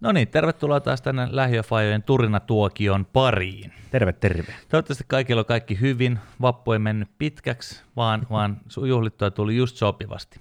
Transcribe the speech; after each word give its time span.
No 0.00 0.12
niin, 0.12 0.28
tervetuloa 0.28 0.80
taas 0.80 1.02
tänne 1.02 1.28
Lähiöfajojen 1.30 2.02
Turinatuokion 2.02 3.04
pariin. 3.04 3.72
Terve, 3.90 4.12
terve. 4.12 4.54
Toivottavasti 4.68 5.04
kaikilla 5.06 5.40
on 5.40 5.46
kaikki 5.46 5.80
hyvin. 5.80 6.18
Vappu 6.40 6.72
ei 6.72 6.78
mennyt 6.78 7.08
pitkäksi, 7.18 7.82
vaan, 7.96 8.26
vaan 8.30 8.60
juhlittua 8.86 9.30
tuli 9.30 9.56
just 9.56 9.76
sopivasti. 9.76 10.40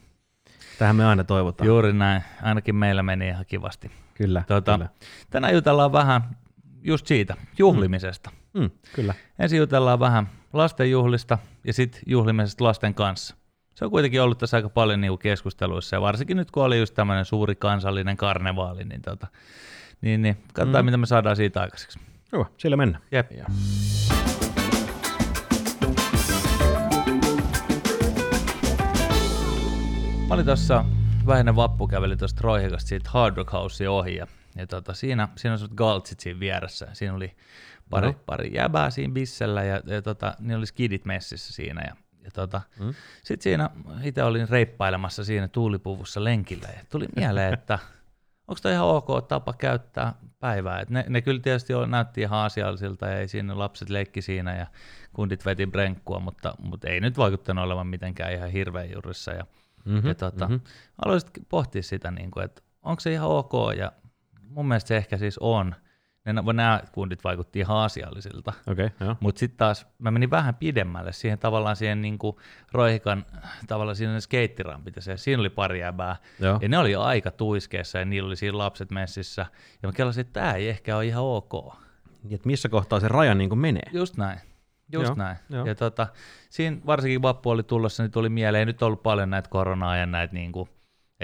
Tähän 0.79 0.95
me 0.95 1.05
aina 1.05 1.23
toivotaan. 1.23 1.67
Juuri 1.67 1.93
näin. 1.93 2.23
Ainakin 2.41 2.75
meillä 2.75 3.03
meni 3.03 3.27
ihan 3.27 3.45
kivasti. 3.45 3.91
Kyllä, 4.13 4.43
Tuota, 4.47 4.73
kyllä. 4.73 4.89
Tänään 5.29 5.53
jutellaan 5.53 5.91
vähän 5.91 6.37
just 6.83 7.07
siitä, 7.07 7.35
juhlimisesta. 7.57 8.31
Mm, 8.53 8.69
kyllä. 8.93 9.13
Ensin 9.39 9.59
jutellaan 9.59 9.99
vähän 9.99 10.29
lasten 10.53 10.91
juhlista 10.91 11.37
ja 11.63 11.73
sitten 11.73 12.01
juhlimisesta 12.05 12.63
lasten 12.63 12.93
kanssa. 12.93 13.35
Se 13.75 13.85
on 13.85 13.91
kuitenkin 13.91 14.21
ollut 14.21 14.37
tässä 14.37 14.57
aika 14.57 14.69
paljon 14.69 15.01
niinku 15.01 15.17
keskusteluissa 15.17 15.95
ja 15.95 16.01
varsinkin 16.01 16.37
nyt 16.37 16.51
kun 16.51 16.63
oli 16.63 16.79
just 16.79 16.93
tämmöinen 16.93 17.25
suuri 17.25 17.55
kansallinen 17.55 18.17
karnevaali, 18.17 18.83
niin, 18.83 19.01
tota, 19.01 19.27
niin, 20.01 20.21
niin 20.21 20.37
katsotaan 20.53 20.83
mm. 20.83 20.85
mitä 20.85 20.97
me 20.97 21.05
saadaan 21.05 21.35
siitä 21.35 21.61
aikaiseksi. 21.61 21.99
Joo, 22.31 22.47
sillä 22.57 22.77
mennään. 22.77 23.03
Jep. 23.11 23.31
Mä 30.27 30.33
olin 30.33 30.45
tuossa 30.45 30.85
vähäinen 31.27 31.55
vappu 31.55 31.87
käveli 31.87 32.17
tuosta 32.17 32.41
Roihikasta 32.43 32.87
siitä 32.89 33.09
Hard 33.09 33.37
Rock 33.37 33.51
Housea 33.53 33.91
ohi 33.91 34.15
ja, 34.15 34.27
ja 34.55 34.67
tota, 34.67 34.93
siinä, 34.93 35.27
siinä 35.35 35.53
on 35.53 35.59
sut 35.59 35.73
galtsit 35.73 36.19
siinä 36.19 36.39
vieressä. 36.39 36.87
Siinä 36.93 37.13
oli 37.13 37.35
pari, 37.89 38.07
No. 38.07 38.13
pari 38.25 38.53
jäbää 38.53 38.89
siinä 38.89 39.13
bissellä 39.13 39.63
ja, 39.63 39.81
ja 39.85 40.01
tota, 40.01 40.35
niin 40.39 40.57
oli 40.57 40.65
skidit 40.65 41.05
messissä 41.05 41.53
siinä 41.53 41.81
ja, 41.87 41.95
ja 42.25 42.31
tota, 42.33 42.61
mm. 42.79 42.93
sitten 43.23 43.43
siinä 43.43 43.69
itse 44.03 44.23
olin 44.23 44.49
reippailemassa 44.49 45.23
siinä 45.23 45.47
tuulipuvussa 45.47 46.23
lenkillä 46.23 46.67
ja 46.67 46.81
tuli 46.89 47.05
mieleen, 47.15 47.53
että 47.53 47.79
onko 48.47 48.59
tämä 48.61 48.75
ihan 48.75 48.87
ok 48.87 49.27
tapa 49.27 49.53
käyttää 49.53 50.13
päivää. 50.39 50.79
Et 50.79 50.89
ne, 50.89 51.05
ne 51.09 51.21
kyllä 51.21 51.41
tietysti 51.41 51.73
oli, 51.73 51.87
näytti 51.87 52.21
ihan 52.21 52.39
asiallisilta 52.39 53.07
ja 53.07 53.19
ei 53.19 53.27
siinä 53.27 53.59
lapset 53.59 53.89
leikki 53.89 54.21
siinä 54.21 54.55
ja 54.55 54.67
kundit 55.13 55.45
veti 55.45 55.65
brenkkua, 55.65 56.19
mutta, 56.19 56.55
mutta 56.59 56.89
ei 56.89 56.99
nyt 56.99 57.17
vaikuttanut 57.17 57.65
olevan 57.65 57.87
mitenkään 57.87 58.33
ihan 58.33 58.49
hirveän 58.49 58.91
juurissa. 58.91 59.31
Ja, 59.31 59.45
Mhm, 59.85 60.07
ja 60.07 60.15
tota, 60.15 60.47
mm-hmm. 60.47 60.61
aloisin 61.05 61.29
pohtia 61.49 61.83
sitä, 61.83 62.11
niin 62.11 62.31
kuin, 62.31 62.45
että 62.45 62.61
onko 62.83 62.99
se 62.99 63.11
ihan 63.11 63.29
ok 63.29 63.53
ja 63.77 63.91
mun 64.49 64.67
mielestä 64.67 64.87
se 64.87 64.97
ehkä 64.97 65.17
siis 65.17 65.37
on. 65.37 65.75
Ne, 66.25 66.33
nämä 66.53 66.81
kundit 66.91 67.23
vaikutti 67.23 67.59
ihan 67.59 67.77
asiallisilta. 67.77 68.53
Okay. 68.67 68.89
Mutta 69.19 69.39
sitten 69.39 69.57
taas 69.57 69.87
mä 69.99 70.11
menin 70.11 70.29
vähän 70.29 70.55
pidemmälle 70.55 71.13
siihen 71.13 71.39
tavallaan 71.39 71.75
siihen 71.75 72.01
niinku 72.01 72.39
Roihikan 72.71 73.25
tavallaan 73.67 73.95
siinä 73.95 74.19
skeittirampit 74.19 74.95
ja 74.95 75.01
se, 75.01 75.17
siinä 75.17 75.39
oli 75.39 75.49
pari 75.49 75.79
jäbää. 75.79 76.15
Joo. 76.39 76.59
Ja 76.61 76.69
ne 76.69 76.77
oli 76.77 76.95
aika 76.95 77.31
tuiskeessa 77.31 77.99
ja 77.99 78.05
niillä 78.05 78.27
oli 78.27 78.35
siinä 78.35 78.57
lapset 78.57 78.91
messissä. 78.91 79.45
Ja 79.83 79.89
mä 79.89 79.93
kelasin, 79.93 80.21
että 80.21 80.39
tämä 80.39 80.53
ei 80.53 80.69
ehkä 80.69 80.95
ole 80.95 81.05
ihan 81.05 81.23
ok. 81.23 81.53
Niin, 82.23 82.35
että 82.35 82.47
missä 82.47 82.69
kohtaa 82.69 82.99
se 82.99 83.07
raja 83.07 83.35
niin 83.35 83.49
kuin 83.49 83.59
menee? 83.59 83.89
Just 83.93 84.17
näin. 84.17 84.39
Just 84.91 85.07
Joo, 85.07 85.15
näin. 85.15 85.37
joo. 85.49 85.65
Ja 85.65 85.75
tota, 85.75 86.07
siinä 86.49 86.77
varsinkin 86.85 87.21
vappu 87.21 87.49
oli 87.49 87.63
tulossa, 87.63 88.03
niin 88.03 88.11
tuli 88.11 88.29
mieleen, 88.29 88.59
ei 88.59 88.65
nyt 88.65 88.81
ollut 88.81 89.03
paljon 89.03 89.29
näitä 89.29 89.49
koronaa 89.49 89.97
ja 89.97 90.05
näitä 90.05 90.33
niinku, 90.33 90.69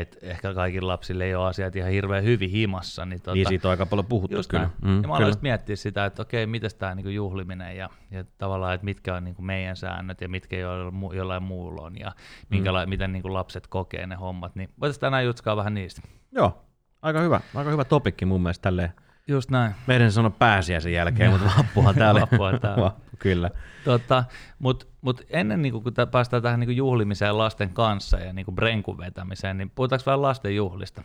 että 0.02 0.18
ehkä 0.22 0.54
kaikilla 0.54 0.88
lapsille 0.94 1.24
ei 1.26 1.36
ole 1.36 1.48
asiat 1.48 1.76
ihan 1.76 1.92
hirveän 1.92 2.24
hyvin 2.24 2.50
himassa. 2.50 3.06
Niin, 3.06 3.22
tota, 3.22 3.34
Niin 3.34 3.48
siitä 3.48 3.68
on 3.68 3.72
aika 3.72 3.86
paljon 3.86 4.06
puhuttu 4.06 4.38
Just 4.38 4.50
kyllä. 4.50 4.64
näin. 4.64 4.96
Mm, 4.96 5.02
ja 5.02 5.08
mä 5.08 5.14
aloin 5.14 5.34
miettiä 5.42 5.76
sitä, 5.76 6.06
että 6.06 6.22
okei, 6.22 6.46
miten 6.46 6.72
tämä 6.80 6.96
niinku 6.96 7.10
juhliminen 7.10 7.78
ja, 7.78 7.90
ja 8.12 8.24
tavallaan, 8.38 8.74
että 8.76 8.86
mitkä 8.86 9.16
on 9.16 9.24
niinku 9.24 9.42
meidän 9.42 9.76
säännöt 9.76 10.22
ja 10.22 10.30
mitkä 10.30 10.58
jollain, 10.58 10.94
mu- 10.94 11.16
jollain 11.16 11.44
muulla 11.44 11.82
on 11.82 12.00
ja 12.00 12.12
minkäla- 12.50 12.86
miten 12.86 13.12
niinku 13.12 13.34
lapset 13.34 13.68
kokee 13.68 14.08
ne 14.08 14.16
hommat, 14.16 14.56
niin 14.56 14.70
voitaisiin 14.80 15.02
tänään 15.02 15.26
jutskaa 15.26 15.58
vähän 15.58 15.74
niistä. 15.74 16.02
Joo, 16.32 16.62
aika 17.02 17.20
hyvä. 17.20 17.42
Aika 17.56 17.70
hyvä 17.72 17.84
topikki 17.86 18.26
mun 18.26 18.42
mielestä 18.42 18.62
tälleen. 18.64 18.92
Just 19.28 19.52
näin. 19.52 19.76
Meidän 19.88 20.12
sanoa 20.12 20.30
pääsiäisen 20.40 20.94
jälkeen, 20.94 21.32
mutta 21.32 21.52
vappuhan 21.58 21.96
täällä. 21.96 22.22
Vappua 22.22 22.60
täällä. 22.60 22.84
Vappu, 22.84 23.02
kyllä. 23.20 23.50
Tota, 23.86 24.24
Mutta 24.60 24.86
mut 25.02 25.22
ennen 25.30 25.62
niinku, 25.62 25.82
kun 25.82 25.94
tää- 25.94 26.06
päästään 26.06 26.44
tähän 26.44 26.60
niinku 26.60 26.72
juhlimiseen 26.72 27.38
lasten 27.38 27.70
kanssa 27.70 28.18
ja 28.20 28.34
niinku 28.34 28.52
brenkun 28.52 28.98
vetämiseen, 28.98 29.58
niin 29.58 29.70
puhutaanko 29.70 30.04
vähän 30.06 30.22
lasten 30.22 30.56
juhlista? 30.56 31.02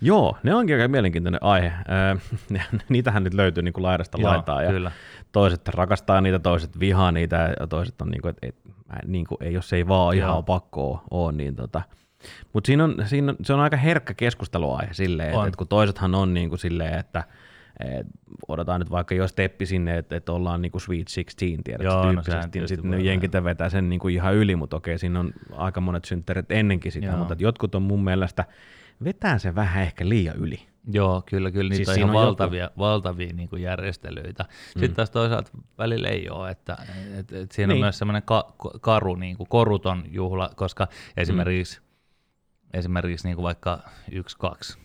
Joo, 0.00 0.36
ne 0.42 0.54
onkin 0.54 0.76
aika 0.76 0.88
mielenkiintoinen 0.88 1.42
aihe. 1.42 1.72
Öö, 1.90 2.16
niitähän 2.88 3.24
nyt 3.24 3.34
löytyy 3.34 3.62
niin 3.62 3.72
kuin 3.72 3.82
laidasta 3.82 4.18
Joo, 4.20 4.30
laitaa. 4.30 4.62
Ja 4.62 4.70
kyllä. 4.70 4.92
Toiset 5.32 5.68
rakastaa 5.68 6.20
niitä, 6.20 6.38
toiset 6.38 6.80
vihaa 6.80 7.12
niitä 7.12 7.54
ja 7.60 7.66
toiset 7.66 8.00
on 8.02 8.08
niin 8.10 8.22
kuin, 8.22 8.30
että 8.30 8.46
et, 8.46 8.56
en- 8.66 9.12
niin 9.12 9.26
kuin, 9.26 9.38
ei, 9.40 9.52
jos 9.52 9.72
ei 9.72 9.88
vaan 9.88 10.16
ihan 10.16 10.28
Joo. 10.28 10.36
ole 10.36 10.44
pakko 10.44 11.04
ole, 11.10 11.32
niin 11.32 11.56
tota. 11.56 11.82
Mutta 12.52 12.66
siinä 12.66 12.84
on, 12.84 12.94
siinä 13.04 13.30
on, 13.32 13.36
se 13.42 13.52
on 13.54 13.60
aika 13.60 13.76
herkkä 13.76 14.14
keskusteluaihe 14.14 14.94
silleen, 14.94 15.28
että 15.34 15.46
et 15.46 15.56
kun 15.56 15.68
toisethan 15.68 16.14
on 16.14 16.34
niin 16.34 16.48
kuin 16.48 16.58
silleen, 16.58 16.98
että 16.98 17.24
et 17.84 18.06
odotetaan 18.48 18.80
nyt 18.80 18.90
vaikka 18.90 19.14
jos 19.14 19.32
teppi 19.32 19.66
sinne, 19.66 19.98
että 19.98 20.16
et 20.16 20.28
ollaan 20.28 20.62
niin 20.62 20.72
kuin 20.72 20.82
Sweet 20.82 21.06
16, 21.14 21.62
tiedätkö, 21.64 21.88
Joo, 21.88 21.96
no 21.96 22.02
tyyppisesti, 22.02 22.30
sehän 22.30 22.42
niin 22.44 22.50
tietysti 22.50 22.74
sitten 22.74 22.90
ne 22.90 23.00
jenkit 23.00 23.32
vetää 23.32 23.68
sen 23.68 23.88
niin 23.88 24.00
kuin 24.00 24.14
ihan 24.14 24.34
yli, 24.34 24.56
mutta 24.56 24.76
okei, 24.76 24.98
siinä 24.98 25.20
on 25.20 25.32
aika 25.52 25.80
monet 25.80 26.04
synttärit 26.04 26.52
ennenkin 26.52 26.92
sitä, 26.92 27.06
Joo. 27.06 27.16
mutta 27.16 27.34
jotkut 27.38 27.74
on 27.74 27.82
mun 27.82 28.04
mielestä, 28.04 28.44
vetää 29.04 29.38
se 29.38 29.54
vähän 29.54 29.82
ehkä 29.82 30.08
liian 30.08 30.36
yli. 30.36 30.70
Joo, 30.92 31.22
kyllä, 31.26 31.50
kyllä 31.50 31.68
niitä 31.68 31.76
Siis 31.76 31.88
on 31.88 31.96
ihan 31.96 32.10
on 32.10 32.26
valtavia, 32.26 32.70
valtavia 32.78 33.32
niin 33.32 33.48
kuin 33.48 33.62
järjestelyitä. 33.62 34.44
Sitten 34.72 34.94
taas 34.94 35.10
toisaalta 35.10 35.50
välillä 35.78 36.08
ei 36.08 36.30
ole, 36.30 36.50
että 36.50 36.76
et, 37.18 37.32
et 37.32 37.52
siinä 37.52 37.68
niin. 37.68 37.76
on 37.76 37.84
myös 37.84 37.98
semmoinen 37.98 38.22
ka, 38.22 38.54
karu, 38.80 39.14
niin 39.14 39.36
kuin 39.36 39.48
koruton 39.48 40.04
juhla, 40.08 40.50
koska 40.56 40.88
esimerkiksi, 41.16 41.80
mm. 41.80 42.78
esimerkiksi 42.78 43.26
niin 43.26 43.36
kuin 43.36 43.42
vaikka 43.42 43.78
yksi, 44.12 44.38
kaksi, 44.38 44.78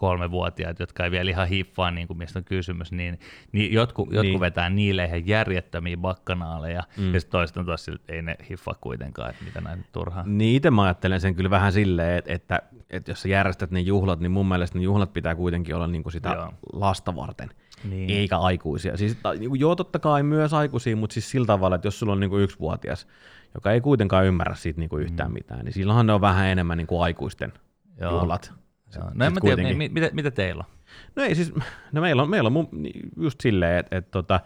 kolmevuotiaat, 0.00 0.78
jotka 0.80 1.04
ei 1.04 1.10
vielä 1.10 1.30
ihan 1.30 1.48
hiffaa, 1.48 1.90
niin 1.90 2.06
kuin 2.06 2.18
mistä 2.18 2.38
on 2.38 2.44
kysymys, 2.44 2.92
niin, 2.92 3.18
niin 3.52 3.72
jotkut, 3.72 4.06
jotkut 4.12 4.22
Niin. 4.22 4.40
vetää 4.40 4.70
niille 4.70 5.04
ihan 5.04 5.26
järjettömiä 5.26 5.96
bakkanaaleja, 5.96 6.82
mm. 6.96 7.14
ja 7.14 7.20
sitten 7.20 7.32
toiset 7.38 7.56
on 7.56 7.66
taas 7.66 7.88
että 7.88 8.12
ei 8.12 8.22
ne 8.22 8.36
hiffaa 8.50 8.74
kuitenkaan, 8.80 9.30
että 9.30 9.44
mitä 9.44 9.60
näin 9.60 9.84
turhaan. 9.92 10.38
Niin 10.38 10.56
itse 10.56 10.70
mä 10.70 10.82
ajattelen 10.82 11.20
sen 11.20 11.34
kyllä 11.34 11.50
vähän 11.50 11.72
silleen, 11.72 12.18
että, 12.18 12.32
että, 12.32 12.62
että 12.90 13.10
jos 13.10 13.22
sä 13.22 13.28
järjestät 13.28 13.70
ne 13.70 13.80
juhlat, 13.80 14.20
niin 14.20 14.32
mun 14.32 14.48
mielestä 14.48 14.78
ne 14.78 14.84
juhlat 14.84 15.12
pitää 15.12 15.34
kuitenkin 15.34 15.74
olla 15.74 15.86
niin 15.86 16.02
kuin 16.02 16.12
sitä 16.12 16.28
Joo. 16.28 16.52
lasta 16.72 17.16
varten, 17.16 17.50
Niin. 17.90 18.10
eikä 18.10 18.38
aikuisia. 18.38 18.96
Siis, 18.96 19.16
niin 19.38 19.50
kuin, 19.50 19.60
joo, 19.60 19.76
totta 19.76 19.98
kai 19.98 20.22
myös 20.22 20.54
aikuisia, 20.54 20.96
mutta 20.96 21.14
siis 21.14 21.30
sillä 21.30 21.46
tavalla, 21.46 21.76
että 21.76 21.86
jos 21.86 21.98
sulla 21.98 22.12
on 22.12 22.20
niin 22.20 22.30
kuin 22.30 22.42
yksivuotias, 22.42 23.06
joka 23.54 23.72
ei 23.72 23.80
kuitenkaan 23.80 24.26
ymmärrä 24.26 24.54
siitä 24.54 24.80
niin 24.80 24.88
kuin 24.90 25.02
yhtään 25.02 25.32
mitään, 25.32 25.64
niin 25.64 25.72
silloinhan 25.72 26.06
ne 26.06 26.12
on 26.12 26.20
vähän 26.20 26.46
enemmän 26.46 26.78
niin 26.78 26.86
kuin 26.86 27.02
aikuisten 27.02 27.52
Mm. 27.90 28.02
Joo. 28.04 28.12
juhlat. 28.12 28.52
Joo. 28.96 29.10
No 29.14 29.24
en 29.24 29.32
mä 29.34 29.40
tiedä, 29.40 29.74
mi- 29.74 29.88
mitä, 29.88 30.10
mitä 30.12 30.30
teillä 30.30 30.64
on? 30.68 30.74
No 31.16 31.22
ei 31.22 31.34
siis, 31.34 31.54
no 31.92 32.00
meillä 32.00 32.22
on, 32.22 32.30
meillä 32.30 32.46
on 32.46 32.54
mu- 32.64 32.76
niin 32.78 33.10
just 33.16 33.40
silleen, 33.40 33.78
että, 33.78 33.96
että 33.96 34.10
tota, 34.10 34.40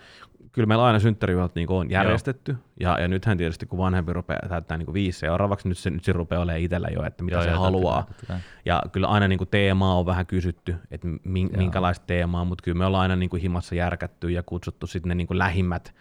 kyllä 0.53 0.66
meillä 0.66 0.84
aina 0.84 0.99
synttärijuhlat 0.99 1.55
niin 1.55 1.71
on 1.71 1.91
järjestetty, 1.91 2.56
ja, 2.81 3.00
ja 3.00 3.09
nythän 3.09 3.38
tietysti 3.38 3.66
kun 3.66 3.78
vanhempi 3.78 4.12
rupeaa 4.12 4.49
täyttää 4.49 4.77
niin 4.77 4.93
viisi 4.93 5.19
seuraavaksi, 5.19 5.69
nyt 5.69 5.78
se, 5.78 5.91
nyt 5.91 6.05
se 6.05 6.12
rupeaa 6.12 6.43
olemaan 6.43 6.60
itsellä 6.60 6.88
jo, 6.88 7.03
että 7.05 7.25
mitä 7.25 7.37
Joo, 7.37 7.43
se 7.43 7.49
totta 7.49 7.60
haluaa. 7.60 8.06
Ja 8.65 8.82
kyllä 8.93 9.06
aina 9.06 9.28
niin 9.28 9.38
kuin 9.38 9.49
teemaa 9.49 9.94
on 9.99 10.06
vähän 10.06 10.27
kysytty, 10.27 10.76
että 10.91 11.09
min, 11.25 11.50
minkälaista 11.56 12.06
teemaa, 12.06 12.44
mutta 12.44 12.62
kyllä 12.62 12.78
me 12.78 12.87
ollaan 12.87 13.03
aina 13.03 13.16
niin 13.16 13.31
kuin 13.31 13.43
himassa 13.43 13.75
järkätty 13.75 14.31
ja 14.31 14.43
kutsuttu 14.43 14.87
sitten 14.87 15.09
ne 15.09 15.15
niin 15.15 15.26
kuin 15.26 15.38
lähimmät 15.38 15.94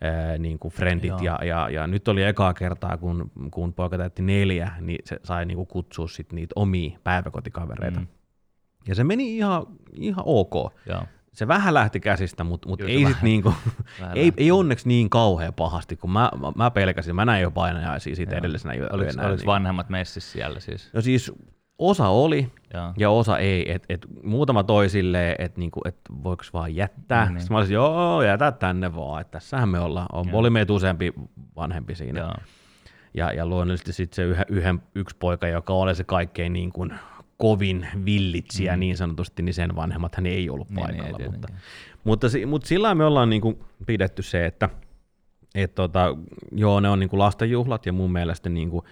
ää, 0.00 0.38
niin 0.38 0.58
kuin 0.58 0.74
friendit. 0.74 1.08
Joo. 1.08 1.18
Ja, 1.22 1.38
ja, 1.44 1.70
ja, 1.70 1.86
nyt 1.86 2.08
oli 2.08 2.22
ekaa 2.22 2.54
kertaa, 2.54 2.96
kun, 2.96 3.30
kun 3.50 3.72
poika 3.74 3.98
täytti 3.98 4.22
neljä, 4.22 4.70
niin 4.80 4.98
se 5.04 5.20
sai 5.24 5.46
niin 5.46 5.56
kuin 5.56 5.66
kutsua 5.66 6.08
sit 6.08 6.32
niitä 6.32 6.52
omia 6.56 6.98
päiväkotikavereita. 7.04 8.00
Mm. 8.00 8.06
Ja 8.88 8.94
se 8.94 9.04
meni 9.04 9.36
ihan, 9.36 9.66
ihan 9.92 10.24
ok. 10.26 10.54
Joo. 10.86 11.02
Se 11.32 11.48
vähän 11.48 11.74
lähti 11.74 12.00
käsistä, 12.00 12.44
mutta 12.44 12.68
mut 12.68 12.80
Joo, 12.80 12.88
ei, 12.88 13.06
sit 13.06 13.22
niinku, 13.22 13.54
ei, 14.14 14.32
ei 14.36 14.50
onneksi 14.50 14.88
niin 14.88 15.10
kauhean 15.10 15.54
pahasti, 15.54 15.96
kun 15.96 16.10
mä, 16.10 16.30
mä, 16.40 16.52
mä 16.56 16.70
pelkäsin. 16.70 17.16
Mä 17.16 17.24
näin 17.24 17.42
jo 17.42 17.50
painajaisia 17.50 18.16
siitä 18.16 18.36
edellisenä 18.36 18.74
yö- 18.74 18.88
Oliko, 18.92 19.10
yönä. 19.10 19.22
oliko 19.22 19.36
niin- 19.36 19.46
vanhemmat 19.46 19.88
messissä 19.88 20.32
siellä 20.32 20.60
siis? 20.60 20.90
No 20.94 21.00
siis 21.00 21.32
osa 21.78 22.08
oli 22.08 22.50
Joo. 22.74 22.92
ja 22.96 23.10
osa 23.10 23.38
ei. 23.38 23.72
Et, 23.72 23.84
et 23.88 24.06
muutama 24.22 24.64
toi 24.64 24.88
silleen, 24.88 25.36
että 25.38 25.60
niinku, 25.60 25.80
et 25.84 25.96
voiko 26.24 26.44
vaan 26.52 26.76
jättää. 26.76 27.24
Niin. 27.24 27.34
Niin. 27.34 27.40
Sitten 27.40 27.54
mä 27.54 27.58
olisin, 27.58 27.74
joo, 27.74 28.22
jätä 28.22 28.52
tänne 28.52 28.94
vaan, 28.96 29.20
että 29.20 29.30
tässähän 29.30 29.68
me 29.68 29.80
ollaan. 29.80 30.06
On, 30.12 30.26
oli 30.32 30.50
meitä 30.50 30.72
useampi 30.72 31.12
vanhempi 31.56 31.94
siinä. 31.94 32.20
Joo. 32.20 32.34
Ja, 33.14 33.32
ja 33.32 33.46
luonnollisesti 33.46 33.92
sitten 33.92 34.16
se 34.16 34.22
yhden, 34.22 34.44
yhden, 34.48 34.82
yksi 34.94 35.16
poika, 35.18 35.48
joka 35.48 35.72
oli 35.72 35.94
se 35.94 36.04
kaikkein 36.04 36.52
niin 36.52 36.72
kuin 36.72 36.94
kovin 37.38 37.86
villitsijä 38.04 38.76
mm. 38.76 38.80
niin 38.80 38.96
sanotusti, 38.96 39.42
niin 39.42 39.54
sen 39.54 39.76
vanhemmat 39.76 40.14
hän 40.14 40.26
ei 40.26 40.50
ollut 40.50 40.70
Niin, 40.70 40.80
paikalla. 40.80 41.18
niin, 41.18 41.22
ei 41.22 41.28
mutta, 41.30 41.48
mutta, 42.04 42.26
mutta 42.46 42.68
sillä 42.68 42.94
me 42.94 43.04
ollaan 43.04 43.30
niin 43.30 43.42
kuin 43.42 43.58
pidetty 43.86 44.22
se, 44.22 44.46
että 44.46 44.68
et 45.54 45.74
tota, 45.74 46.16
joo, 46.52 46.80
ne 46.80 46.88
on 46.88 46.98
niin 46.98 47.08
kuin 47.08 47.18
lastenjuhlat 47.18 47.86
ja 47.86 47.92
mun 47.92 48.12
mielestä 48.12 48.48
niin 48.48 48.70
kuin, 48.70 48.84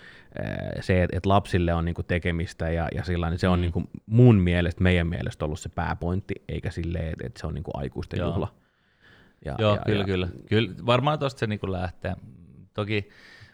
se, 0.80 1.02
että 1.02 1.16
et 1.16 1.26
lapsille 1.26 1.74
on 1.74 1.84
niin 1.84 1.94
kuin 1.94 2.06
tekemistä 2.06 2.70
ja, 2.70 2.88
ja 2.94 3.04
sillä 3.04 3.30
niin 3.30 3.38
se 3.38 3.48
on 3.48 3.58
Mm. 3.58 3.60
niin 3.60 3.72
kuin 3.72 3.88
mun 4.06 4.36
mielestä, 4.36 4.82
meidän 4.82 5.06
mielestä 5.06 5.44
ollut 5.44 5.60
se 5.60 5.68
pääpointti, 5.68 6.34
eikä 6.48 6.70
silleen, 6.70 7.08
että 7.08 7.26
et 7.26 7.36
se 7.36 7.46
on 7.46 7.54
niin 7.54 7.64
kuin 7.64 7.76
aikuisten 7.76 8.18
Joo. 8.18 8.28
juhla. 8.28 8.54
Ja, 9.44 9.54
Joo, 9.58 9.74
ja, 9.74 9.82
kyllä, 9.86 10.00
ja, 10.00 10.04
kyllä. 10.04 10.28
kyllä. 10.48 10.70
Varmaan 10.86 11.18
tuosta 11.18 11.38
se 11.38 11.46
niinku 11.46 11.72
lähtee. 11.72 12.16
Toki 12.74 13.08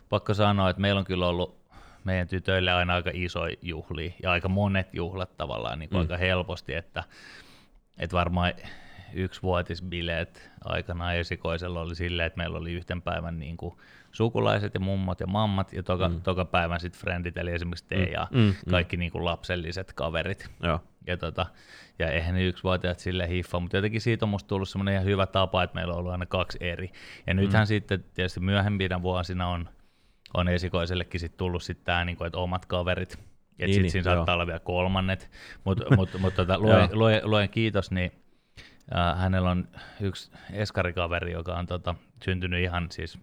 pakko 0.08 0.34
sanoa, 0.34 0.70
että 0.70 0.80
meillä 0.80 0.98
on 0.98 1.04
kyllä 1.04 1.26
ollut 1.26 1.60
meidän 2.04 2.28
tytöille 2.28 2.72
aina 2.72 2.94
aika 2.94 3.10
iso 3.14 3.40
juhli 3.62 4.14
ja 4.22 4.30
aika 4.30 4.48
monet 4.48 4.88
juhlat 4.92 5.36
tavallaan 5.36 5.78
niin 5.78 5.90
mm. 5.90 5.98
aika 5.98 6.16
helposti, 6.16 6.74
että 6.74 7.04
et 7.98 8.12
varmaan 8.12 8.52
yksivuotisbileet 9.14 10.50
aikanaan 10.64 11.16
esikoisella 11.16 11.80
oli 11.80 11.94
silleen, 11.94 12.26
että 12.26 12.36
meillä 12.36 12.58
oli 12.58 12.72
yhten 12.72 13.02
päivän 13.02 13.38
niin 13.38 13.56
kuin 13.56 13.74
sukulaiset 14.12 14.74
ja 14.74 14.80
mummot 14.80 15.20
ja 15.20 15.26
mammat 15.26 15.72
ja 15.72 15.82
toka, 15.82 16.08
mm. 16.08 16.20
toka 16.22 16.44
päivän 16.44 16.80
sitten 16.80 17.00
frendit, 17.00 17.36
eli 17.36 17.52
esimerkiksi 17.52 17.84
te 17.88 17.96
mm. 17.96 18.12
ja 18.12 18.28
mm. 18.30 18.54
kaikki 18.70 18.96
mm. 18.96 19.00
niin 19.00 19.12
kuin 19.12 19.24
lapselliset 19.24 19.92
kaverit. 19.92 20.50
Joo. 20.62 20.80
Ja, 21.06 21.16
tota, 21.16 21.46
ja 21.98 22.10
eihän 22.10 22.34
ne 22.34 22.44
yksivuotiaat 22.44 22.98
sille 22.98 23.28
hiffa, 23.28 23.60
mutta 23.60 23.76
jotenkin 23.76 24.00
siitä 24.00 24.24
on 24.24 24.28
musta 24.28 24.48
tullut 24.48 24.68
semmoinen 24.68 24.94
ihan 24.94 25.04
hyvä 25.04 25.26
tapa, 25.26 25.62
että 25.62 25.74
meillä 25.74 25.92
on 25.92 25.98
ollut 25.98 26.12
aina 26.12 26.26
kaksi 26.26 26.58
eri. 26.60 26.92
Ja 27.26 27.34
nythän 27.34 27.62
mm. 27.62 27.66
sitten 27.66 28.04
tietysti 28.14 28.40
myöhempinä 28.40 29.02
vuosina 29.02 29.48
on, 29.48 29.68
on 30.34 30.48
esikoisellekin 30.48 31.20
sit 31.20 31.36
tullut 31.36 31.62
sitten 31.62 31.84
tämä, 31.84 32.04
niin 32.04 32.16
kuin, 32.16 32.26
että 32.26 32.38
omat 32.38 32.66
kaverit, 32.66 33.12
että 33.12 33.26
niin, 33.58 33.68
sitten 33.68 33.82
niin, 33.82 33.90
siinä 33.90 34.04
saattaa 34.04 34.32
joo. 34.32 34.34
olla 34.34 34.46
vielä 34.46 34.60
kolmannet, 34.60 35.30
mutta 35.64 35.96
mut, 35.96 36.10
mut, 36.18 36.34
tota, 36.34 36.58
luen, 36.62 36.88
luen, 36.92 37.20
luen, 37.24 37.48
kiitos, 37.48 37.90
niin 37.90 38.12
äh, 38.96 39.18
hänellä 39.18 39.50
on 39.50 39.68
yksi 40.00 40.30
eskarikaveri, 40.52 41.32
joka 41.32 41.54
on 41.54 41.66
tota, 41.66 41.94
syntynyt 42.24 42.62
ihan 42.62 42.86
siis 42.90 43.18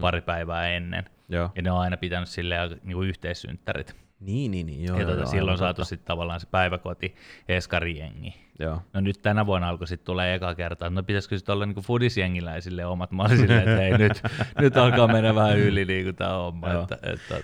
pari 0.00 0.20
päivää 0.20 0.68
ennen. 0.68 1.04
Joo. 1.28 1.50
Ja 1.54 1.62
ne 1.62 1.70
on 1.70 1.80
aina 1.80 1.96
pitänyt 1.96 2.28
silleen 2.28 2.70
niin 2.70 2.94
kuin 2.94 3.08
yhteissynttärit. 3.08 3.96
Niin, 4.20 4.50
niin, 4.50 4.66
niin. 4.66 4.84
Joo, 4.84 4.98
ja 4.98 5.06
tuota, 5.06 5.20
joo, 5.20 5.30
silloin 5.30 5.58
saatu 5.58 5.84
sitten 5.84 6.06
tavallaan 6.06 6.40
se 6.40 6.46
päiväkoti 6.50 7.14
eskarijengi. 7.48 8.34
Joo. 8.58 8.82
No 8.92 9.00
nyt 9.00 9.22
tänä 9.22 9.46
vuonna 9.46 9.68
alkoi 9.68 9.86
sitten 9.86 10.06
tulee 10.06 10.34
eka 10.34 10.54
kerta, 10.54 10.86
että 10.86 10.94
no 10.94 11.02
pitäisikö 11.02 11.38
sitten 11.38 11.52
olla 11.52 11.66
niinku 11.66 11.82
fudisjengiläisille 11.82 12.86
omat. 12.86 13.12
Mä 13.12 13.22
olin 13.22 13.38
silleen, 13.38 13.68
että 13.68 13.76
hei 13.76 13.98
nyt, 13.98 14.22
nyt 14.60 14.76
alkaa 14.76 15.08
mennä 15.08 15.34
vähän 15.34 15.58
yli 15.58 15.84
niinku 15.84 16.12
tämä 16.12 16.32
homma. 16.32 16.68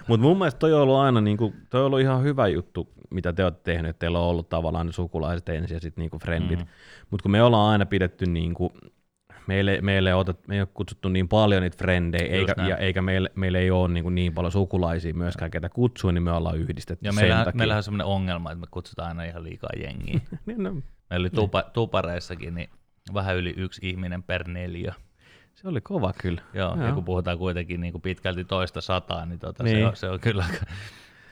Mutta 0.09 0.23
mun 0.23 0.39
mielestä 0.39 0.59
toi 0.59 0.73
on 0.73 0.81
ollut 0.81 0.97
aina 0.97 1.21
niinku, 1.21 1.55
toi 1.71 1.81
on 1.81 1.87
ollut 1.87 2.01
ihan 2.01 2.23
hyvä 2.23 2.49
juttu, 2.49 2.89
mitä 3.13 3.33
te 3.33 3.45
olette 3.45 3.73
tehneet. 3.73 3.99
Teillä 3.99 4.19
on 4.19 4.27
ollut 4.27 4.49
tavallaan 4.49 4.87
ne 4.87 4.93
sukulaiset 4.93 5.49
ensin 5.49 5.75
ja 5.75 5.81
sitten 5.81 6.03
niinku 6.03 6.19
frendit. 6.19 6.59
Mm. 6.59 6.67
Mutta 7.11 7.23
kun 7.23 7.31
me 7.31 7.43
ollaan 7.43 7.73
aina 7.73 7.87
pidetty 7.87 8.27
niinku, 8.27 8.73
meille, 9.47 9.79
meille 9.81 10.11
ei, 10.11 10.15
otet, 10.15 10.49
me 10.49 10.55
ei 10.55 10.61
ole 10.61 10.69
kutsuttu 10.75 11.09
niin 11.09 11.29
paljon 11.29 11.63
niitä 11.63 11.77
frendejä, 11.77 12.27
eikä, 12.27 12.55
ja, 12.69 12.77
eikä 12.77 13.03
meille, 13.03 13.31
meille 13.35 13.59
ei 13.59 13.71
ole 13.71 13.89
niin, 13.89 14.15
niin 14.15 14.35
paljon 14.35 14.53
sukulaisia 14.53 15.15
myöskään, 15.15 15.51
ketä 15.51 15.69
kutsuu, 15.69 16.11
niin 16.11 16.23
me 16.23 16.33
ollaan 16.33 16.59
yhdistetty 16.59 17.07
ja 17.07 17.13
meillähän, 17.13 17.47
meillähän 17.55 17.79
on 17.79 17.83
sellainen 17.83 18.07
ongelma, 18.07 18.51
että 18.51 18.61
me 18.61 18.67
kutsutaan 18.71 19.09
aina 19.09 19.25
ihan 19.25 19.45
liikaa 19.45 19.71
jengiä. 19.77 20.21
niin, 20.47 20.63
no, 20.63 20.75
Meillä 21.11 21.25
oli 21.25 21.31
tupa, 21.31 21.63
tupareissakin 21.63 22.55
niin 22.55 22.71
vähän 23.15 23.37
yli 23.37 23.55
yksi 23.57 23.89
ihminen 23.89 24.23
per 24.23 24.49
neljä. 24.49 24.95
Se 25.55 25.69
oli 25.69 25.81
kova 25.81 26.13
kyllä. 26.13 26.43
Joo, 26.55 26.77
Joo. 26.77 26.87
ja 26.87 26.93
kun 26.93 27.05
puhutaan 27.05 27.39
kuitenkin 27.39 27.81
niin 27.81 27.93
kuin 27.93 28.03
pitkälti 28.03 28.45
toista 28.45 28.81
sataa, 28.81 29.27
niin, 29.27 29.39
tota, 29.39 29.65
niin. 29.65 29.79
Se, 29.79 29.87
on, 29.87 29.97
se 29.97 30.09
on 30.09 30.21
kyllä 30.21 30.45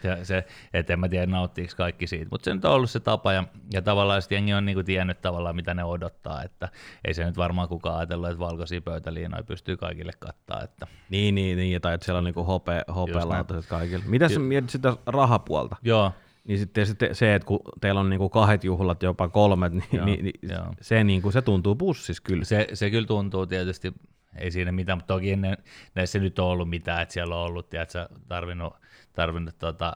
ja 0.04 0.24
se, 0.24 0.44
et 0.74 0.90
en 0.90 1.00
mä 1.00 1.08
tiedä 1.08 1.26
nauttiiko 1.26 1.72
kaikki 1.76 2.06
siitä, 2.06 2.26
mutta 2.30 2.44
se 2.44 2.54
nyt 2.54 2.64
on 2.64 2.72
ollut 2.72 2.90
se 2.90 3.00
tapa 3.00 3.32
ja, 3.32 3.44
ja 3.72 3.82
tavallaan 3.82 4.22
sitten 4.22 4.36
jengi 4.36 4.54
on 4.54 4.64
niinku 4.64 4.82
tiennyt 4.82 5.20
tavallaan 5.20 5.56
mitä 5.56 5.74
ne 5.74 5.84
odottaa, 5.84 6.42
että 6.42 6.68
ei 7.04 7.14
se 7.14 7.24
nyt 7.24 7.36
varmaan 7.36 7.68
kukaan 7.68 7.96
ajatellut, 7.96 8.28
että 8.28 8.38
valkoisia 8.38 8.80
pöytäliinoja 8.80 9.42
pystyy 9.42 9.76
kaikille 9.76 10.12
kattaa. 10.18 10.62
Että. 10.62 10.86
Niin, 11.10 11.34
niin, 11.34 11.56
niin, 11.56 11.80
tai 11.80 11.94
että 11.94 12.04
siellä 12.04 12.18
on 12.18 12.24
niinku 12.24 12.44
hope, 12.44 12.84
hopealautaset 12.94 13.70
kaikille. 13.70 14.04
Mitä 14.06 14.28
sä 14.28 14.38
mietit 14.38 14.70
sitä 14.70 14.96
rahapuolta? 15.06 15.76
Joo. 15.82 16.12
Niin 16.44 16.58
sitten, 16.58 16.86
se, 17.12 17.34
että 17.34 17.46
kun 17.46 17.60
teillä 17.80 18.00
on 18.00 18.10
niinku 18.10 18.28
kahdet 18.28 18.64
juhlat, 18.64 19.02
jopa 19.02 19.28
kolmet, 19.28 19.72
niin, 19.72 19.84
joo, 19.92 20.04
niin, 20.04 20.24
niin 20.24 20.40
joo. 20.42 20.74
Se, 20.80 21.04
niinku, 21.04 21.30
se 21.30 21.42
tuntuu 21.42 21.74
pussissa 21.74 22.22
kyllä. 22.22 22.44
Se, 22.44 22.68
se 22.72 22.90
kyllä 22.90 23.06
tuntuu 23.06 23.46
tietysti, 23.46 23.94
ei 24.36 24.50
siinä 24.50 24.72
mitään, 24.72 24.98
mutta 24.98 25.14
toki 25.14 25.30
ennen 25.30 25.56
näissä 25.94 26.18
nyt 26.18 26.38
on 26.38 26.46
ollut 26.46 26.70
mitään, 26.70 27.02
että 27.02 27.12
siellä 27.12 27.36
on 27.36 27.42
ollut, 27.42 27.68
tiedätkö, 27.68 28.08
tarvinnut 28.28 28.74
tarvinnut 29.20 29.58
tota, 29.58 29.92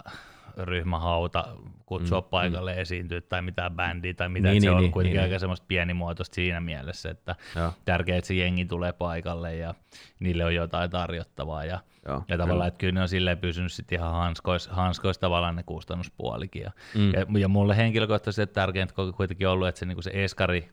ryhmähauta 0.56 1.44
kutsua 1.86 2.20
mm, 2.20 2.26
paikalle 2.30 2.72
mm. 2.72 2.78
esiintyä 2.78 3.20
tai 3.20 3.42
mitään 3.42 3.76
bändiä 3.76 4.14
tai 4.14 4.28
mitä, 4.28 4.48
niin, 4.48 4.62
se 4.62 4.66
niin, 4.66 4.76
on 4.76 4.82
niin, 4.82 4.92
kuitenkin 4.92 5.16
niin, 5.16 5.22
aika 5.22 5.32
niin. 5.32 5.40
semmoista 5.40 5.66
pienimuotoista 5.68 6.34
siinä 6.34 6.60
mielessä, 6.60 7.10
että 7.10 7.36
Joo. 7.56 7.72
tärkeää, 7.84 8.18
että 8.18 8.28
se 8.28 8.34
jengi 8.34 8.64
tulee 8.64 8.92
paikalle 8.92 9.56
ja 9.56 9.74
niille 10.20 10.44
on 10.44 10.54
jotain 10.54 10.90
tarjottavaa 10.90 11.64
ja, 11.64 11.80
Joo, 12.08 12.22
ja 12.28 12.38
tavallaan, 12.38 12.68
että 12.68 12.78
kyllä 12.78 12.92
ne 12.92 13.02
on 13.02 13.08
silleen 13.08 13.38
pysynyt 13.38 13.72
sitten 13.72 13.98
ihan 13.98 14.12
hanskoissa, 14.12 14.74
hanskois 14.74 15.18
tavallaan 15.18 15.56
ne 15.56 15.62
kustannuspuolikin 15.62 16.62
ja, 16.62 16.70
mm. 16.94 17.12
ja, 17.12 17.26
ja 17.38 17.48
mulle 17.48 17.76
henkilökohtaisesti 17.76 18.54
tärkeintä 18.54 18.94
on 18.96 19.14
kuitenkin 19.14 19.48
ollut, 19.48 19.68
että 19.68 19.78
se, 19.78 19.86
niin 19.86 20.02
se 20.02 20.10
eskari, 20.14 20.68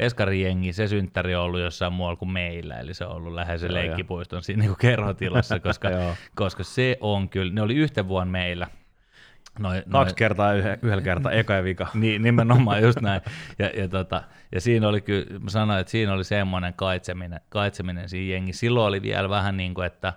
Eskari-jengi, 0.00 0.72
se 0.72 0.88
synttäri 0.88 1.34
on 1.34 1.42
ollut 1.42 1.60
jossain 1.60 1.92
muualla 1.92 2.16
kuin 2.16 2.30
meillä, 2.30 2.80
eli 2.80 2.94
se 2.94 3.04
on 3.04 3.16
ollut 3.16 3.34
läheisen 3.34 3.74
leikkipuiston 3.74 4.42
siinä 4.42 4.62
niin 4.62 4.76
kerhotilassa, 4.78 5.60
koska, 5.68 5.88
koska 6.34 6.64
se 6.64 6.98
on 7.00 7.28
kyllä, 7.28 7.52
ne 7.52 7.62
oli 7.62 7.74
yhtä 7.74 8.08
vuonna 8.08 8.32
meillä, 8.32 8.66
Noi, 9.58 9.76
Kaksi 9.76 9.90
noi, 9.90 10.14
kertaa 10.16 10.52
yhden, 10.52 10.78
yhdellä 10.82 11.02
kertaa, 11.02 11.32
eka 11.32 11.54
ja 11.54 11.64
vika. 11.64 11.86
niin, 11.94 12.22
nimenomaan 12.22 12.82
just 12.82 13.00
näin. 13.00 13.20
Ja, 13.58 13.70
ja, 13.76 13.88
tota, 13.88 14.22
ja 14.52 14.60
siinä 14.60 14.88
oli 14.88 15.00
kyllä, 15.00 15.38
mä 15.38 15.50
sanoin, 15.50 15.80
että 15.80 15.90
siinä 15.90 16.12
oli 16.12 16.24
semmoinen 16.24 16.74
kaitseminen, 16.74 17.40
kaitseminen 17.48 18.08
siinä 18.08 18.32
jengi. 18.32 18.52
Silloin 18.52 18.88
oli 18.88 19.02
vielä 19.02 19.28
vähän 19.28 19.56
niin 19.56 19.74
kuin, 19.74 19.86
että, 19.86 20.12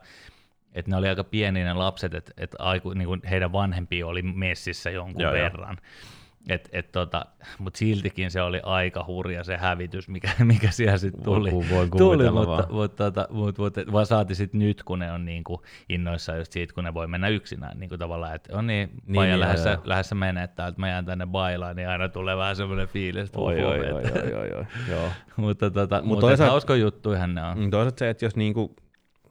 että 0.73 0.91
ne 0.91 0.97
oli 0.97 1.07
aika 1.07 1.23
pieni 1.23 1.63
ne 1.63 1.73
lapset, 1.73 2.13
että, 2.13 2.31
että 2.37 2.57
aiku, 2.59 2.93
niin 2.93 3.07
kuin 3.07 3.21
heidän 3.29 3.51
vanhempi 3.51 4.03
oli 4.03 4.21
messissä 4.21 4.89
jonkun 4.89 5.21
joo, 5.21 5.33
verran. 5.33 5.77
Joo. 5.81 6.22
Et, 6.49 6.69
et 6.71 6.91
tota, 6.91 7.25
Mutta 7.59 7.77
siltikin 7.77 8.31
se 8.31 8.41
oli 8.41 8.59
aika 8.63 9.05
hurja 9.07 9.43
se 9.43 9.57
hävitys, 9.57 10.07
mikä, 10.07 10.31
mikä 10.43 10.71
siellä 10.71 10.97
sitten 10.97 11.23
tuli. 11.23 11.51
Voi 11.51 11.89
tuli 11.97 12.31
mutta, 12.31 12.67
mutta, 12.69 13.11
tota, 13.11 13.27
mutta, 13.31 13.61
mutta, 13.61 13.81
vaan 13.91 14.05
saati 14.05 14.35
sitten 14.35 14.59
nyt, 14.59 14.83
kun 14.83 14.99
ne 14.99 15.11
on 15.11 15.25
niinku 15.25 15.61
innoissaan 15.89 16.37
just 16.37 16.51
siitä, 16.51 16.73
kun 16.73 16.83
ne 16.83 16.93
voi 16.93 17.07
mennä 17.07 17.27
yksinään. 17.27 17.79
Niinku 17.79 17.97
tavallaan, 17.97 18.35
että 18.35 18.57
on 18.57 18.67
niin, 18.67 18.89
niin 19.05 19.15
Paija 19.15 19.39
lähdessä, 19.39 19.69
joo. 19.69 19.81
lähdessä 19.85 20.15
menee 20.15 20.43
että 20.43 20.73
mä 20.77 20.89
jään 20.89 21.05
tänne 21.05 21.25
bailaan, 21.25 21.75
niin 21.75 21.87
aina 21.89 22.09
tulee 22.09 22.37
vähän 22.37 22.55
semmoinen 22.55 22.87
fiilis. 22.87 23.25
Että 23.25 23.39
oi, 23.39 23.63
oi, 23.63 23.79
oi, 23.79 23.91
oi, 23.91 24.33
oi, 24.33 24.51
oi, 24.53 24.65
joo. 24.89 25.09
mutta 25.37 25.71
tota, 25.71 25.95
Mut 25.95 26.05
mutta 26.05 26.21
toisaalta, 26.27 26.51
hauska 26.51 26.75
juttuihan 26.75 27.35
ne 27.35 27.43
on. 27.43 27.59
Mm, 27.59 27.69
toisaalta 27.69 27.99
se, 27.99 28.09
että 28.09 28.25
jos 28.25 28.35
niinku 28.35 28.75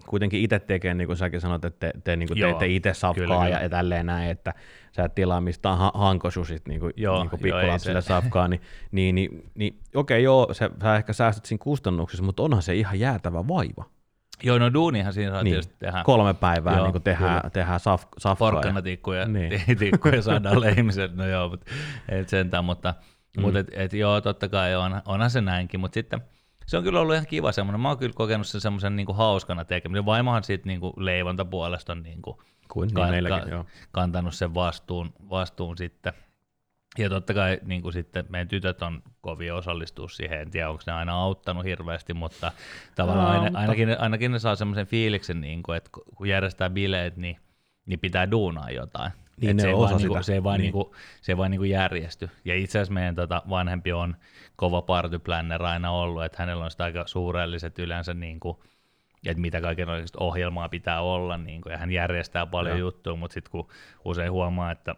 kuitenkin 0.07 0.41
itse 0.41 0.59
tekee, 0.59 0.95
niin 0.95 1.07
kuin 1.07 1.17
säkin 1.17 1.41
sanot, 1.41 1.65
että 1.65 1.93
te, 1.93 2.01
te 2.05 2.17
niin 2.17 2.29
kuin 2.29 2.41
teette 2.41 2.67
itse 2.67 2.95
safkaa 2.95 3.49
ja, 3.49 3.63
ja 3.63 3.69
tälleen 3.69 4.07
näin, 4.07 4.31
että 4.31 4.55
sä 4.93 5.05
et 5.05 5.15
tilaa 5.15 5.41
mistään 5.41 5.79
ha- 5.79 5.93
hankosusit 5.95 6.69
niin 6.69 6.81
kuin, 6.81 6.93
joo, 6.97 7.21
niin 7.21 7.31
kuin 7.31 7.43
pikkulapsille 7.43 7.97
joo, 7.97 8.01
safkaa, 8.01 8.49
niin, 8.49 8.61
niin, 8.91 9.15
niin, 9.15 9.51
niin 9.55 9.75
okei 9.95 10.17
okay, 10.17 10.25
joo, 10.25 10.49
se, 10.53 10.71
sä 10.83 10.97
ehkä 10.97 11.13
säästät 11.13 11.45
siinä 11.45 11.63
kustannuksissa, 11.63 12.25
mutta 12.25 12.43
onhan 12.43 12.63
se 12.63 12.75
ihan 12.75 13.01
jäätävä 13.01 13.49
vaiva. 13.49 13.85
Joo, 14.43 14.59
no 14.59 14.73
duunihan 14.73 15.13
siinä 15.13 15.33
saa 15.33 15.43
niin. 15.43 15.53
tietysti 15.53 15.75
tehdä. 15.79 16.03
Kolme 16.05 16.35
päivää 16.35 16.77
joo, 16.77 16.85
niin 16.85 16.93
kuin 16.93 17.03
tehdään, 17.03 17.51
tehdään 17.51 17.81
saf, 17.81 18.05
safkaa. 18.19 18.51
Porkkanatikkuja 18.51 19.29
niin. 19.29 19.61
tikkuja 19.79 20.23
saadaan 20.23 20.69
ihmiset, 20.79 21.17
no 21.17 21.27
joo, 21.27 21.49
mutta 21.49 21.67
ei 22.09 22.25
sentään, 22.29 22.65
mutta, 22.65 22.95
mm. 23.37 23.43
mutta 23.43 23.59
et, 23.59 23.69
et, 23.73 23.93
joo, 23.93 24.21
totta 24.21 24.49
kai 24.49 24.75
on, 24.75 25.03
onhan 25.05 25.31
se 25.31 25.41
näinkin, 25.41 25.81
mutta 25.81 25.95
sitten– 25.95 26.21
se 26.73 26.77
on 26.77 26.85
kyllä 26.85 27.01
ollut 27.01 27.15
ihan 27.15 27.27
kiva 27.27 27.53
semmoinen. 27.53 27.81
Mä 27.81 27.89
oon 27.89 27.99
kyllä 27.99 28.13
kokenut 28.13 28.47
sen 28.47 28.61
semmoisen 28.61 28.97
niin 28.97 29.07
hauskana 29.15 29.65
tekemisen. 29.65 30.07
Vaimohan 30.07 30.45
siitä 30.45 30.67
niin 30.67 30.81
kuin 30.81 30.93
leivontapuolesta 30.97 31.93
on 31.93 32.03
niin 32.03 32.23
kuin 32.23 32.37
kuin 32.69 32.91
niin 32.95 33.11
meilläkin, 33.11 33.49
ka- 33.49 33.55
joo. 33.55 33.67
kantanut 33.91 34.35
sen 34.35 34.55
vastuun, 34.55 35.13
vastuun 35.31 35.79
sitten. 35.79 36.13
Ja 36.99 37.09
totta 37.09 37.35
kai 37.35 37.59
niin 37.65 37.83
kuin 37.83 37.93
sitten 37.93 38.25
meidän 38.29 38.49
tytöt 38.49 38.83
on 38.83 39.03
kovin 39.21 39.55
osallistua 39.55 40.09
siihen, 40.09 40.41
en 40.41 40.51
tiedä 40.51 40.71
onko 40.71 40.83
ne 40.87 40.93
aina 40.93 41.15
auttanut 41.15 41.65
hirveästi, 41.65 42.15
mutta 42.15 42.53
tavallaan 42.95 43.41
aina, 43.41 43.59
ainakin, 43.59 44.01
ainakin 44.01 44.33
ne 44.33 44.39
saa 44.39 44.57
semmoisen 44.57 44.87
fiiliksen, 44.87 45.41
niin 45.41 45.63
kuin, 45.63 45.77
että 45.77 45.91
kun 46.17 46.29
järjestää 46.29 46.71
bileet, 46.71 47.17
niin, 47.17 47.37
niin 47.87 48.01
pitää 48.01 48.31
duunaa 48.31 48.71
jotain. 48.71 49.13
Niin 49.41 49.61
se, 49.61 49.69
ei 49.69 49.75
vaan, 49.75 49.97
niinku, 49.97 50.23
se 50.23 50.35
ei 50.35 50.43
vaan, 50.43 50.59
niin. 50.59 50.63
niinku, 50.63 50.95
se 51.21 51.33
ei 51.33 51.49
niinku 51.49 51.65
järjesty. 51.65 52.31
Ja 52.45 52.55
itse 52.55 52.79
asiassa 52.79 52.95
meidän 52.95 53.15
tota, 53.15 53.43
vanhempi 53.51 53.93
on 53.93 54.17
kova 54.57 54.83
partyplanner 54.83 55.63
aina 55.63 55.91
ollut, 55.91 56.25
että 56.25 56.43
hänellä 56.43 56.65
on 56.65 56.71
sitä 56.71 56.85
aika 56.85 57.07
suurelliset 57.07 57.79
yleensä, 57.79 58.15
niinku, 58.15 58.65
että 59.27 59.41
mitä 59.41 59.61
kaikenlaista 59.61 60.19
ohjelmaa 60.21 60.69
pitää 60.69 61.01
olla, 61.01 61.39
niinku, 61.39 61.69
ja 61.69 61.79
hän 61.79 61.91
järjestää 61.91 62.47
paljon 62.47 62.77
ja. 62.77 62.81
juttuja, 62.81 63.17
mutta 63.17 63.35
sitten 63.35 63.51
kun 63.51 63.69
usein 64.05 64.33
huomaa, 64.33 64.71
että 64.71 64.95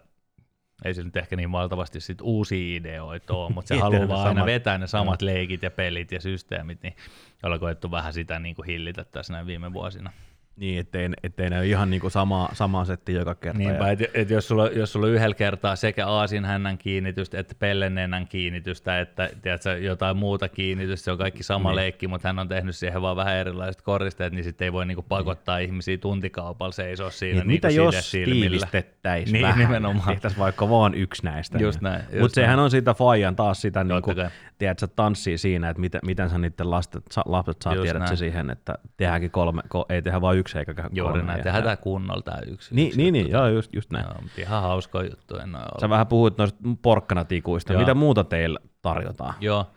ei 0.85 0.95
se 0.95 1.03
nyt 1.03 1.17
ehkä 1.17 1.37
niin 1.37 1.53
valtavasti 1.53 2.01
sit 2.01 2.19
uusia 2.23 2.77
ideoita 2.77 3.35
ole, 3.35 3.51
mutta 3.53 3.69
se 3.69 3.81
haluaa 3.81 4.09
vaan 4.09 4.29
aina 4.29 4.47
vetää 4.47 4.79
ne 4.79 4.87
samat 4.87 5.23
leikit 5.23 5.63
ja 5.63 5.71
pelit 5.71 6.13
ja 6.13 6.21
systeemit, 6.21 6.83
niin 6.83 6.97
ollaan 7.43 7.61
koettu 7.61 7.91
vähän 7.91 8.13
sitä 8.13 8.39
niin 8.39 8.55
kuin 8.55 8.67
hillitä 8.67 9.05
tässä 9.05 9.33
näin 9.33 9.47
viime 9.47 9.73
vuosina. 9.73 10.13
Niin, 10.57 10.81
ettei, 10.81 11.09
ettei 11.23 11.51
ne 11.51 11.59
ole 11.59 11.67
ihan 11.67 11.91
niin 11.91 12.11
sama, 12.11 12.49
sama 12.53 12.85
setti 12.85 13.13
joka 13.13 13.35
kerta. 13.35 13.59
Niinpä, 13.59 13.91
että 13.91 14.05
et 14.15 14.31
jos, 14.31 14.49
sulla, 14.49 14.67
jos 14.67 14.93
sulla 14.93 15.07
on 15.07 15.13
yhdellä 15.13 15.35
kertaa 15.35 15.77
sekä 15.77 16.07
aasin 16.07 16.45
hännän 16.45 16.79
kiinnitystä, 16.79 17.39
että 17.39 17.55
pellennennän 17.59 18.29
kiinnitystä, 18.29 19.01
että 19.01 19.31
tiedätkö, 19.43 19.79
jotain 19.79 20.17
muuta 20.17 20.49
kiinnitystä, 20.49 21.05
se 21.05 21.13
on 21.13 21.19
kaikki 21.19 21.43
sama 21.43 21.69
niin. 21.69 21.77
leikki, 21.77 22.09
mutta 22.09 22.29
hän 22.29 22.39
on 22.39 22.49
tehnyt 22.49 22.77
siihen 22.77 23.03
vaan 23.03 23.17
vähän 23.17 23.37
erilaiset 23.37 23.83
koristeet, 23.83 24.33
niin 24.33 24.45
sitten 24.45 24.65
ei 24.65 24.73
voi 24.73 24.87
niinku 24.87 25.03
pakottaa 25.03 25.59
niin. 25.59 25.67
ihmisiä 25.67 25.99
tuntikaupalla 25.99 26.73
seisoa 26.73 27.11
siinä. 27.11 27.41
Niin, 27.41 27.49
niinku 27.49 27.67
mitä 27.67 27.71
jos 27.71 28.11
tiivistettäisiin 28.11 29.33
niin, 29.33 29.43
vähän, 29.43 29.59
nimenomaan. 29.59 30.09
tehtäisiin 30.09 30.41
vaikka 30.41 30.69
vaan 30.69 30.95
yksi 30.95 31.25
näistä. 31.25 31.59
Just 31.59 31.81
niin. 31.81 31.93
näin. 31.93 32.05
Mutta 32.21 32.35
sehän 32.35 32.59
on 32.59 32.71
sitä 32.71 32.95
Fajan 32.95 33.37
taas 33.37 33.61
sitä, 33.61 33.85
niin 33.85 34.03
kuin, 34.03 34.17
tiedätkö, 34.59 34.87
tanssii 34.87 35.39
siinä, 35.39 35.71
että 35.71 35.81
miten, 35.81 36.01
miten 36.05 36.31
sä 36.31 36.39
niiden 36.39 36.71
lapset, 36.71 37.05
lapset 37.27 37.63
saa 37.63 37.77
tiedätkö 37.77 38.17
siihen, 38.17 38.51
että 38.51 38.79
tehdäänkin 38.97 39.31
kolme, 39.31 39.63
ei 39.89 40.03
tehdä 40.03 40.21
vain 40.21 40.39
yksi 40.45 40.59
eikä 40.59 40.75
Juuri 40.93 41.23
näin, 41.23 41.43
tehdään 41.43 41.65
tämä 41.65 41.77
kunnolla 41.77 42.23
tämä 42.23 42.39
yksi. 42.47 42.75
Niin, 42.75 42.87
yksi 42.87 42.99
niin, 42.99 43.13
niin 43.13 43.31
joo, 43.31 43.49
just, 43.49 43.75
just 43.75 43.91
näin. 43.91 44.05
Joo, 44.09 44.23
mutta 44.23 44.41
ihan 44.41 44.63
hauska 44.63 45.03
juttu 45.03 45.37
en 45.37 45.57
ole 45.57 45.81
Sä 45.81 45.89
vähän 45.89 46.07
puhuit 46.07 46.39
noista 46.39 46.59
porkkanatikuista. 46.83 47.73
Joo. 47.73 47.81
Mitä 47.81 47.95
muuta 47.95 48.25
teillä, 48.25 48.59
tarjotaan. 48.83 49.35
Joo. 49.41 49.71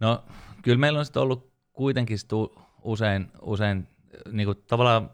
No 0.00 0.24
kyllä 0.62 0.78
meillä 0.78 0.98
on 0.98 1.04
sitten 1.04 1.22
ollut 1.22 1.50
kuitenkin 1.72 2.18
stu, 2.18 2.58
usein, 2.82 3.30
usein 3.42 3.88
niin 4.32 4.46
kuin 4.46 4.58
tavallaan, 4.66 5.10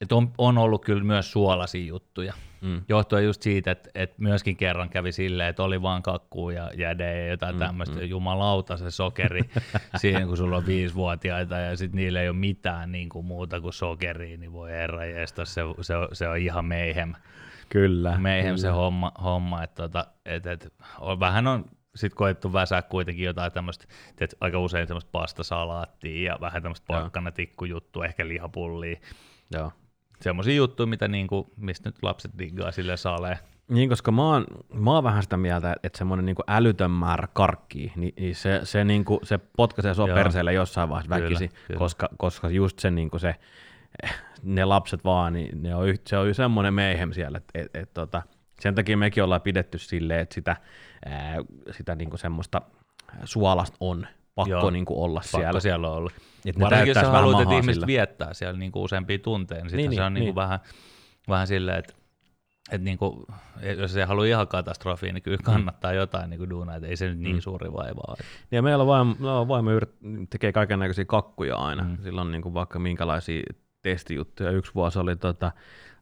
että 0.00 0.14
on, 0.14 0.32
on 0.38 0.58
ollut 0.58 0.84
kyllä 0.84 1.04
myös 1.04 1.32
suolaisia 1.32 1.86
juttuja. 1.86 2.34
Mm. 2.62 2.82
Johtuen 2.88 3.24
just 3.24 3.42
siitä, 3.42 3.70
että, 3.70 3.90
että 3.94 4.16
myöskin 4.18 4.56
kerran 4.56 4.88
kävi 4.88 5.12
silleen, 5.12 5.48
että 5.48 5.62
oli 5.62 5.82
vaan 5.82 6.02
kakkuu 6.02 6.50
ja 6.50 6.70
jäde 6.76 7.20
ja 7.20 7.28
jotain 7.28 7.54
mm, 7.54 7.58
tämmöistä, 7.58 7.96
mm. 7.96 8.04
jumalauta 8.04 8.76
se 8.76 8.90
sokeri 8.90 9.40
siinä, 10.00 10.26
kun 10.26 10.36
sulla 10.36 10.56
on 10.56 10.66
viisivuotiaita 10.66 11.54
ja 11.54 11.76
sitten 11.76 11.96
niillä 11.96 12.20
ei 12.20 12.28
ole 12.28 12.36
mitään 12.36 12.92
niin 12.92 13.08
kuin 13.08 13.26
muuta 13.26 13.60
kuin 13.60 13.72
sokeria, 13.72 14.38
niin 14.38 14.52
voi 14.52 14.70
herra 14.70 15.04
jestä, 15.04 15.44
se, 15.44 15.60
se, 15.80 15.94
se 16.12 16.28
on 16.28 16.38
ihan 16.38 16.64
meihem. 16.64 17.14
Kyllä. 17.68 18.18
Meihem 18.18 18.54
kyllä. 18.54 18.58
se 18.58 18.68
homma, 18.68 19.12
homma 19.22 19.62
että 19.62 19.82
tota, 19.82 20.06
et, 20.24 20.46
et, 20.46 20.72
on, 21.00 21.20
vähän 21.20 21.46
on 21.46 21.64
sitten 21.94 22.16
koettu 22.16 22.52
väsää 22.52 22.82
kuitenkin 22.82 23.24
jotain 23.24 23.52
tämmöistä, 23.52 23.84
että 24.20 24.36
aika 24.40 24.58
usein 24.58 24.86
semmoista 24.86 25.10
pastasalaattia 25.12 26.32
ja 26.32 26.38
vähän 26.40 26.62
tämmöistä 26.62 26.86
porkkanatikkujuttua, 26.86 28.06
ehkä 28.06 28.28
lihapullia. 28.28 28.96
Joo. 29.50 29.72
Semmoisia 30.22 30.54
juttuja, 30.54 30.86
mitä 30.86 31.08
niinku, 31.08 31.52
mistä 31.56 31.88
nyt 31.88 32.02
lapset 32.02 32.30
diggaa 32.38 32.72
sille 32.72 32.96
saalee. 32.96 33.38
Niin, 33.68 33.88
koska 33.88 34.12
mä 34.12 34.22
oon, 34.22 34.46
mä 34.74 34.90
oon 34.90 35.04
vähän 35.04 35.22
sitä 35.22 35.36
mieltä, 35.36 35.76
että 35.82 35.98
semmoinen 35.98 36.26
niinku 36.26 36.42
älytön 36.48 36.90
määrä 36.90 37.28
karkkia, 37.32 37.92
niin, 37.96 38.14
niin 38.16 38.36
se, 38.36 38.60
se, 38.64 38.84
niinku, 38.84 39.20
se 39.22 39.38
potkaisee 39.56 39.94
sua 39.94 40.06
perseelle 40.06 40.52
jossain 40.52 40.88
vaiheessa 40.88 41.14
kyllä, 41.14 41.24
väkisin, 41.24 41.50
kyllä. 41.66 41.78
Koska, 41.78 42.08
koska 42.16 42.50
just 42.50 42.78
se, 42.78 42.90
niinku 42.90 43.18
se, 43.18 43.34
ne 44.42 44.64
lapset 44.64 45.04
vaan, 45.04 45.32
niin 45.32 45.62
ne 45.62 45.74
on, 45.74 45.86
se 46.06 46.16
on 46.16 46.34
semmoinen 46.34 46.74
meihem 46.74 47.12
siellä, 47.12 47.38
että 47.38 47.60
et, 47.60 47.76
et, 47.82 47.94
tota, 47.94 48.22
sen 48.60 48.74
takia 48.74 48.96
mekin 48.96 49.24
ollaan 49.24 49.40
pidetty 49.40 49.78
silleen, 49.78 50.20
että 50.20 50.34
sitä, 50.34 50.56
ää, 51.04 51.36
sitä 51.70 51.94
niinku 51.94 52.16
semmoista 52.16 52.62
suolasta 53.24 53.76
on 53.80 54.06
pakko 54.34 54.50
Joo, 54.50 54.70
niinku 54.70 55.04
olla 55.04 55.20
pakko 55.20 55.38
siellä. 55.38 55.60
siellä 55.60 55.90
olla. 55.90 56.10
Et 56.46 56.60
Varsinkin 56.60 56.88
jos 56.88 56.98
sä 57.00 57.10
haluat, 57.10 57.42
että 57.42 57.54
ihmiset 57.54 57.74
sillä. 57.74 57.86
viettää 57.86 58.34
siellä 58.34 58.58
niinku 58.58 58.82
useampia 58.82 59.18
tunteja, 59.18 59.64
niin, 59.64 59.76
niin, 59.76 59.90
niin 59.90 59.96
se 59.98 60.02
on 60.02 60.14
niin, 60.14 60.20
niinku 60.20 60.40
niin. 60.40 60.46
vähän, 60.46 60.60
vähän 61.28 61.46
silleen, 61.46 61.78
että 61.78 61.94
et 62.72 62.82
niinku, 62.82 63.26
jos 63.78 63.92
se 63.92 64.04
haluaa 64.04 64.26
ihan 64.26 64.48
katastrofiin, 64.48 65.14
niin 65.14 65.22
kyllä 65.22 65.36
mm. 65.36 65.44
kannattaa 65.44 65.90
mm. 65.90 65.96
jotain 65.96 66.30
niinku 66.30 66.50
duunaa, 66.50 66.76
että 66.76 66.88
ei 66.88 66.96
se 66.96 67.08
nyt 67.08 67.18
niin 67.18 67.36
mm. 67.36 67.40
suuri 67.40 67.72
vaiva 67.72 68.16
Ja 68.50 68.62
meillä 68.62 68.82
on 68.82 68.88
vaimo, 68.88 69.48
vaimo 69.48 69.70
tekee 70.30 70.52
kaiken 70.52 70.78
näköisiä 70.78 71.04
kakkuja 71.04 71.56
aina. 71.56 71.82
Mm. 71.82 71.98
Sillä 72.02 72.20
on 72.20 72.32
niinku 72.32 72.54
vaikka 72.54 72.78
minkälaisia 72.78 73.42
testijuttuja. 73.82 74.50
Yksi 74.50 74.74
vuosi 74.74 74.98
oli 74.98 75.16
tota, 75.16 75.52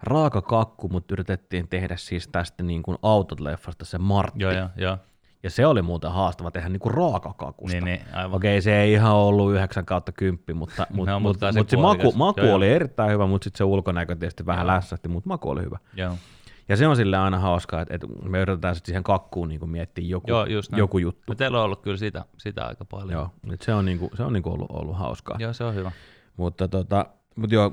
raaka 0.03 0.43
kakku, 0.43 0.89
mutta 0.89 1.15
yritettiin 1.15 1.69
tehdä 1.69 1.97
siis 1.97 2.29
tästä 2.29 2.63
niin 2.63 2.83
kuin 2.83 2.99
Autot-leffasta 3.03 3.85
se 3.85 3.99
Martti. 3.99 4.43
Joo, 4.43 4.53
joo, 4.53 4.69
joo. 4.77 4.99
Ja 5.42 5.50
se 5.50 5.66
oli 5.66 5.82
muuten 5.82 6.12
haastava 6.12 6.50
tehdä 6.50 6.68
niin 6.68 6.80
kuin 6.80 6.94
raakakakusta. 6.94 7.76
Niin, 7.76 7.85
niin, 7.85 8.00
aivan. 8.12 8.37
Okei, 8.37 8.62
se 8.62 8.80
ei 8.80 8.92
ihan 8.92 9.12
ollut 9.12 9.52
9 9.52 9.85
kautta 9.85 10.12
10, 10.12 10.56
mutta, 10.56 10.87
mutta, 10.90 11.12
no, 11.12 11.20
mutta, 11.20 11.52
mutta 11.52 11.70
se 11.70 11.76
maku, 11.76 12.12
maku 12.12 12.40
joo, 12.40 12.54
oli 12.54 12.66
joo. 12.66 12.75
erittäin 12.75 13.12
hyvä, 13.12 13.26
mutta 13.26 13.44
sitten 13.44 13.59
se 13.59 13.64
ulkonäkö 13.64 14.16
tietysti 14.16 14.47
vähän 14.47 14.66
joo. 14.66 14.75
lässähti, 14.75 15.09
mutta 15.09 15.28
maku 15.28 15.50
oli 15.50 15.62
hyvä. 15.62 15.78
Joo. 15.97 16.14
Ja 16.68 16.76
se 16.76 16.87
on 16.87 16.97
sille 16.97 17.16
aina 17.16 17.38
hauskaa, 17.38 17.80
että, 17.80 17.94
että 17.94 18.06
me 18.06 18.40
yritetään 18.40 18.75
sitten 18.75 18.87
siihen 18.87 19.02
kakkuun 19.02 19.49
niin 19.49 19.70
miettiä 19.70 20.04
joku, 20.06 20.30
Joo, 20.30 20.47
joku 20.76 20.99
juttu. 20.99 21.23
No, 21.28 21.35
teillä 21.35 21.59
on 21.59 21.64
ollut 21.64 21.82
kyllä 21.82 21.97
sitä, 21.97 22.25
sitä 22.38 22.66
aika 22.66 22.85
paljon. 22.85 23.12
Joo, 23.12 23.30
se 23.61 23.75
on, 23.75 23.85
niin 23.85 23.99
kuin, 23.99 24.11
se 24.14 24.23
on 24.23 24.32
niin 24.32 24.42
kuin 24.42 24.52
ollut, 24.52 24.70
ollut 24.70 24.97
hauskaa. 24.97 25.37
Joo, 25.40 25.52
se 25.52 25.64
on 25.64 25.75
hyvä. 25.75 25.92
Mutta 26.37 26.68
tota, 26.68 27.06
mutta 27.37 27.54
joo, 27.54 27.73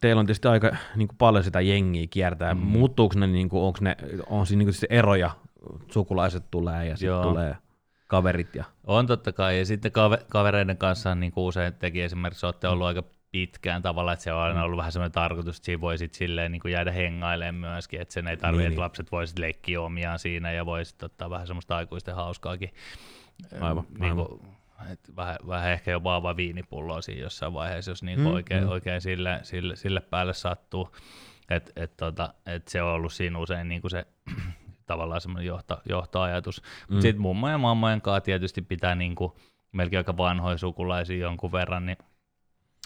teillä 0.00 0.20
on 0.20 0.26
tietysti 0.26 0.48
aika 0.48 0.76
niin 0.96 1.08
kuin 1.08 1.18
paljon 1.18 1.44
sitä 1.44 1.60
jengiä 1.60 2.06
kiertää. 2.10 2.54
Mm. 2.54 2.60
Muuttuuko 2.60 3.18
ne, 3.18 3.26
niin 3.26 3.48
kuin, 3.48 3.62
onko 3.62 3.78
ne, 3.82 3.96
on 4.26 4.46
siinä 4.46 4.58
niin 4.58 4.74
kuin 4.80 4.98
eroja, 4.98 5.30
sukulaiset 5.92 6.44
tulee 6.50 6.86
ja 6.86 6.96
sitten 6.96 7.22
tulee 7.22 7.56
kaverit? 8.06 8.54
Ja... 8.54 8.64
On 8.86 9.06
totta 9.06 9.32
kai, 9.32 9.58
ja 9.58 9.66
sitten 9.66 9.92
kavereiden 10.28 10.76
kanssa 10.76 11.14
niin 11.14 11.32
kuin 11.32 11.44
usein 11.44 11.74
teki 11.74 12.02
esimerkiksi, 12.02 12.46
olette 12.46 12.68
ollut 12.68 12.86
aika 12.86 13.02
pitkään 13.30 13.82
tavalla, 13.82 14.12
että 14.12 14.22
se 14.22 14.32
on 14.32 14.40
aina 14.40 14.58
mm. 14.58 14.64
ollut 14.64 14.76
vähän 14.76 14.92
semmoinen 14.92 15.12
tarkoitus, 15.12 15.56
että 15.56 15.66
siinä 15.66 15.80
voi 15.80 15.98
sitten 15.98 16.18
silleen 16.18 16.52
niin 16.52 16.60
kuin 16.60 16.72
jäädä 16.72 16.92
hengailemaan 16.92 17.72
myöskin, 17.72 18.00
että 18.00 18.14
sen 18.14 18.28
ei 18.28 18.36
tarvitse, 18.36 18.62
niin, 18.62 18.66
että 18.66 18.74
niin. 18.74 18.84
lapset 18.84 19.12
voisivat 19.12 19.38
leikkiä 19.38 19.80
omiaan 19.80 20.18
siinä 20.18 20.52
ja 20.52 20.66
voisivat 20.66 21.02
ottaa 21.02 21.30
vähän 21.30 21.46
semmoista 21.46 21.76
aikuisten 21.76 22.14
hauskaakin. 22.14 22.70
Aivan, 23.60 23.84
niin 23.98 24.14
kuin, 24.14 24.28
aivan 24.30 24.54
et 24.92 25.16
vähän, 25.16 25.36
vähän 25.46 25.70
ehkä 25.70 25.90
jo 25.90 26.04
vaan 26.04 26.36
viinipulloa 26.36 27.02
siinä 27.02 27.22
jossain 27.22 27.52
vaiheessa, 27.52 27.90
jos 27.90 28.02
niin 28.02 28.20
mm, 28.20 28.26
oikein, 28.26 28.64
mm. 28.64 28.70
oikein 28.70 29.00
sille, 29.00 29.40
sille, 29.42 29.76
sille 29.76 30.00
päälle 30.00 30.34
sattuu. 30.34 30.96
Et, 31.50 31.72
et 31.76 31.96
tota, 31.96 32.34
et 32.46 32.68
se 32.68 32.82
on 32.82 32.92
ollut 32.92 33.12
siinä 33.12 33.38
usein 33.38 33.68
niin 33.68 33.80
kuin 33.80 33.90
se 33.90 34.06
tavallaan 34.86 35.20
semmoinen 35.20 35.46
johto, 35.46 35.80
johtoajatus. 35.88 36.62
Mm. 36.90 37.00
Sitten 37.00 37.22
mummo 37.22 37.48
ja 37.48 37.58
mammojen 37.58 38.00
kanssa 38.00 38.20
tietysti 38.20 38.62
pitää 38.62 38.94
niin 38.94 39.14
kuin, 39.14 39.32
melkein 39.72 39.98
aika 39.98 40.16
vanhoja 40.16 40.58
sukulaisia 40.58 41.18
jonkun 41.18 41.52
verran, 41.52 41.86
niin 41.86 41.98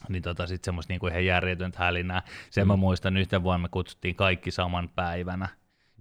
niin 0.08 0.22
tota 0.22 0.46
sitten 0.46 0.64
semmoista 0.64 0.92
niinku 0.92 1.06
ihan 1.06 1.24
järjetöntä 1.24 1.78
hälinää. 1.78 2.22
Sen 2.50 2.64
mm. 2.64 2.68
mä 2.68 2.76
muistan, 2.76 3.16
yhten 3.16 3.42
vuonna 3.42 3.62
me 3.62 3.68
kutsuttiin 3.68 4.14
kaikki 4.14 4.50
saman 4.50 4.88
päivänä. 4.88 5.48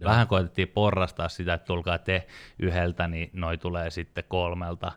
Joo. 0.01 0.09
Vähän 0.09 0.27
koetettiin 0.27 0.67
porrastaa 0.67 1.29
sitä, 1.29 1.53
että 1.53 1.65
tulkaa 1.65 1.97
te 1.97 2.27
yhdeltä, 2.59 3.07
niin 3.07 3.29
noi 3.33 3.57
tulee 3.57 3.89
sitten 3.89 4.23
kolmelta 4.27 4.91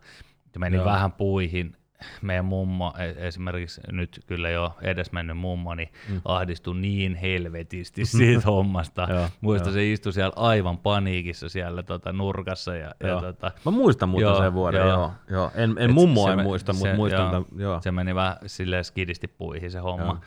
meni 0.59 0.77
Joo. 0.77 0.85
vähän 0.85 1.13
puihin. 1.13 1.77
Meidän 2.23 2.45
mummo, 2.45 2.95
e- 2.99 3.27
esimerkiksi 3.27 3.81
nyt 3.93 4.21
kyllä 4.27 4.51
jo 4.51 4.77
edesmennyt 4.83 5.39
mummo, 5.39 5.75
niin 5.75 5.89
mm. 6.09 6.21
ahdistui 6.25 6.77
niin 6.77 7.15
helvetisti 7.15 8.05
siitä 8.17 8.43
hommasta. 8.45 9.09
Muista 9.41 9.73
se 9.73 9.93
istui 9.93 10.13
siellä 10.13 10.33
aivan 10.37 10.79
paniikissa 10.79 11.49
siellä 11.49 11.83
tota, 11.83 12.13
nurkassa. 12.13 12.77
Ja, 12.77 12.95
ja, 13.01 13.21
tota, 13.21 13.53
Mä 13.65 13.71
muistan 13.71 14.09
muuten 14.09 14.37
sen 14.37 14.55
vuoden, 14.55 14.81
joo. 14.81 14.89
joo, 14.89 15.13
joo. 15.31 15.51
En, 15.55 15.75
en 15.79 15.95
mummoa 15.95 16.33
en 16.33 16.43
muista, 16.43 16.73
mutta 16.73 16.95
muistan. 16.95 17.21
Joo, 17.21 17.31
tämän, 17.31 17.61
joo. 17.61 17.81
Se 17.83 17.91
meni 17.91 18.15
vähän 18.15 18.37
silleen 18.47 18.85
skidisti 18.85 19.29
puihin 19.29 19.71
se 19.71 19.79
homma. 19.79 20.05
Joo 20.05 20.19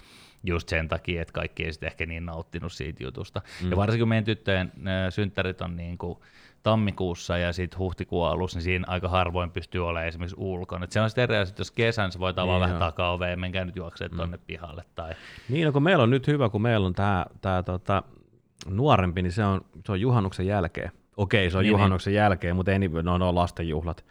just 0.44 0.70
sen 0.70 0.88
takia, 0.88 1.22
että 1.22 1.32
kaikki 1.32 1.66
ei 1.66 1.74
sitten 1.74 1.88
ehkä 1.88 2.06
niin 2.06 2.26
nauttinut 2.26 2.74
siitä 2.74 3.04
jutusta. 3.04 3.42
Mm. 3.64 3.70
Ja 3.70 3.78
varsinkin 3.78 4.08
meidän 4.08 4.24
tyttöjen 4.24 4.72
synttärit 5.10 5.62
on 5.62 5.76
niin 5.76 5.98
kuin 5.98 6.20
tammikuussa 6.64 7.38
ja 7.38 7.54
sitten 7.54 7.80
huhtikuun 7.80 8.28
alussa, 8.28 8.58
niin 8.58 8.64
siinä 8.64 8.86
aika 8.88 9.10
harvoin 9.10 9.52
pystyy 9.52 9.88
olemaan 9.88 10.08
esimerkiksi 10.08 10.36
ulkona. 10.40 10.84
Et 10.84 10.92
se 10.92 11.02
on 11.02 11.10
sitten 11.10 11.24
eri 11.24 11.38
asia, 11.38 11.56
jos 11.58 11.72
kesän 11.72 12.12
se 12.12 12.20
voi 12.20 12.34
tavallaan 12.34 12.70
niin 12.70 12.80
vähän 12.80 12.92
takaoveen, 12.92 13.40
menkää 13.40 13.66
nyt 13.66 13.76
juoksee 13.76 14.08
mm. 14.08 14.16
tuonne 14.16 14.40
pihalle. 14.48 14.84
Tai... 14.96 15.14
Niin, 15.50 15.66
no 15.66 15.72
kun 15.72 15.84
meillä 15.84 16.04
on 16.04 16.10
nyt 16.10 16.28
hyvä, 16.28 16.50
kun 16.50 16.62
meillä 16.62 16.88
on 16.88 16.94
tämä 16.94 17.26
tää, 17.42 17.64
tota, 17.64 18.04
nuorempi, 18.70 19.22
niin 19.22 19.32
se 19.32 19.46
on, 19.46 19.62
se 19.86 19.92
on 19.92 20.02
juhannuksen 20.02 20.48
jälkeen. 20.48 20.92
Okei, 21.18 21.52
se 21.52 21.58
on 21.58 21.62
niin, 21.62 21.68
niin. 21.68 21.72
juhannuksen 21.72 22.12
niin. 22.12 22.18
jälkeen, 22.18 22.56
mutta 22.56 22.72
ei 22.72 22.80
niin, 22.80 22.92
no, 23.04 23.18
no 23.18 23.36
lastenjuhlat 23.36 24.06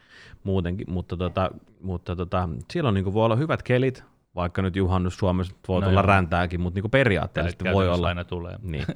muutenkin, 0.44 0.90
mutta, 0.90 1.16
tota, 1.16 1.50
mutta 1.82 2.16
tota, 2.16 2.48
silloin 2.72 2.94
niin 2.94 3.14
voi 3.14 3.24
olla 3.24 3.36
hyvät 3.36 3.62
kelit, 3.62 4.04
vaikka 4.34 4.62
nyt 4.62 4.76
juhannus 4.76 5.16
Suomessa 5.16 5.54
voi 5.68 5.80
no 5.80 5.86
tulla 5.86 6.00
joo. 6.00 6.06
räntääkin, 6.06 6.60
mutta 6.60 6.76
niinku 6.76 6.88
periaatteessa 6.88 7.72
voi 7.72 7.88
olla, 7.88 8.08
aina 8.08 8.24
tulee. 8.24 8.56
Niin, 8.62 8.86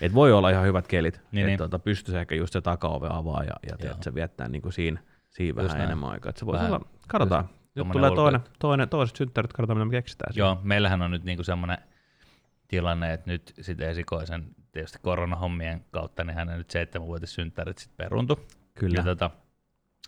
et 0.00 0.14
voi 0.14 0.32
olla 0.32 0.50
ihan 0.50 0.64
hyvät 0.64 0.88
kelit, 0.88 1.14
niin, 1.32 1.40
että 1.40 1.46
niin. 1.46 1.58
Tuota, 1.58 1.78
pystyisi 1.78 2.18
ehkä 2.18 2.34
just 2.34 2.52
se 2.52 2.60
takaove 2.60 3.08
avaa 3.10 3.44
ja, 3.44 3.54
ja 3.70 3.76
teet, 3.76 4.02
se 4.02 4.14
viettää 4.14 4.48
niinku 4.48 4.70
siinä, 4.70 5.00
siinä 5.30 5.56
vähän 5.56 5.68
näin. 5.68 5.82
enemmän 5.82 6.10
aikaa. 6.10 6.30
Et 6.30 6.36
se 6.36 6.46
voisi 6.46 6.64
olla, 6.64 6.80
katsotaan, 7.08 7.48
nyt 7.74 7.88
tulee 7.92 8.10
toinen, 8.10 8.40
toinen, 8.58 8.88
toiset 8.88 9.16
synttärit, 9.16 9.52
katsotaan 9.52 9.78
mitä 9.78 9.84
me 9.84 9.90
keksitään. 9.90 10.32
Joo, 10.36 10.60
meillähän 10.62 11.02
on 11.02 11.10
nyt 11.10 11.24
niinku 11.24 11.42
semmoinen 11.42 11.78
tilanne, 12.68 13.12
että 13.12 13.30
nyt 13.30 13.54
sitten 13.60 13.88
esikoisen 13.88 14.44
tietysti 14.72 14.98
koronahommien 15.02 15.84
kautta, 15.90 16.24
niin 16.24 16.34
hänen 16.34 16.58
nyt 16.58 16.70
seitsemänvuotis 16.70 17.34
synttärit 17.34 17.78
sitten 17.78 17.96
peruntu. 17.96 18.46
Kyllä. 18.74 18.94
Ja 18.96 19.04
tota, 19.04 19.30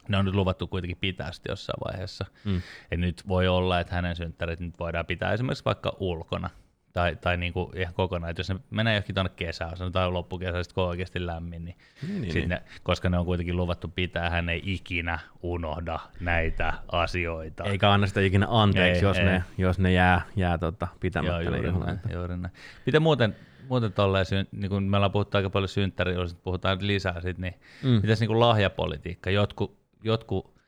ne 0.08 0.16
on 0.16 0.24
nyt 0.24 0.34
luvattu 0.34 0.66
kuitenkin 0.66 0.98
pitää 1.00 1.32
sitten 1.32 1.52
jossain 1.52 1.80
vaiheessa. 1.84 2.24
Mm. 2.44 2.62
Et 2.90 3.00
nyt 3.00 3.28
voi 3.28 3.48
olla, 3.48 3.80
että 3.80 3.94
hänen 3.94 4.16
synttärit 4.16 4.60
nyt 4.60 4.78
voidaan 4.78 5.06
pitää 5.06 5.32
esimerkiksi 5.32 5.64
vaikka 5.64 5.96
ulkona 6.00 6.50
tai, 6.92 7.16
tai 7.16 7.36
niin 7.36 7.52
kuin 7.52 7.76
ihan 7.76 7.94
kokonaan, 7.94 8.30
että 8.30 8.40
jos 8.40 8.48
ne 8.48 8.56
menee 8.70 8.94
johonkin 8.94 9.14
tuonne 9.14 9.32
kesään, 9.36 9.92
tai 9.92 10.10
loppukesä, 10.10 10.62
sitten 10.62 10.74
kun 10.74 10.84
on 10.84 10.88
oikeasti 10.88 11.26
lämmin, 11.26 11.64
niin, 11.64 11.76
niin, 12.02 12.22
niin, 12.22 12.34
niin. 12.34 12.48
Ne, 12.48 12.62
koska 12.82 13.08
ne 13.08 13.18
on 13.18 13.24
kuitenkin 13.24 13.56
luvattu 13.56 13.88
pitää, 13.88 14.30
hän 14.30 14.48
ei 14.48 14.62
ikinä 14.64 15.18
unohda 15.42 15.98
näitä 16.20 16.72
asioita. 16.92 17.64
Eikä 17.64 17.90
anna 17.90 18.06
sitä 18.06 18.20
ikinä 18.20 18.46
anteeksi, 18.50 19.04
ei, 19.04 19.08
jos, 19.08 19.18
ei. 19.18 19.24
Ne, 19.24 19.44
jos 19.58 19.78
ne 19.78 19.92
jää, 19.92 20.22
jää 20.36 20.58
tota, 20.58 20.88
pitämättä. 21.00 21.42
Joo, 21.42 21.54
juuri, 21.54 21.72
näin, 21.72 22.00
juuri 22.12 22.36
näin. 22.36 22.54
Miten 22.86 23.02
muuten, 23.02 23.36
muuten 23.68 23.92
tolleen, 23.92 24.26
niin 24.52 24.68
kun 24.68 24.82
meillä 24.82 25.04
on 25.04 25.12
puhuttu 25.12 25.36
aika 25.36 25.50
paljon 25.50 25.68
synttäriä, 25.68 26.16
puhutaan 26.42 26.78
lisää 26.80 27.20
sit, 27.20 27.38
niin 27.38 27.54
mm. 27.82 27.88
mitäs 27.88 28.20
niin 28.20 28.28
kuin 28.28 28.40
lahjapolitiikka, 28.40 29.30
jotkut 29.30 29.77
jotkut 30.02 30.58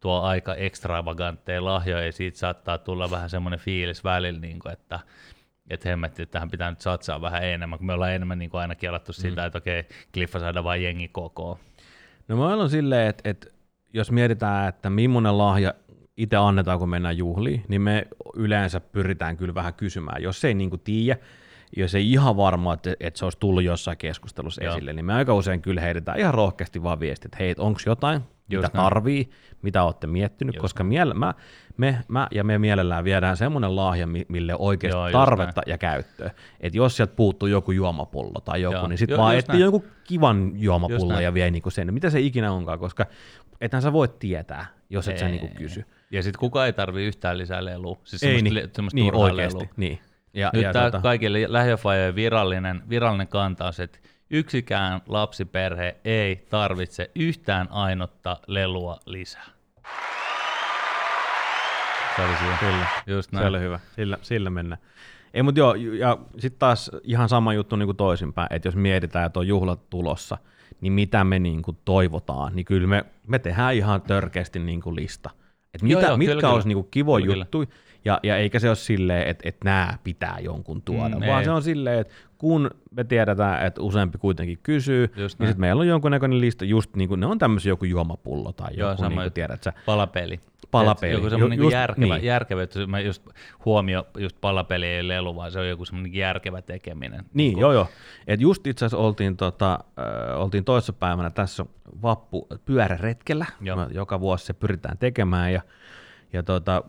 tuo 0.00 0.20
aika 0.20 0.54
ekstravagantteja 0.54 1.64
lahjoja, 1.64 2.06
ja 2.06 2.12
siitä 2.12 2.38
saattaa 2.38 2.78
tulla 2.78 3.10
vähän 3.10 3.30
semmoinen 3.30 3.60
fiilis 3.60 4.04
välillä, 4.04 4.40
niin 4.40 4.58
kuin, 4.58 4.72
että 4.72 5.00
että 5.70 5.88
hemmetti, 5.88 6.22
että 6.22 6.32
tähän 6.32 6.50
pitää 6.50 6.70
nyt 6.70 6.80
satsaa 6.80 7.20
vähän 7.20 7.44
enemmän, 7.44 7.78
kun 7.78 7.86
me 7.86 7.92
ollaan 7.92 8.12
enemmän 8.12 8.38
niin 8.38 8.50
kuin 8.50 8.60
aina 8.60 8.74
kielattu 8.74 9.12
mm. 9.12 9.14
sitä, 9.14 9.46
että 9.46 9.58
okei, 9.58 9.84
Kliffa 10.14 10.38
saada 10.38 10.64
vain 10.64 10.82
jengi 10.82 11.08
kokoon. 11.08 11.56
No 12.28 12.36
mä 12.36 12.46
on 12.46 12.70
silleen, 12.70 13.08
että, 13.08 13.30
että 13.30 13.46
jos 13.94 14.10
mietitään, 14.10 14.68
että 14.68 14.90
millainen 14.90 15.38
lahja 15.38 15.74
itse 16.16 16.36
annetaan, 16.36 16.78
kun 16.78 16.88
mennään 16.88 17.16
juhliin, 17.16 17.64
niin 17.68 17.80
me 17.80 18.06
yleensä 18.34 18.80
pyritään 18.80 19.36
kyllä 19.36 19.54
vähän 19.54 19.74
kysymään. 19.74 20.22
Jos 20.22 20.44
ei 20.44 20.54
niin 20.54 20.70
kuin 20.70 20.80
tiedä, 20.80 21.20
jos 21.76 21.94
ei 21.94 22.12
ihan 22.12 22.36
varma, 22.36 22.74
että, 22.74 22.94
että 23.00 23.18
se 23.18 23.24
olisi 23.24 23.38
tullut 23.38 23.62
jossain 23.62 23.96
keskustelussa 23.96 24.64
Joo. 24.64 24.74
esille, 24.74 24.92
niin 24.92 25.04
me 25.04 25.14
aika 25.14 25.34
usein 25.34 25.62
kyllä 25.62 25.80
heitetään 25.80 26.18
ihan 26.18 26.34
rohkeasti 26.34 26.82
vaan 26.82 27.00
viesti, 27.00 27.26
että 27.26 27.36
hei, 27.40 27.54
onko 27.58 27.80
jotain, 27.86 28.20
mitä 28.56 28.66
Just 28.66 28.74
näin. 28.74 28.84
tarvii, 28.84 29.30
mitä 29.62 29.82
olette 29.82 30.06
miettinyt, 30.06 30.54
Just 30.54 30.60
koska 30.62 30.84
miele, 30.84 31.14
mä, 31.14 31.34
me, 31.76 31.98
mä 32.08 32.28
ja 32.30 32.44
me 32.44 32.58
mielellään 32.58 33.04
viedään 33.04 33.36
semmoinen 33.36 33.76
lahja, 33.76 34.06
mi- 34.06 34.26
mille 34.28 34.54
oikeasti 34.58 34.98
Joo, 34.98 35.10
tarvetta 35.10 35.62
ja 35.66 35.78
käyttöä. 35.78 36.30
Että 36.60 36.76
jos 36.78 36.96
sieltä 36.96 37.14
puuttuu 37.16 37.48
joku 37.48 37.72
juomapullo 37.72 38.40
tai 38.44 38.62
joku, 38.62 38.74
Joo, 38.76 38.86
niin 38.88 38.98
sitten 38.98 39.18
vaan 39.18 39.36
etsii 39.36 39.52
näin. 39.52 39.62
jonkun 39.62 39.84
kivan 40.04 40.52
näin. 41.08 41.24
ja 41.24 41.34
vie 41.34 41.50
niinku 41.50 41.70
sen, 41.70 41.94
mitä 41.94 42.10
se 42.10 42.20
ikinä 42.20 42.52
onkaan, 42.52 42.78
koska 42.78 43.06
ethän 43.60 43.82
sä 43.82 43.92
voit 43.92 44.18
tietää, 44.18 44.66
jos 44.90 45.08
et 45.08 45.18
sä 45.18 45.26
Ei. 45.26 45.32
niinku 45.32 45.48
kysy. 45.58 45.84
Ja 46.10 46.22
sitten 46.22 46.40
kukaan 46.40 46.66
ei 46.66 46.72
tarvii 46.72 47.06
yhtään 47.06 47.38
lisää 47.38 47.64
lelua. 47.64 47.98
Siis 48.04 48.22
Ei 48.22 48.34
semmoista, 48.34 48.60
niin, 48.60 48.70
semmoista 48.74 48.94
niin 48.94 49.06
turhaa 49.12 49.22
oikeasti, 49.24 49.58
lelua. 49.58 49.74
niin. 49.76 49.98
Ja, 50.34 50.50
Nyt 50.52 50.62
ja 50.62 50.72
tämä 50.72 50.84
tota, 50.84 51.02
kaikille 51.02 51.44
lähiöfajojen 51.48 52.14
virallinen, 52.14 52.82
virallinen 52.88 53.28
kanta 53.28 53.66
on 53.66 53.72
se, 53.72 53.82
että 53.82 53.98
yksikään 54.30 55.00
lapsiperhe 55.06 55.96
ei 56.04 56.46
tarvitse 56.50 57.10
yhtään 57.14 57.68
ainutta 57.70 58.36
lelua 58.46 58.98
lisää. 59.06 59.46
Se 62.16 62.22
oli 62.22 62.36
siinä. 62.36 62.56
Kyllä. 62.60 62.86
Just 63.06 63.30
Se 63.30 63.36
näin. 63.36 63.48
oli 63.48 63.60
hyvä, 63.60 63.80
sillä, 63.96 64.18
sillä 64.22 64.50
mennään. 64.50 64.80
Ei, 65.34 65.42
mutta 65.42 65.58
joo, 65.60 65.74
ja 65.74 66.18
sitten 66.38 66.58
taas 66.58 66.90
ihan 67.04 67.28
sama 67.28 67.54
juttu 67.54 67.76
niin 67.76 67.86
kuin 67.86 67.96
toisinpäin, 67.96 68.48
että 68.50 68.68
jos 68.68 68.76
mietitään, 68.76 69.26
että 69.26 69.40
on 69.40 69.48
juhlat 69.48 69.90
tulossa, 69.90 70.38
niin 70.80 70.92
mitä 70.92 71.24
me 71.24 71.38
niin 71.38 71.62
kuin 71.62 71.78
toivotaan, 71.84 72.56
niin 72.56 72.64
kyllä 72.64 72.86
me, 72.86 73.04
me 73.26 73.38
tehdään 73.38 73.74
ihan 73.74 74.02
törkeästi 74.02 74.58
niin 74.58 74.80
kuin 74.80 74.96
lista. 74.96 75.30
Et 75.74 75.82
Joo, 75.82 76.00
mitä, 76.00 76.06
joo, 76.06 76.16
mitkä 76.16 76.34
kyllä, 76.34 76.50
olisi 76.50 76.68
niin 76.68 76.76
kuin 76.76 76.88
kivoja 76.90 77.26
Kyllä, 77.26 77.42
juttuja, 77.42 77.68
ja, 78.04 78.20
ja 78.22 78.36
eikä 78.36 78.58
se 78.58 78.68
ole 78.68 78.76
silleen, 78.76 79.28
että, 79.28 79.48
että 79.48 79.64
nämä 79.64 79.98
pitää 80.04 80.38
jonkun 80.40 80.82
tuoda, 80.82 81.16
mm, 81.16 81.26
vaan 81.26 81.38
ei. 81.38 81.44
se 81.44 81.50
on 81.50 81.62
silleen, 81.62 81.98
että 81.98 82.14
kun 82.40 82.70
me 82.90 83.04
tiedetään, 83.04 83.66
että 83.66 83.82
useampi 83.82 84.18
kuitenkin 84.18 84.58
kysyy, 84.62 85.12
Just 85.16 85.38
niin 85.38 85.48
sitten 85.48 85.60
meillä 85.60 85.80
on 85.80 85.88
jonkunnäköinen 85.88 86.40
lista, 86.40 86.64
just 86.64 86.96
niin 86.96 87.08
kuin 87.08 87.20
ne 87.20 87.26
on 87.26 87.38
tämmöisiä 87.38 87.70
joku 87.70 87.84
juomapullo 87.84 88.52
tai 88.52 88.70
Joo, 88.76 88.90
joku, 88.90 89.00
sama 89.00 89.08
niin 89.08 89.20
kuin 89.20 89.32
tiedät 89.32 89.62
sä, 89.62 89.72
Palapeli. 89.86 90.40
Palapeli. 90.70 91.12
Joku 91.12 91.30
semmoinen 91.30 91.56
just 91.56 91.64
just, 91.64 91.72
järkevä, 91.72 92.14
niin. 92.14 92.26
järkevä, 92.26 92.62
että 92.62 92.86
mä 92.86 93.00
just 93.00 93.28
huomio, 93.64 94.06
just 94.18 94.36
palapeli 94.40 94.86
ei 94.86 95.08
lelu, 95.08 95.36
vaan 95.36 95.52
se 95.52 95.60
on 95.60 95.68
joku 95.68 95.84
semmoinen 95.84 96.14
järkevä 96.14 96.62
tekeminen. 96.62 97.24
Niin, 97.34 97.58
joo 97.58 97.72
joo. 97.72 97.86
Et 98.26 98.40
just 98.40 98.66
itse 98.66 98.84
asiassa 98.84 99.04
oltiin, 99.06 99.36
tota, 99.36 99.72
äh, 99.72 100.40
oltiin 100.40 100.64
toisessa 100.64 100.92
päivänä 100.92 101.30
tässä 101.30 101.66
vappu 102.02 102.46
pyöräretkellä. 102.64 103.46
Joo. 103.60 103.88
Joka 103.90 104.20
vuosi 104.20 104.46
se 104.46 104.52
pyritään 104.52 104.98
tekemään 104.98 105.52
ja, 105.52 105.62
ja 106.32 106.42
tota, 106.42 106.82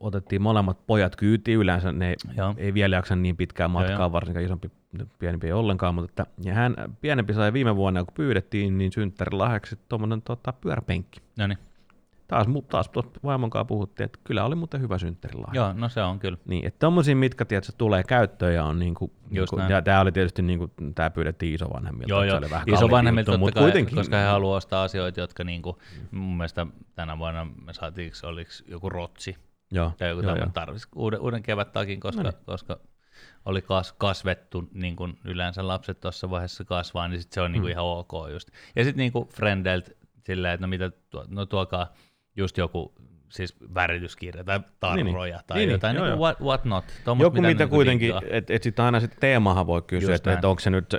otettiin 0.00 0.42
molemmat 0.42 0.86
pojat 0.86 1.16
kyytiin. 1.16 1.58
Yleensä 1.58 1.92
ne 1.92 2.14
Joo. 2.36 2.54
ei 2.56 2.74
vielä 2.74 2.96
jaksa 2.96 3.16
niin 3.16 3.36
pitkään 3.36 3.70
matkaa, 3.70 3.92
Joo, 3.92 4.00
joo. 4.00 4.12
varsinkaan 4.12 4.44
isompi, 4.44 4.70
pienempi 5.18 5.46
ei 5.46 5.52
ollenkaan. 5.52 5.94
Mutta 5.94 6.22
että, 6.22 6.26
ja 6.44 6.54
hän 6.54 6.76
pienempi 7.00 7.34
sai 7.34 7.52
viime 7.52 7.76
vuonna, 7.76 8.04
kun 8.04 8.14
pyydettiin, 8.14 8.78
niin 8.78 8.92
synttärilahjaksi 8.92 9.78
tuommoinen 9.88 10.22
tota, 10.22 10.52
pyöräpenkki. 10.52 11.20
No 11.38 11.46
niin. 11.46 11.58
Taas, 12.28 12.46
taas 12.68 12.90
vaimon 13.24 13.50
kanssa 13.50 13.64
puhuttiin, 13.64 14.04
että 14.04 14.18
kyllä 14.24 14.44
oli 14.44 14.54
muuten 14.54 14.80
hyvä 14.80 14.98
synttärilahja. 14.98 15.60
Joo, 15.60 15.72
no 15.72 15.88
se 15.88 16.02
on 16.02 16.18
kyllä. 16.18 16.38
Niin, 16.46 16.66
että 16.66 16.78
tommosia, 16.78 17.16
mitkä 17.16 17.44
tiedätkö, 17.44 17.72
tulee 17.78 18.02
käyttöön 18.02 18.54
ja 18.54 18.64
on 18.64 18.78
niinku, 18.78 19.12
niinku 19.30 19.56
näin. 19.56 19.70
ja 19.70 19.82
tämä 19.82 20.00
oli 20.00 20.12
tietysti 20.12 20.42
niinku, 20.42 20.70
tämä 20.94 21.10
pyydettiin 21.10 21.54
isovanhemmilta, 21.54 22.12
Joo, 22.12 22.22
joo. 22.24 22.30
se 22.30 22.44
oli 22.44 22.50
vähän 22.50 22.68
Isovanhemmilta 22.68 23.30
juttu, 23.30 23.38
mutta 23.38 23.60
kai, 23.60 23.62
kuitenkin. 23.70 23.94
koska 23.96 24.16
he 24.16 24.24
haluaa 24.24 24.56
ostaa 24.56 24.82
asioita, 24.82 25.20
jotka 25.20 25.44
niinku, 25.44 25.78
mun 26.10 26.36
mielestä 26.36 26.66
tänä 26.94 27.18
vuonna 27.18 27.46
me 27.64 27.72
saatiin, 27.72 28.12
oliko 28.22 28.50
joku 28.68 28.88
rotsi 28.88 29.36
Joo, 29.70 29.92
tai 29.98 30.08
joku 30.08 30.22
joo, 30.22 30.36
joo. 30.36 30.46
tarvitsisi 30.54 30.88
uuden, 30.96 31.20
uuden 31.20 31.42
kevättakin, 31.42 32.00
koska, 32.00 32.22
No 32.22 32.30
niin. 32.30 32.40
koska 32.46 32.78
oli 33.48 33.62
kas, 33.62 33.92
kasvettu, 33.92 34.68
niin 34.72 34.96
kuin 34.96 35.18
yleensä 35.24 35.66
lapset 35.66 36.00
tuossa 36.00 36.30
vaiheessa 36.30 36.64
kasvaa, 36.64 37.08
niin 37.08 37.22
sit 37.22 37.32
se 37.32 37.40
on 37.40 37.52
niin 37.52 37.62
kuin 37.62 37.70
ihan 37.70 37.84
ok 37.84 38.12
just. 38.32 38.48
Ja 38.76 38.84
sitten 38.84 39.00
niin 39.00 39.12
kuin 39.12 39.28
friendeiltä 39.28 39.90
silleen, 40.26 40.54
että 40.54 40.66
no 40.66 40.68
mitä, 40.68 40.90
tuo, 41.10 41.24
no 41.28 41.46
tuokaa 41.46 41.94
just 42.36 42.58
joku 42.58 42.94
siis 43.28 43.56
värityskirja 43.74 44.44
tai 44.44 44.60
tarroja 44.80 45.36
niin. 45.36 45.46
tai 45.46 45.58
Niin, 45.58 45.66
niin, 45.66 45.72
jotain, 45.72 45.94
niin 45.94 46.02
kuin 46.02 46.10
joo. 46.10 46.18
what, 46.18 46.40
what 46.40 46.64
not. 46.64 46.84
Tommost, 47.04 47.24
Joku, 47.24 47.36
mitä 47.36 47.48
niinku 47.48 47.74
kuitenkin, 47.74 48.06
diggaa. 48.06 48.22
että 48.30 48.54
et 48.54 48.62
sitten 48.62 48.84
aina 48.84 49.00
sitten 49.00 49.20
teemahan 49.20 49.66
voi 49.66 49.82
kysyä, 49.82 50.14
että 50.14 50.32
et 50.32 50.44
onko 50.44 50.60
se 50.60 50.70
nyt, 50.70 50.96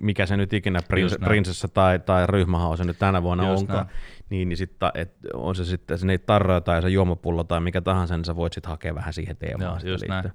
mikä 0.00 0.26
se 0.26 0.36
nyt 0.36 0.52
ikinä 0.52 0.78
prins, 0.88 1.16
prinsessa 1.24 1.68
tai, 1.68 1.98
tai 1.98 2.26
ryhmähaus 2.26 2.78
se 2.78 2.84
nyt 2.84 2.98
tänä 2.98 3.22
vuonna 3.22 3.48
Just 3.48 3.60
onkaan, 3.60 3.86
näin. 3.86 3.98
niin, 4.30 4.48
niin 4.48 4.56
sitten 4.56 4.90
on 5.34 5.54
se 5.54 5.64
sitten 5.64 5.98
se 5.98 6.06
niitä 6.06 6.26
tarroja 6.26 6.60
tai 6.60 6.82
se 6.82 6.88
juomapullo 6.88 7.44
tai 7.44 7.60
mikä 7.60 7.80
tahansa, 7.80 8.16
niin 8.16 8.24
sä 8.24 8.36
voit 8.36 8.52
sitten 8.52 8.70
hakea 8.70 8.94
vähän 8.94 9.12
siihen 9.12 9.36
teemaan. 9.36 9.80
Joo, 9.84 9.92
just 9.92 10.08
näin. 10.08 10.32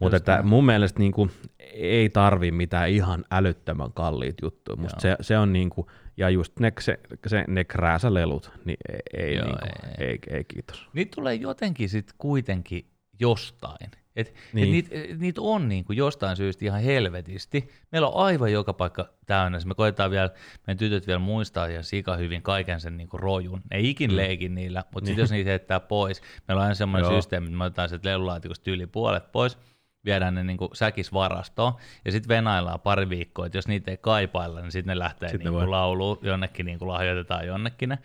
Mutta 0.00 0.16
että 0.16 0.42
mun 0.42 0.66
mielestä 0.66 0.98
niin 0.98 1.12
kuin, 1.12 1.30
ei 1.74 2.10
tarvi 2.10 2.50
mitään 2.50 2.90
ihan 2.90 3.24
älyttömän 3.30 3.92
kalliit 3.92 4.36
juttuja. 4.42 4.76
Musta 4.76 5.00
se, 5.00 5.16
se 5.20 5.38
on 5.38 5.52
niin 5.52 5.70
kuin, 5.70 5.86
ja 6.16 6.30
just 6.30 6.58
ne, 6.60 6.72
se, 6.80 6.98
se, 7.26 7.44
ne 7.48 7.64
krääsälelut, 7.64 8.50
niin 8.64 8.76
ei, 8.88 9.22
ei, 9.24 9.34
Joo, 9.34 9.44
niin 9.46 9.58
kuin, 9.58 9.70
ei. 9.98 10.06
ei, 10.06 10.18
ei, 10.30 10.44
kiitos. 10.44 10.88
Niitä 10.92 11.14
tulee 11.14 11.34
jotenkin 11.34 11.88
sitten 11.88 12.14
kuitenkin 12.18 12.86
jostain. 13.20 13.90
Et, 14.16 14.34
Niin. 14.52 14.72
niin. 14.72 14.84
et 14.84 14.90
niitä 14.90 15.14
niit 15.20 15.38
on 15.38 15.68
niinku 15.68 15.92
jostain 15.92 16.36
syystä 16.36 16.64
ihan 16.64 16.82
helvetisti. 16.82 17.68
Meillä 17.92 18.08
on 18.08 18.24
aivan 18.24 18.52
joka 18.52 18.72
paikka 18.72 19.08
täynnä. 19.26 19.58
Me 19.64 19.74
koetaan 19.74 20.10
vielä, 20.10 20.30
meidän 20.66 20.78
tytöt 20.78 21.06
vielä 21.06 21.18
muistaa 21.18 21.68
ja 21.68 21.82
sika 21.82 22.16
hyvin 22.16 22.42
kaiken 22.42 22.80
sen 22.80 22.96
niinku 22.96 23.16
rojun. 23.16 23.60
Ne 23.70 23.76
ei 23.76 23.90
ikin 23.90 24.10
mm. 24.10 24.16
leikin 24.16 24.54
niillä, 24.54 24.84
mutta 24.94 25.06
sitten 25.06 25.22
jos 25.22 25.30
niitä 25.30 25.50
heittää 25.50 25.80
pois, 25.80 26.22
meillä 26.48 26.60
on 26.60 26.62
aina 26.62 26.74
semmoinen 26.74 27.10
systeemi, 27.10 27.46
että 27.46 27.58
me 27.58 27.64
otetaan 27.64 27.88
sieltä 27.88 28.08
lelulaatikosta 28.08 28.70
yli 28.70 28.86
puolet 28.86 29.32
pois, 29.32 29.58
viedään 30.04 30.34
ne 30.34 30.44
niinku 30.44 30.70
säkisvarastoon 30.74 31.72
ja 32.04 32.12
sitten 32.12 32.28
venaillaan 32.28 32.80
pari 32.80 33.08
viikkoa, 33.08 33.46
että 33.46 33.58
jos 33.58 33.68
niitä 33.68 33.90
ei 33.90 33.96
kaipailla, 33.96 34.60
niin 34.60 34.72
sitten 34.72 34.92
ne 34.92 34.98
lähtee 34.98 35.28
Sitten 35.28 35.44
ne 35.44 35.50
niinku 35.50 35.60
voi. 35.60 35.68
lauluun, 35.68 36.18
jonnekin 36.22 36.66
niinku 36.66 36.88
lahjoitetaan 36.88 37.46
jonnekin 37.46 37.88
ne. 37.88 37.98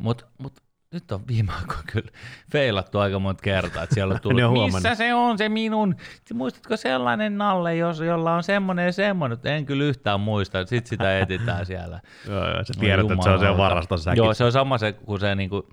Mutta 0.00 0.24
mut, 0.38 0.52
nyt 0.92 1.12
on 1.12 1.26
viime 1.28 1.52
aikoina 1.52 1.82
kyllä 1.92 2.10
feilattu 2.52 2.98
aika 2.98 3.18
monta 3.18 3.42
kertaa, 3.42 3.82
että 3.82 3.94
siellä 3.94 4.14
on 4.14 4.20
tullut, 4.20 4.42
on 4.58 4.72
missä 4.72 4.94
se 4.94 5.14
on 5.14 5.38
se 5.38 5.48
minun, 5.48 5.96
muistatko 6.34 6.76
sellainen 6.76 7.38
nalle, 7.38 7.76
jos, 7.76 8.00
jolla 8.00 8.34
on 8.34 8.42
semmoinen 8.42 8.86
ja 8.86 8.92
semmoinen, 8.92 9.38
en 9.44 9.66
kyllä 9.66 9.84
yhtään 9.84 10.20
muista, 10.20 10.66
sitten 10.66 10.88
sitä 10.88 11.18
etitään 11.18 11.66
siellä. 11.72 12.00
Joo, 12.28 12.48
joo, 12.48 12.64
sä 12.64 12.72
No 12.76 12.80
tiedät, 12.80 13.10
että 13.10 13.24
se 13.24 13.30
on 13.30 13.40
se 13.40 13.56
varaston 13.56 13.98
säkit. 13.98 14.16
Joo, 14.16 14.34
se 14.34 14.44
on 14.44 14.52
sama 14.52 14.78
se, 14.78 14.92
kun 14.92 15.20
se 15.20 15.34
niinku 15.34 15.68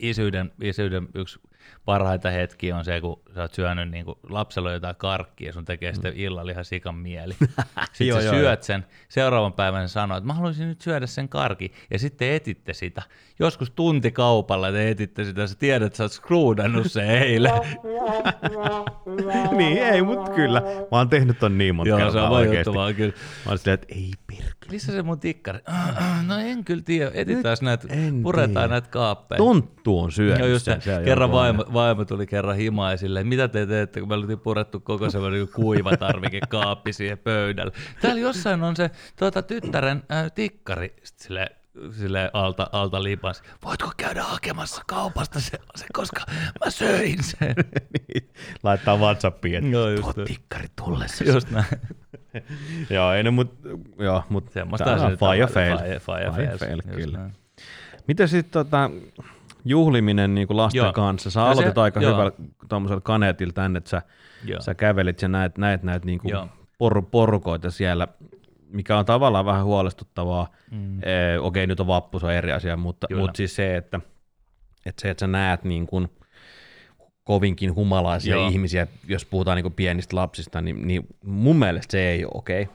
isyyden, 0.00 0.52
isyyden 0.62 1.08
yksi 1.14 1.40
parhaita 1.84 2.30
hetkiä 2.30 2.76
on 2.76 2.84
se, 2.84 3.00
kun 3.00 3.22
sä 3.34 3.40
oot 3.40 3.54
syönyt 3.54 3.90
niinku, 3.90 4.18
lapsella 4.28 4.68
on 4.68 4.74
jotain 4.74 4.96
karkkia 4.96 5.48
ja 5.48 5.52
sun 5.52 5.64
tekee 5.64 5.92
sitten 5.92 6.12
illalla 6.16 6.50
ihan 6.50 6.64
sikan 6.64 6.94
mieli. 6.94 7.34
Sitten 7.92 8.06
Joo, 8.06 8.20
sä 8.20 8.26
joo, 8.26 8.34
syöt 8.34 8.62
sen, 8.62 8.86
seuraavan 9.08 9.52
päivän 9.52 9.88
sanoo, 9.88 10.16
että 10.16 10.26
mä 10.26 10.34
haluaisin 10.34 10.68
nyt 10.68 10.80
syödä 10.80 11.06
sen 11.06 11.28
karki, 11.28 11.72
ja 11.90 11.98
sitten 11.98 12.32
etitte 12.32 12.72
sitä. 12.72 13.02
Joskus 13.38 13.70
tuntikaupalla 13.70 14.72
te 14.72 14.90
etitte 14.90 15.24
sitä, 15.24 15.46
sä 15.46 15.54
tiedät, 15.58 15.86
että 15.86 15.96
sä 15.96 16.04
oot 16.04 16.12
screwdannut 16.12 16.92
se 16.92 17.18
eilen. 17.18 17.52
niin, 19.56 19.78
ei, 19.78 20.02
mutta 20.02 20.30
kyllä. 20.30 20.60
Mä 20.60 20.98
oon 20.98 21.08
tehnyt 21.08 21.38
ton 21.38 21.58
niin 21.58 21.74
monta 21.74 21.88
Joo, 21.88 21.98
se 21.98 22.04
kertaa 22.04 22.26
on 22.26 22.32
oikeesti. 22.36 22.74
vaikuttavaa 22.74 22.92
kyllä. 22.92 23.12
Mä 23.44 23.50
oon 23.50 23.58
silleen, 23.58 23.74
että 23.74 23.86
ei 23.94 24.10
perkele. 24.26 24.70
Missä 24.70 24.92
se 24.92 25.02
mun 25.02 25.20
tikkari? 25.20 25.58
No 26.26 26.38
en 26.38 26.64
kyllä 26.64 26.82
tiedä, 26.82 27.10
etitään 27.14 27.56
näitä, 27.62 27.88
puretaan 28.22 28.50
tiedä. 28.52 28.68
näitä 28.68 28.88
kaappeja. 28.88 29.36
Tonttu 29.36 30.00
on 30.00 30.12
syönyt 30.12 30.38
Joo, 30.38 30.48
just 30.48 30.64
sen. 30.64 30.82
se 30.82 30.96
on 30.96 31.04
kerran 31.04 31.28
joku 31.28 31.36
vaimo, 31.56 31.72
vaimo, 31.72 32.04
tuli 32.04 32.26
kerran 32.26 32.56
himaan 32.56 32.92
ja 32.92 32.96
silleen, 32.96 33.26
mitä 33.26 33.48
te 33.48 33.66
teette, 33.66 34.00
kun 34.00 34.08
me 34.08 34.14
oltiin 34.14 34.40
purettu 34.40 34.80
koko 34.80 35.10
semmoinen 35.10 35.40
niinku 35.40 35.62
kuiva 35.62 35.96
tarvikekaappi 35.96 36.92
siihen 36.92 37.18
pöydälle. 37.18 37.72
Täällä 38.00 38.20
jossain 38.20 38.62
on 38.62 38.76
se 38.76 38.90
tuota, 39.18 39.42
tyttären 39.42 40.02
äh, 40.12 40.32
tikkari, 40.32 40.94
sitten 41.02 41.26
sille, 41.26 41.50
sille 41.90 42.30
alta, 42.32 42.70
alta 42.72 43.02
lipas. 43.02 43.42
Voitko 43.64 43.92
käydä 43.96 44.22
hakemassa 44.22 44.82
kaupasta 44.86 45.40
se, 45.40 45.58
se 45.74 45.86
koska 45.92 46.20
mä 46.64 46.70
söin 46.70 47.22
sen. 47.22 47.54
niin, 48.08 48.30
Laittaa 48.62 48.96
Whatsappiin, 48.96 49.54
että 49.54 49.90
just 49.90 50.14
tuo 50.14 50.24
tikkari 50.24 50.66
tullessa. 50.84 51.24
Just 51.24 51.50
näin. 51.50 51.66
joo, 52.90 53.12
ei 53.12 53.22
ne, 53.22 53.30
mut, 53.30 53.58
joo, 53.98 54.24
mut 54.28 54.52
Semmoista 54.52 54.84
tää 54.84 55.06
on 55.06 55.18
fire 55.18 55.46
fail. 55.46 55.78
Fire, 55.78 56.00
fire, 56.00 56.30
Fire 56.30 56.58
fail, 56.58 56.76
Just 56.76 56.96
kyllä. 56.96 57.18
näin. 57.18 57.32
Miten 58.06 58.28
sitten 58.28 58.52
tota, 58.52 58.90
juhliminen 59.68 60.34
niin 60.34 60.46
kuin 60.46 60.56
lasten 60.56 60.78
Joo. 60.78 60.92
kanssa? 60.92 61.30
Sä 61.30 61.40
No 61.40 61.46
aloitit 61.46 61.74
se- 61.74 61.80
aika 61.80 62.00
joo. 62.00 62.12
hyvällä 62.12 62.32
tuommoisella 62.68 63.00
kaneetilla 63.00 63.52
tänne, 63.52 63.78
että 63.78 63.90
sä, 63.90 64.02
Joo. 64.44 64.60
sä 64.60 64.74
kävelit 64.74 65.22
ja 65.22 65.28
näet, 65.28 65.58
näet 65.58 65.82
näitä 65.82 66.06
niin 66.06 66.18
kuin 66.18 66.34
por, 66.78 67.02
porukoita 67.02 67.70
siellä, 67.70 68.08
mikä 68.68 68.98
on 68.98 69.04
tavallaan 69.04 69.44
vähän 69.46 69.64
huolestuttavaa. 69.64 70.48
Mm. 70.70 70.98
Ee, 71.02 71.38
okei, 71.38 71.66
nyt 71.66 71.80
on 71.80 71.86
vappu, 71.86 72.18
se 72.18 72.26
on 72.26 72.32
eri 72.32 72.52
asia, 72.52 72.76
mutta, 72.76 73.06
Kyllä. 73.08 73.20
mutta 73.22 73.36
siis 73.36 73.56
se, 73.56 73.76
että, 73.76 74.00
että 74.86 75.02
se, 75.02 75.10
että 75.10 75.20
sä 75.20 75.26
näet 75.26 75.64
niin 75.64 75.86
kuin 75.86 76.08
kovinkin 77.24 77.74
humalaisia 77.74 78.34
Joo. 78.36 78.48
ihmisiä, 78.48 78.86
jos 79.08 79.24
puhutaan 79.24 79.56
niin 79.62 79.72
pienistä 79.72 80.16
lapsista, 80.16 80.60
niin, 80.60 80.86
niin 80.86 81.06
mun 81.24 81.56
mielestä 81.56 81.92
se 81.92 82.08
ei 82.08 82.24
ole 82.24 82.32
okei. 82.34 82.68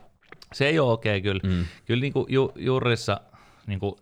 Se 0.53 0.67
ei 0.67 0.79
ole 0.79 0.91
okei 0.91 1.21
kyllä. 1.21 1.41
Mm. 1.43 1.65
Kyllä 1.85 2.01
niin 2.01 2.13
kuin 2.13 2.25
ju, 2.29 2.51
juurissa, 2.55 3.21
niin 3.67 3.79
kuin, 3.79 3.95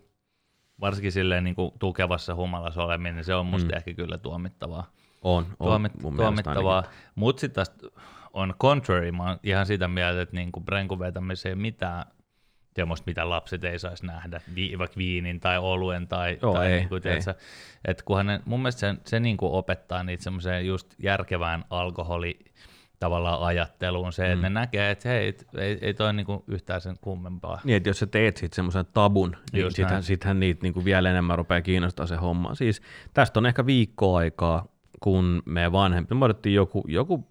varsinkin 0.81 1.11
silleen 1.11 1.43
niin 1.43 1.55
kuin 1.55 1.71
tukevassa 1.79 2.35
humalassa 2.35 2.83
oleminen, 2.83 3.15
niin 3.15 3.23
se 3.25 3.35
on 3.35 3.45
musta 3.45 3.69
Mm. 3.71 3.77
ehkä 3.77 3.93
kyllä 3.93 4.17
tuomittavaa. 4.17 4.91
On, 5.21 5.45
on 5.59 5.67
Tuomit, 5.67 6.01
mun 6.01 6.15
tuomittavaa. 6.17 6.83
Mutta 7.15 7.39
sitten 7.39 7.65
taas 7.65 7.91
on 8.33 8.53
contrary, 8.61 9.11
mä 9.11 9.23
oon 9.27 9.39
ihan 9.43 9.65
sitä 9.65 9.87
mieltä, 9.87 10.21
että 10.21 10.35
niin 10.35 10.51
brenkun 10.65 10.99
vetämiseen 10.99 11.57
mitään 11.57 12.05
semmoista, 12.75 13.03
mitä 13.07 13.29
lapset 13.29 13.63
ei 13.63 13.79
saisi 13.79 14.05
nähdä, 14.05 14.41
vi, 14.55 14.77
vaikka 14.77 14.97
viinin 14.97 15.39
tai 15.39 15.57
oluen 15.57 16.07
tai, 16.07 16.37
Joo, 16.41 16.53
tai 16.53 16.71
ei, 16.71 16.79
niin 16.79 16.89
kuin, 16.89 17.01
tiedätkö, 17.01 17.33
että 17.85 18.03
kunhan 18.03 18.25
ne, 18.25 18.41
mun 18.45 18.59
mielestä 18.59 18.79
se, 18.79 18.95
se 19.05 19.19
niin 19.19 19.37
kuin 19.37 19.51
opettaa 19.51 20.03
niitä 20.03 20.23
semmoiseen 20.23 20.67
just 20.67 20.93
järkevään 20.99 21.65
alkoholi 21.69 22.39
tavallaan 22.99 23.41
ajatteluun 23.41 24.13
se, 24.13 24.25
että 24.25 24.35
Mm. 24.35 24.41
ne 24.41 24.49
näkee, 24.49 24.91
että 24.91 25.09
hei, 25.09 25.27
et, 25.27 25.45
ei, 25.57 25.77
ei 25.81 25.93
toi 25.93 26.13
niinku 26.13 26.43
yhtään 26.47 26.81
sen 26.81 26.95
kummempaa. 27.01 27.59
Niin, 27.63 27.77
että 27.77 27.89
jos 27.89 27.99
sä 27.99 28.07
teet 28.07 28.37
sitten 28.37 28.55
semmoisen 28.55 28.85
tabun, 28.93 29.35
niin 29.53 29.71
sittenhän, 29.71 30.03
sittenhän 30.03 30.39
niitä 30.39 30.59
niinku 30.63 30.85
vielä 30.85 31.09
enemmän 31.09 31.37
rupeaa 31.37 31.61
kiinnostaa 31.61 32.07
se 32.07 32.15
homma. 32.15 32.55
Siis 32.55 32.81
tästä 33.13 33.39
on 33.39 33.45
ehkä 33.45 33.65
viikko 33.65 34.15
aikaa, 34.15 34.65
kun 34.99 35.43
me 35.45 35.71
vanhempi, 35.71 36.15
me 36.15 36.25
otettiin 36.25 36.55
joku, 36.55 36.83
joku 36.87 37.27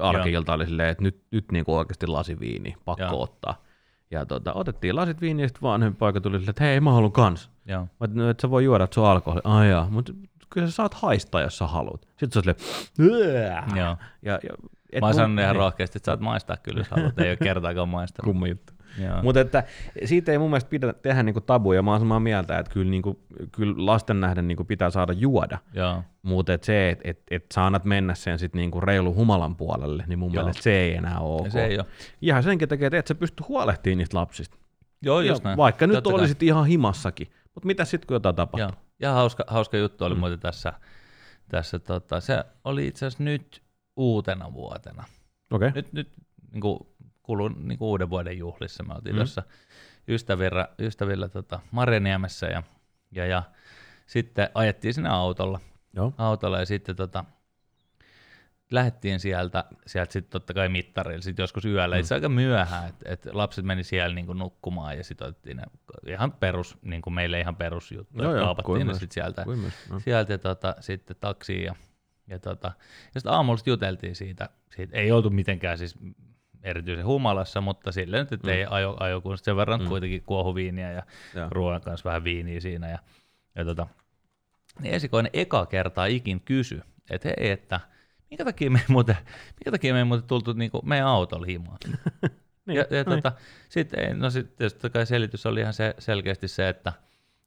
arkilta 0.00 0.52
oli 0.52 0.66
silleen, 0.66 0.88
että 0.88 1.02
nyt, 1.02 1.22
nyt 1.30 1.52
niinku 1.52 1.76
oikeasti 1.76 2.06
lasi 2.06 2.40
viini, 2.40 2.74
pakko 2.84 3.04
Joo. 3.04 3.22
ottaa. 3.22 3.62
Ja 4.10 4.26
tota, 4.26 4.52
otettiin 4.52 4.96
lasit 4.96 5.20
viiniä, 5.20 5.44
ja 5.44 5.48
sitten 5.48 5.62
vanhempi 5.62 5.98
poika 5.98 6.20
tuli 6.20 6.34
silleen, 6.38 6.50
että 6.50 6.64
hei, 6.64 6.80
mä 6.80 6.92
haluan 6.92 7.12
kans. 7.12 7.50
Joo. 7.66 7.80
Mä 7.80 7.86
ajattelin, 8.00 8.24
no, 8.24 8.30
että 8.30 8.42
sä 8.42 8.50
voi 8.50 8.64
juoda, 8.64 8.84
että 8.84 8.94
se 8.94 9.00
on 9.00 9.06
alkoholi. 9.08 9.40
Ai 9.44 9.70
jaa, 9.70 9.90
mutta 9.90 10.12
kyllä 10.50 10.66
sä 10.66 10.72
saat 10.72 10.94
haistaa, 10.94 11.40
jos 11.40 11.58
sä 11.58 11.66
haluat. 11.66 12.08
Sitten 12.16 12.42
se 12.42 12.50
on 12.50 12.54
silleen, 12.94 13.64
Joo. 13.76 13.96
ja, 14.22 14.38
ja, 14.42 14.50
et 14.92 15.00
Mä 15.00 15.12
sanonut 15.12 15.38
ihan 15.38 15.54
niin, 15.54 15.60
rohkeasti, 15.60 15.98
että 15.98 16.06
saat 16.06 16.20
maistaa 16.20 16.56
kyllä, 16.56 16.80
jos 16.80 16.88
haluat. 16.88 17.18
Ei 17.20 17.30
ole 17.30 17.36
kertaakaan 17.36 17.88
maistanut. 17.88 18.32
Kumma 18.32 18.46
juttu. 18.46 18.72
Mutta 19.22 19.40
että 19.40 19.64
siitä 20.04 20.32
ei 20.32 20.38
mun 20.38 20.50
mielestä 20.50 20.70
pidä 20.70 20.92
tehdä 20.92 21.22
niinku 21.22 21.40
tabuja. 21.40 21.82
Mä 21.82 21.90
oon 21.90 22.00
samaa 22.00 22.20
mieltä, 22.20 22.58
että 22.58 22.72
kyllä, 22.72 22.90
niinku, 22.90 23.20
kyllä 23.52 23.74
lasten 23.76 24.20
nähden 24.20 24.48
niinku 24.48 24.64
pitää 24.64 24.90
saada 24.90 25.12
juoda. 25.12 25.58
Mutta 26.22 26.52
se, 26.62 26.90
että 26.90 27.10
et, 27.10 27.22
et 27.30 27.46
sä 27.54 27.66
annat 27.66 27.84
mennä 27.84 28.14
sen 28.14 28.38
sit 28.38 28.54
niinku 28.54 28.80
reilu 28.80 29.14
humalan 29.14 29.56
puolelle, 29.56 30.04
niin 30.06 30.18
mun 30.18 30.32
Joo. 30.32 30.42
mielestä 30.42 30.62
se 30.62 30.80
ei 30.80 30.94
enää 30.94 31.18
ole 31.18 31.44
Ja 31.44 31.50
se 31.50 31.64
ei 31.64 31.78
ole. 31.78 31.86
Ihan 32.22 32.42
senkin 32.42 32.68
takia, 32.68 32.86
että 32.86 32.98
et 32.98 33.06
sä 33.06 33.14
pysty 33.14 33.44
huolehtimaan 33.48 33.98
niistä 33.98 34.16
lapsista. 34.16 34.56
Joo, 35.02 35.20
just 35.20 35.44
näin. 35.44 35.56
Vaikka 35.56 35.86
nyt 35.86 35.94
Totta 35.94 36.10
kai. 36.10 36.20
olisit 36.20 36.42
ihan 36.42 36.66
himassakin. 36.66 37.28
Mutta 37.54 37.66
mitä 37.66 37.84
sitten, 37.84 38.06
kun 38.06 38.14
jotain 38.14 38.36
tapahtuu? 38.36 38.68
Joo. 38.68 38.82
Ja 39.00 39.12
hauska, 39.12 39.44
hauska 39.46 39.76
juttu 39.76 40.04
oli 40.04 40.14
mm. 40.14 40.20
muuten 40.20 40.40
tässä, 40.40 40.72
tässä 41.48 41.78
tota, 41.78 42.20
se 42.20 42.44
oli 42.64 42.86
itse 42.86 43.06
asiassa 43.06 43.24
nyt 43.24 43.61
uutena 43.96 44.52
vuotena. 44.52 45.04
Okay. 45.50 45.72
Nyt, 45.74 45.92
nyt 45.92 46.12
niin 46.52 46.60
kuin, 46.60 46.78
kulun 47.22 47.68
niin 47.68 47.78
kuin 47.78 47.88
uuden 47.88 48.10
vuoden 48.10 48.38
juhlissa. 48.38 48.82
Me 48.82 48.94
oltiin 48.94 49.14
Mm. 49.14 49.16
mm. 49.16 49.18
tuossa 49.20 49.42
ystävillä, 50.08 50.68
ystävillä 50.78 51.28
tota, 51.28 51.60
Marjaniemessä 51.70 52.46
ja, 52.46 52.62
ja, 53.12 53.26
ja 53.26 53.42
sitten 54.06 54.48
ajettiin 54.54 54.94
sinne 54.94 55.08
autolla, 55.10 55.60
Joo. 55.92 56.14
autolla 56.18 56.58
ja 56.58 56.66
sitten 56.66 56.96
tota, 56.96 57.24
lähdettiin 58.70 59.20
sieltä, 59.20 59.64
sieltä 59.86 60.12
sitten 60.12 60.30
totta 60.30 60.54
kai 60.54 60.68
mittarilla, 60.68 61.22
sitten 61.22 61.42
joskus 61.42 61.64
yöllä, 61.64 61.96
Mm. 61.96 62.00
itse 62.00 62.14
aika 62.14 62.28
myöhään, 62.28 62.88
että 62.88 63.12
et 63.12 63.26
lapset 63.32 63.64
meni 63.64 63.84
siellä 63.84 64.14
niinku 64.14 64.32
nukkumaan 64.32 64.96
ja 64.96 65.04
sitten 65.04 65.28
otettiin 65.28 65.56
ne 65.56 65.62
ihan 66.06 66.32
perus, 66.32 66.78
niin 66.82 67.02
kuin 67.02 67.14
meille 67.14 67.40
ihan 67.40 67.56
perusjuttu, 67.56 68.14
että 68.22 68.24
joo, 68.32 68.44
kaapattiin 68.44 68.86
ne 68.86 68.92
sitten 68.94 69.12
sieltä. 69.12 69.44
No. 69.90 70.00
sieltä 70.00 70.38
tota, 70.38 70.74
sitten 70.80 71.16
taksiin 71.20 71.64
ja, 71.64 71.74
ja, 72.32 72.38
tota, 72.38 72.68
ja 73.14 73.20
sitten 73.20 73.32
aamulla 73.32 73.56
sit 73.56 73.66
juteltiin 73.66 74.16
siitä, 74.16 74.48
siitä, 74.76 74.96
ei 74.98 75.12
oltu 75.12 75.30
mitenkään 75.30 75.78
siis 75.78 75.98
erityisen 76.62 77.06
humalassa, 77.06 77.60
mutta 77.60 77.92
silleen 77.92 78.20
nyt, 78.20 78.32
että 78.32 78.48
Mm. 78.48 78.54
ei 78.54 78.66
ajo, 78.70 78.96
ajo 79.00 79.20
kun 79.20 79.38
sen 79.38 79.56
verran 79.56 79.80
Mm. 79.80 79.88
kuitenkin 79.88 80.22
kuohuviiniä 80.22 80.92
ja 80.92 81.02
Joo. 81.34 81.48
ruoan 81.50 81.80
kanssa 81.80 82.08
vähän 82.08 82.24
viiniä 82.24 82.60
siinä. 82.60 82.88
Ja, 82.90 82.98
ja 83.54 83.64
tota, 83.64 83.86
niin 84.80 84.94
esikoinen 84.94 85.30
eka 85.32 85.66
kertaa 85.66 86.06
ikin 86.06 86.40
kysy, 86.40 86.82
että 87.10 87.28
hei, 87.38 87.50
että 87.50 87.80
minkä 88.30 88.44
takia 88.44 88.70
me 88.70 88.78
ei 88.78 88.84
muuten, 88.88 89.16
minkä 89.58 89.70
takia 89.70 89.92
me 89.92 89.98
ei 89.98 90.04
muuten 90.04 90.28
tultu 90.28 90.52
niinku 90.52 90.80
meidän 90.84 91.06
autolla 91.06 91.46
himaan. 91.46 91.78
Niin, 92.66 92.76
ja, 92.76 92.84
ja 92.90 93.04
noin. 93.04 93.22
tota, 93.22 93.36
sitten, 93.68 94.18
no 94.18 94.30
sitten 94.30 94.56
tietysti 94.56 94.90
kai 94.90 95.06
selitys 95.06 95.46
oli 95.46 95.60
ihan 95.60 95.72
se, 95.72 95.94
selkeästi 95.98 96.48
se, 96.48 96.68
että 96.68 96.92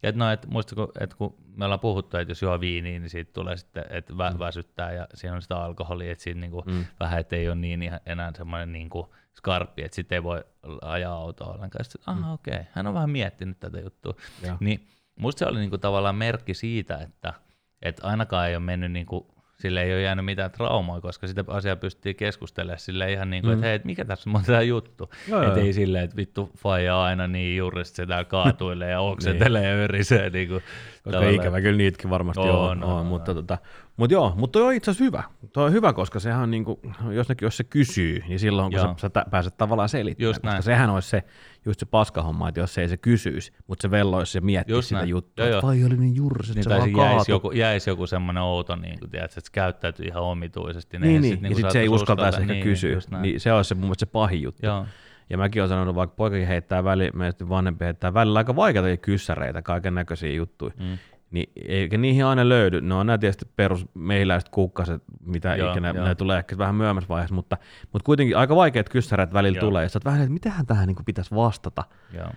et 0.04 0.16
no, 0.16 0.32
et 0.32 0.46
muistako, 0.48 0.92
että 1.00 1.16
kun 1.16 1.36
me 1.56 1.66
ollaan 1.66 1.80
puhuttu, 1.80 2.18
että 2.18 2.32
jos 2.32 2.42
juo 2.42 2.60
viiniä, 2.60 3.00
niin 3.00 3.10
siitä 3.10 3.34
tulee 3.34 3.58
sitten, 3.58 3.86
että 3.90 4.18
vä, 4.18 4.30
Mm. 4.32 4.40
väsyttää 4.40 4.92
ja 4.92 5.08
siinä 5.14 5.36
on 5.36 5.42
sitä 5.42 5.58
alkoholia, 5.58 6.12
että 6.12 6.24
siinä 6.24 6.40
niinku 6.42 6.64
Mm. 6.68 6.86
vähän, 7.00 7.20
että 7.20 7.36
ei 7.36 7.48
ole 7.48 7.56
niin 7.56 7.84
ihan 7.84 8.00
enää 8.06 8.32
semmoinen 8.38 8.72
niinku 8.72 9.16
skarppi, 9.34 9.84
että 9.84 9.96
sitten 9.96 10.16
ei 10.16 10.24
voi 10.24 10.44
ajaa 10.82 11.14
autoa 11.16 11.48
ollenkaan. 11.54 11.86
Sitten, 11.86 12.02
aha, 12.06 12.28
Mm. 12.28 12.34
okei, 12.34 12.54
okay. 12.54 12.66
hän 12.72 12.88
on 12.88 12.94
vähän 12.94 13.10
miettinyt 13.10 13.60
tätä 13.60 13.80
juttua. 13.80 14.14
Joo. 14.48 14.58
Niin 14.60 14.88
musta 15.20 15.40
se 15.40 15.46
oli 15.46 15.60
niinku 15.60 15.78
tavallaan 15.78 16.16
merkki 16.16 16.54
siitä, 16.54 16.98
että, 16.98 17.34
että 17.82 18.08
ainakaan 18.08 18.48
ei 18.50 18.56
ole 18.56 18.64
mennyt 18.64 18.92
niinku, 18.92 19.35
sille 19.60 19.84
ei 19.84 19.94
ole 19.94 20.02
jäänyt 20.02 20.26
mitään 20.26 20.52
traumaa, 20.52 21.02
koska 21.02 21.28
sitä 21.28 21.44
asiaa 21.48 21.76
pystyttiin 21.76 22.16
keskustelemaan 22.16 22.80
sille 22.80 23.12
ihan 23.12 23.30
niin 23.30 23.44
kuin, 23.44 23.52
Mm. 23.52 23.54
että 23.58 23.68
hei, 23.68 23.76
et 23.76 23.86
mikä 23.86 24.06
tässä 24.06 24.30
on 24.34 24.44
tämä 24.46 24.62
juttu. 24.62 25.10
Että 25.48 25.60
ei 25.60 25.74
silleen, 25.74 26.04
että 26.04 26.16
vittu 26.16 26.50
faija 26.58 27.04
aina 27.04 27.28
niin 27.28 27.58
jurista 27.58 27.96
se 27.96 28.06
täällä 28.06 28.26
kaatuilee 28.26 28.92
ja 28.92 29.02
oksentelee 29.12 29.64
ja 29.70 29.76
örisee. 29.76 30.30
Niin 30.30 30.48
kuin, 30.48 30.62
Koska 31.04 31.30
ikävä 31.30 31.62
kyllä 31.62 31.78
niitäkin 31.78 32.10
varmasti 32.10 32.42
on, 32.42 32.50
On, 32.50 32.60
on, 32.66 32.84
on, 32.84 33.00
on, 33.00 33.06
mutta, 33.06 33.34
tota, 33.34 33.58
mutta 33.98 34.14
joo, 34.14 34.34
mutta 34.38 34.60
toi 34.60 34.68
on 34.68 34.74
itse 34.74 34.92
asiassa 34.92 35.04
hyvä. 35.04 35.24
Toi 35.54 35.66
on 35.66 35.72
hyvä, 35.72 35.94
koska 35.94 36.20
sehän 36.20 36.42
on 36.42 36.52
niinku, 36.52 36.80
jos, 37.12 37.30
ne, 37.30 37.36
jos 37.42 37.58
se 37.58 37.64
kysyy, 37.64 38.24
niin 38.28 38.40
silloin 38.40 38.72
kun 38.72 38.80
sä, 38.80 38.86
Joo. 38.88 38.96
sä 38.98 39.10
pääset 39.32 39.58
tavallaan 39.58 39.90
selittämään, 39.90 40.28
Just 40.30 40.38
koska 40.42 40.50
näin. 40.52 40.64
sehän 40.64 40.90
olisi 40.90 41.10
se, 41.10 41.24
just 41.66 41.80
se 41.80 41.86
paskahomma, 41.86 42.50
että 42.50 42.60
jos 42.60 42.74
se 42.74 42.82
ei 42.82 42.90
se 42.90 42.98
kysyisi, 42.98 43.54
mutta 43.68 43.82
se 43.82 43.92
velloisi 43.92 44.38
ja 44.38 44.42
miettisi 44.42 44.78
Just 44.78 44.88
sitä 44.88 45.00
näin. 45.00 45.10
juttua, 45.10 45.46
Joo, 45.46 45.52
joo. 45.52 45.62
vai 45.62 45.84
oli 45.84 45.98
niin 45.98 46.16
jursi, 46.16 46.52
että 46.52 46.70
niin 46.70 46.82
se 46.88 46.98
vaan 46.98 47.12
jäisi 47.12 47.32
joku, 47.32 47.52
jäisi 47.52 47.90
joku 47.90 48.08
semmoinen 48.08 48.44
outo, 48.44 48.76
niin 48.76 49.00
kuin, 49.00 49.12
tiedät, 49.12 49.32
että 49.32 49.42
se 49.42 49.52
käyttäytyy 49.52 50.06
ihan 50.06 50.24
omituisesti. 50.24 51.00
Niin, 51.00 51.08
eihän 51.08 51.22
niin, 51.22 51.34
sit 51.34 51.40
ja 51.40 51.42
niinku 51.44 51.56
sitten 51.58 51.72
se 51.72 51.80
ei 51.80 51.90
uskaltaisi 51.90 52.42
ehkä 52.42 52.54
niin, 52.54 52.64
kysyä, 52.64 53.00
niin 53.22 53.40
se 53.40 53.54
olisi 53.54 53.68
se 53.68 53.76
mun 53.76 53.82
mielestä 53.84 54.06
se 54.06 54.12
pahin 54.12 54.42
juttu. 54.42 54.66
Joo, 54.66 54.86
Ja 55.30 55.38
mäkin 55.38 55.62
olen 55.62 55.70
sanonut, 55.70 55.96
vaikka 55.96 56.16
poikakin 56.16 56.48
heittää 56.48 56.84
väli, 56.84 57.10
meistä 57.14 57.50
vanhempi 57.50 57.86
heittää 57.86 58.14
välillä 58.14 58.38
aika 58.40 58.56
vaikeita 58.56 58.98
kyssäreitä, 58.98 59.62
kaiken 59.62 59.96
näköisiä 59.96 60.32
juttuja, 60.34 60.72
mm. 60.80 60.98
Niin 61.36 61.52
eikä 61.68 61.98
niihin 61.98 62.26
aina 62.26 62.50
löydy. 62.50 62.82
Ne 62.82 62.94
on 62.94 63.06
nämä 63.08 63.18
tietysti 63.18 63.46
perus 63.56 63.86
meiläiset 63.94 64.50
kukkaset, 64.50 65.04
mitä 65.26 65.56
Joo, 65.56 65.72
ikinä, 65.72 65.90
joo. 65.96 66.06
ne 66.06 66.16
tulee 66.16 66.38
ehkä 66.38 66.58
vähän 66.58 66.76
myöhemmässä 66.76 67.08
vaiheessa, 67.10 67.36
mutta, 67.36 67.58
mutta 67.94 68.06
kuitenkin 68.06 68.38
aika 68.38 68.56
vaikeat 68.56 68.90
kyssäreet 68.90 69.34
välillä 69.34 69.58
Joo. 69.58 69.66
tulee, 69.66 69.84
ja 69.84 69.90
sä 69.90 69.98
oot 69.98 70.06
vähän, 70.06 70.22
että 70.22 70.34
mitähän 70.34 70.66
tähän 70.66 70.88
niin 70.88 71.06
pitäisi 71.06 71.36
vastata. 71.36 71.84
joo. 72.14 72.30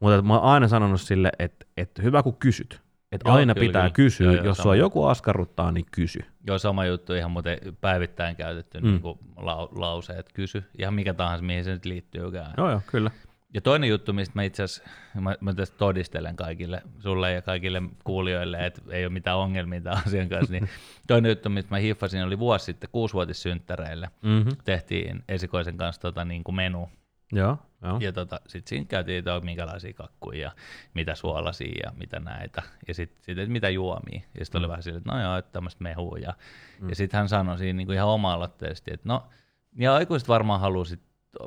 Mutta 0.00 0.22
mä 0.22 0.34
oon 0.38 0.42
aina 0.52 0.68
sanonut 0.68 1.00
sille, 1.00 1.32
että, 1.38 1.66
että 1.76 2.02
hyvä 2.02 2.22
kun 2.22 2.36
kysyt. 2.36 2.80
Että 3.12 3.28
Joo, 3.28 3.36
aina 3.36 3.54
kyllä, 3.54 3.66
pitää 3.66 3.82
kyllä. 3.82 3.90
kysyä, 3.94 4.26
Joo, 4.26 4.34
joo, 4.34 4.44
jos 4.44 4.56
sama. 4.56 4.62
sua 4.62 4.76
joku 4.76 5.04
askarruttaa, 5.04 5.72
niin 5.72 5.86
kysy. 5.92 6.18
Joo, 6.46 6.58
sama 6.58 6.84
juttu, 6.84 7.14
ihan 7.14 7.30
muuten 7.30 7.58
päivittäin 7.80 8.36
käytetty 8.36 8.78
Mm. 8.80 8.86
mm. 8.86 8.90
niin 8.90 9.00
kuin 9.02 9.18
lau, 9.36 9.68
lause, 9.72 10.12
että 10.12 10.32
kysy, 10.34 10.64
ihan 10.78 10.94
mikä 10.94 11.14
tahansa, 11.14 11.44
mihin 11.44 11.64
se 11.64 11.70
nyt 11.70 11.84
liittyykään. 11.84 12.54
Joo, 12.56 12.70
joo, 12.70 12.80
kyllä. 12.86 13.10
Ja 13.54 13.60
toinen 13.60 13.88
juttu, 13.90 14.12
mistä 14.12 14.32
mä 14.34 14.42
itse 14.42 14.62
asiassa, 14.62 14.90
mä, 15.20 15.36
mä 15.40 15.54
tästä 15.54 15.76
todistelen 15.76 16.36
kaikille, 16.36 16.82
sulle 16.98 17.32
ja 17.32 17.42
kaikille 17.42 17.82
kuulijoille, 18.04 18.66
että 18.66 18.82
ei 18.90 19.04
ole 19.04 19.12
mitään 19.12 19.36
ongelmia 19.36 19.80
tämän 19.80 20.02
asian 20.06 20.28
kanssa, 20.28 20.52
niin 20.52 20.68
toinen 21.08 21.28
juttu, 21.28 21.50
mistä 21.50 21.74
mä 21.74 21.78
hiffasin, 21.78 22.24
oli 22.24 22.38
vuosi 22.38 22.64
sitten 22.64 22.90
kuusivuotissynttäreille. 22.92 24.10
Mm-hmm. 24.22 24.56
Tehtiin 24.64 25.24
esikoisen 25.28 25.76
kanssa 25.76 26.02
tota, 26.02 26.24
niin 26.24 26.44
kuin 26.44 26.54
menu, 26.54 26.88
Joo, 27.32 27.58
joo. 27.82 27.98
ja 28.00 28.12
tota, 28.12 28.40
sitten 28.46 28.68
siinä 28.68 28.84
käytiin, 28.84 29.18
että 29.18 29.40
minkälaisia 29.40 29.92
kakkuja 29.92 30.40
ja 30.40 30.52
mitä 30.94 31.14
suolaisia 31.14 31.80
ja 31.84 31.92
mitä 31.96 32.20
näitä. 32.20 32.62
Ja 32.88 32.94
sitten, 32.94 33.22
sit, 33.22 33.48
mitä 33.48 33.68
juomia. 33.70 34.20
Ja 34.38 34.44
sitten 34.44 34.58
oli 34.58 34.68
vähän 34.68 34.82
silleen, 34.82 34.98
että 34.98 35.12
no 35.12 35.22
joo, 35.22 35.36
että 35.36 35.52
tämmöistä 35.52 35.82
mehua. 35.82 36.18
Ja, 36.18 36.34
mm. 36.80 36.88
ja 36.88 36.94
sitten 36.94 37.18
hän 37.18 37.28
sanoi 37.28 37.58
siinä 37.58 37.76
niin 37.76 37.86
kuin 37.86 37.96
ihan 37.96 38.08
oma-aloitteisesti, 38.08 38.90
että 38.94 39.08
no, 39.08 39.28
ja 39.76 39.94
aikuiset 39.94 40.28
varmaan 40.28 40.60
halusit 40.60 41.00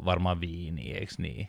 varmaan 0.05 0.41
viiniä, 0.41 0.97
eikö 0.99 1.13
niin? 1.17 1.47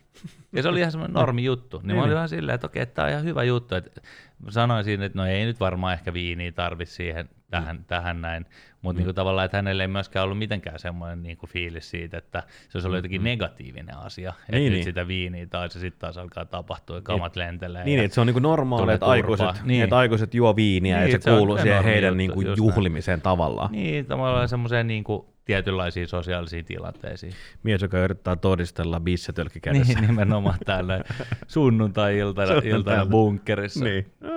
Ja 0.53 0.63
se 0.63 0.69
oli 0.69 0.79
ihan 0.81 0.93
semmoinen 0.93 1.15
normi 1.15 1.45
juttu. 1.45 1.77
Niin, 1.79 1.87
Niin, 1.87 1.97
mä 1.97 2.03
olin 2.03 2.09
niin. 2.11 2.15
vähän 2.15 2.29
silleen, 2.29 2.55
että 2.55 2.67
okei, 2.67 2.83
että 2.83 2.95
tämä 2.95 3.07
on 3.07 3.13
ihan 3.13 3.25
hyvä 3.25 3.43
juttu. 3.45 3.75
Että 3.75 4.01
sanoin 4.49 4.85
siinä, 4.85 5.05
että 5.05 5.19
no 5.19 5.27
ei 5.27 5.45
nyt 5.45 5.61
varmaan 5.61 5.95
ehkä 5.95 6.13
viiniä 6.13 6.53
tarvi 6.53 6.87
siihen, 6.87 7.29
tähän, 7.51 7.77
mm. 7.77 7.85
tähän 7.85 8.21
näin. 8.21 8.47
Mutta 8.83 9.01
mm. 9.03 9.07
niin 9.07 9.15
tavallaan, 9.15 9.45
että 9.45 9.59
hänelle 9.59 9.83
ei 9.83 9.89
myöskään 9.89 10.25
ollut 10.25 10.39
mitenkään 10.39 10.79
semmoinen 10.79 11.23
niin 11.23 11.37
kuin 11.37 11.51
fiilis 11.51 11.91
siitä, 11.91 12.19
että 12.19 12.43
se 12.69 12.77
olisi 12.79 12.87
ollut 12.89 12.99
jotenkin 12.99 13.25
negatiivinen 13.25 13.97
asia. 13.97 14.31
Että 14.41 14.53
Niin, 14.53 14.65
nyt 14.65 14.73
niin. 14.73 14.85
sitä 14.85 15.09
viiniä 15.09 15.47
tai 15.47 15.71
se 15.71 15.81
sitten 15.81 16.01
taas 16.01 16.19
alkaa 16.19 16.45
tapahtua 16.45 16.97
ja 16.97 17.03
kamat 17.03 17.37
lentelee. 17.37 17.85
Niin, 17.85 18.01
että 18.01 18.15
se 18.15 18.21
on 18.21 18.27
niinku 18.27 18.41
normaali, 18.41 18.93
että 18.93 19.07
aikuiset, 19.07 19.47
Niin. 19.65 19.85
että 19.85 19.97
aikuiset 19.97 20.35
juo 20.35 20.57
viiniä 20.57 20.99
Niin, 20.99 21.11
ja 21.13 21.19
se 21.19 21.23
se 21.23 21.31
kuuluu 21.37 21.59
siihen 21.59 21.85
heidän 21.85 22.21
juttu, 22.21 22.41
just 22.41 22.47
näin. 22.47 22.57
juhlimiseen 22.57 23.21
tavallaan. 23.21 23.73
niin 23.73 24.07
tavallaan 24.07 24.49
semmoiseen 24.49 24.87
niin 24.87 25.05
kuin 25.05 25.27
tietynlaisiin 25.45 26.09
sosiaalisiin 26.09 26.65
tilanteisiin. 26.65 27.33
Mies, 27.63 27.83
joka 27.83 27.99
yrittää 27.99 28.37
todistella 28.37 29.01
bissetölkki 29.01 29.61
kädessä. 29.61 29.93
Niin, 29.93 30.07
nimenomaan 30.09 30.59
tällä 30.65 31.01
sunnuntai-iltana 31.49 32.53
iltana 32.65 33.07
bunkkerissa. 33.07 33.85
niin. 33.85 34.13
No, 34.21 34.31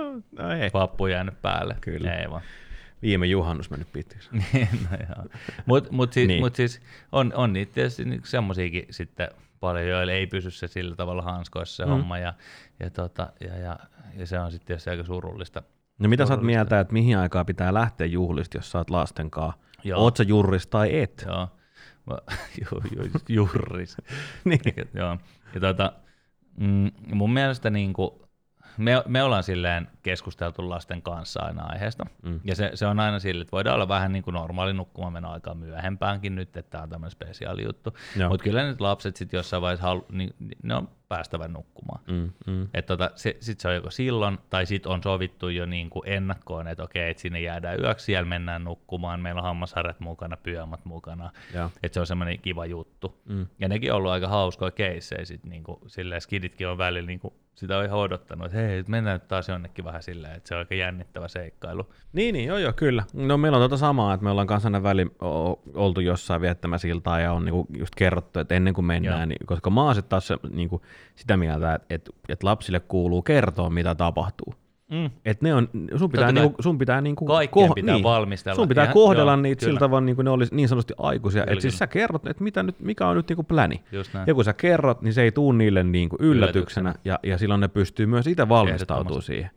no 0.43 0.51
ei. 0.51 0.69
Pappu 0.69 1.07
jäänyt 1.07 1.41
päälle. 1.41 1.77
Kyllä. 1.81 2.13
Ei 2.15 2.29
vaan. 2.29 2.41
Viime 3.01 3.25
juhannus 3.25 3.69
mennyt 3.69 3.91
pitkiksi. 3.93 4.29
Niin, 4.53 4.69
no 4.91 4.97
joo. 5.09 5.25
Mut, 5.65 5.91
mut, 5.91 6.13
siis, 6.13 6.27
Niin. 6.27 6.39
mut 6.43 6.55
siis 6.55 6.81
on, 7.11 7.33
on 7.35 7.53
niitä 7.53 7.73
tietysti 7.73 8.05
niinku 8.05 8.27
semmosiakin 8.27 8.85
sitten 8.89 9.27
paljon, 9.59 9.87
joille 9.87 10.13
ei 10.13 10.27
pysy 10.27 10.51
se 10.51 10.67
sillä 10.67 10.95
tavalla 10.95 11.21
hanskoissa 11.21 11.75
se 11.75 11.85
Mm. 11.85 11.89
mm. 11.91 11.97
homma, 11.97 12.17
ja, 12.17 12.33
ja, 12.79 12.89
tota, 12.89 13.29
ja, 13.39 13.57
ja, 13.57 13.79
ja, 14.15 14.25
se 14.27 14.39
on 14.39 14.51
sitten 14.51 14.67
tietysti 14.67 14.89
aika 14.89 15.03
surullista. 15.03 15.63
No 15.99 16.09
mitä 16.09 16.25
sä 16.25 16.33
oot 16.33 16.39
Surullista. 16.39 16.45
mieltä, 16.57 16.79
että 16.79 16.93
mihin 16.93 17.17
aikaa 17.17 17.45
pitää 17.45 17.73
lähteä 17.73 18.07
juhlista, 18.07 18.57
jos 18.57 18.71
sä 18.71 18.77
oot 18.77 18.89
lasten 18.89 19.29
kanssa? 19.31 19.59
Joo. 19.83 20.01
Oot 20.01 20.17
sä 20.17 20.23
jurris 20.23 20.67
tai 20.67 20.99
et? 21.01 21.23
Joo, 21.27 21.47
Mä- 22.05 22.17
ju, 22.61 22.81
ju, 22.95 23.11
jurris. 23.29 23.97
Niin. 24.45 24.59
Joo. 24.93 25.17
Ja 25.53 25.59
tota, 25.61 25.93
Mm, 26.57 26.91
mun 27.13 27.33
mielestä 27.33 27.69
niin 27.69 27.93
kuin, 27.93 28.11
me, 28.77 29.03
me 29.07 29.23
ollaan 29.23 29.43
silleen 29.43 29.87
keskusteltu 30.03 30.69
lasten 30.69 31.01
kanssa 31.01 31.41
aina 31.41 31.63
aiheesta, 31.63 32.05
mm. 32.23 32.39
ja 32.43 32.55
se, 32.55 32.71
se 32.73 32.87
on 32.87 32.99
aina 32.99 33.19
sille, 33.19 33.41
että 33.41 33.51
voidaan 33.51 33.75
olla 33.75 33.87
vähän 33.87 34.11
niin 34.11 34.23
kuin 34.23 34.33
normaali 34.33 34.73
nukkumaan 34.73 35.13
mennä 35.13 35.29
aikaa 35.29 35.53
myöhempäänkin 35.53 36.35
nyt, 36.35 36.57
että 36.57 36.69
tämä 36.71 36.83
on 36.83 36.89
tämmöinen 36.89 37.11
spesiaali 37.11 37.63
juttu, 37.63 37.93
mutta 38.29 38.43
kyllä 38.43 38.63
nyt 38.63 38.81
lapset 38.81 39.15
sitten 39.15 39.37
jossain 39.37 39.61
vaiheessa, 39.61 39.87
halu, 39.87 40.05
niin, 40.11 40.35
ne 40.63 40.75
on 40.75 40.89
päästävä 41.09 41.47
nukkumaan. 41.47 41.99
Mm, 42.07 42.31
mm. 42.47 42.67
Tota, 42.85 43.11
se, 43.15 43.37
sit 43.39 43.59
se 43.59 43.67
on 43.67 43.75
joko 43.75 43.89
silloin, 43.89 44.37
tai 44.49 44.65
sitten 44.65 44.91
on 44.91 45.03
sovittu 45.03 45.49
jo 45.49 45.65
niin 45.65 45.89
kuin 45.89 46.09
ennakkoon, 46.09 46.67
että 46.67 46.83
okei, 46.83 47.09
että 47.09 47.21
sinne 47.21 47.41
jäädään 47.41 47.79
yöksi, 47.79 48.05
siellä 48.05 48.29
mennään 48.29 48.63
nukkumaan, 48.63 49.19
meillä 49.19 49.39
on 49.39 49.45
hammasharjat 49.45 49.99
mukana, 49.99 50.37
pyömät 50.37 50.85
mukana, 50.85 51.31
että 51.83 51.93
se 51.93 51.99
on 51.99 52.07
semmoinen 52.07 52.39
kiva 52.39 52.65
juttu. 52.65 53.21
Mm. 53.25 53.47
Ja 53.59 53.67
nekin 53.67 53.91
on 53.91 53.97
ollut 53.97 54.11
aika 54.11 54.27
hauskoja 54.27 54.71
keissejä, 54.71 55.25
sit 55.25 55.43
niin 55.43 55.63
kuin, 55.63 55.79
silleen 55.87 56.21
skiditkin 56.21 56.67
on 56.67 56.77
välillä 56.77 57.07
niin 57.07 57.19
kuin, 57.19 57.33
sitä 57.57 57.77
on 57.77 57.85
ihan 57.85 57.99
odottanut, 57.99 58.45
että 58.45 58.57
hei, 58.57 58.83
mennään 58.87 59.19
nyt 59.19 59.27
taas 59.27 59.49
jonnekin 59.49 59.85
vähän 59.85 60.03
silleen, 60.03 60.35
että 60.35 60.47
se 60.47 60.55
on 60.55 60.59
aika 60.59 60.75
jännittävä 60.75 61.27
seikkailu. 61.27 61.93
Niin, 62.13 62.33
niin 62.33 62.47
joo, 62.47 62.57
joo, 62.57 62.73
kyllä. 62.73 63.03
No 63.13 63.37
meillä 63.37 63.55
on 63.55 63.61
tuota 63.61 63.77
samaa, 63.77 64.13
että 64.13 64.23
me 64.23 64.29
ollaan 64.29 64.47
kanssa 64.47 64.83
väli 64.83 65.07
oltu 65.73 66.01
jossain 66.01 66.41
viettämässä 66.41 66.87
iltaa 66.87 67.19
ja 67.19 67.33
on 67.33 67.45
niinku 67.45 67.67
just 67.77 67.95
kerrottu, 67.95 68.39
että 68.39 68.55
ennen 68.55 68.73
kuin 68.73 68.85
mennään, 68.85 69.29
niin, 69.29 69.45
koska 69.45 69.69
mä 69.69 69.83
oon 69.83 69.95
taas 70.09 70.27
se, 70.27 70.37
niinku, 70.49 70.81
sitä 71.15 71.37
mieltä, 71.37 71.73
että, 71.73 71.95
että, 71.95 72.11
että 72.29 72.47
lapsille 72.47 72.79
kuuluu 72.79 73.21
kertoa, 73.21 73.69
mitä 73.69 73.95
tapahtuu. 73.95 74.53
Mm. 74.91 75.09
Et 75.25 75.41
ne 75.41 75.53
on, 75.53 75.69
sun 75.95 76.09
pitää, 76.11 76.31
niinku, 76.31 76.55
sun 76.63 76.77
pitää, 76.77 77.01
niinku, 77.01 77.27
koh- 77.27 77.73
pitää 77.75 77.95
niin, 77.95 78.03
valmistella. 78.03 78.55
Sun 78.55 78.67
pitää 78.67 78.83
Ihan, 78.83 78.93
kohdella 78.93 79.31
joo, 79.31 79.41
niitä 79.41 79.59
kyllä. 79.59 79.69
sillä 79.69 79.79
tavalla, 79.79 80.05
niin 80.05 80.15
kuin 80.15 80.23
ne 80.25 80.31
olisi 80.31 80.55
niin 80.55 80.67
sanotusti 80.67 80.93
aikuisia. 80.97 81.43
Että 81.47 81.61
siis 81.61 81.77
sä 81.77 81.87
kerrot, 81.87 82.27
että 82.27 82.43
mitä 82.43 82.63
nyt, 82.63 82.79
mikä 82.79 83.07
on 83.07 83.15
nyt 83.15 83.29
niinku 83.29 83.43
pläni. 83.43 83.83
Ja 84.27 84.33
kun 84.33 84.43
sä 84.43 84.53
kerrot, 84.53 85.01
niin 85.01 85.13
se 85.13 85.21
ei 85.21 85.31
tuu 85.31 85.51
niille 85.51 85.83
niinku 85.83 86.17
yllätyksenä, 86.19 86.89
yllätyksenä. 86.89 86.93
Ja, 87.05 87.19
ja 87.23 87.37
silloin 87.37 87.61
ne 87.61 87.67
pystyy 87.67 88.05
myös 88.05 88.27
itse 88.27 88.49
valmistautumaan 88.49 89.21
siihen. 89.21 89.49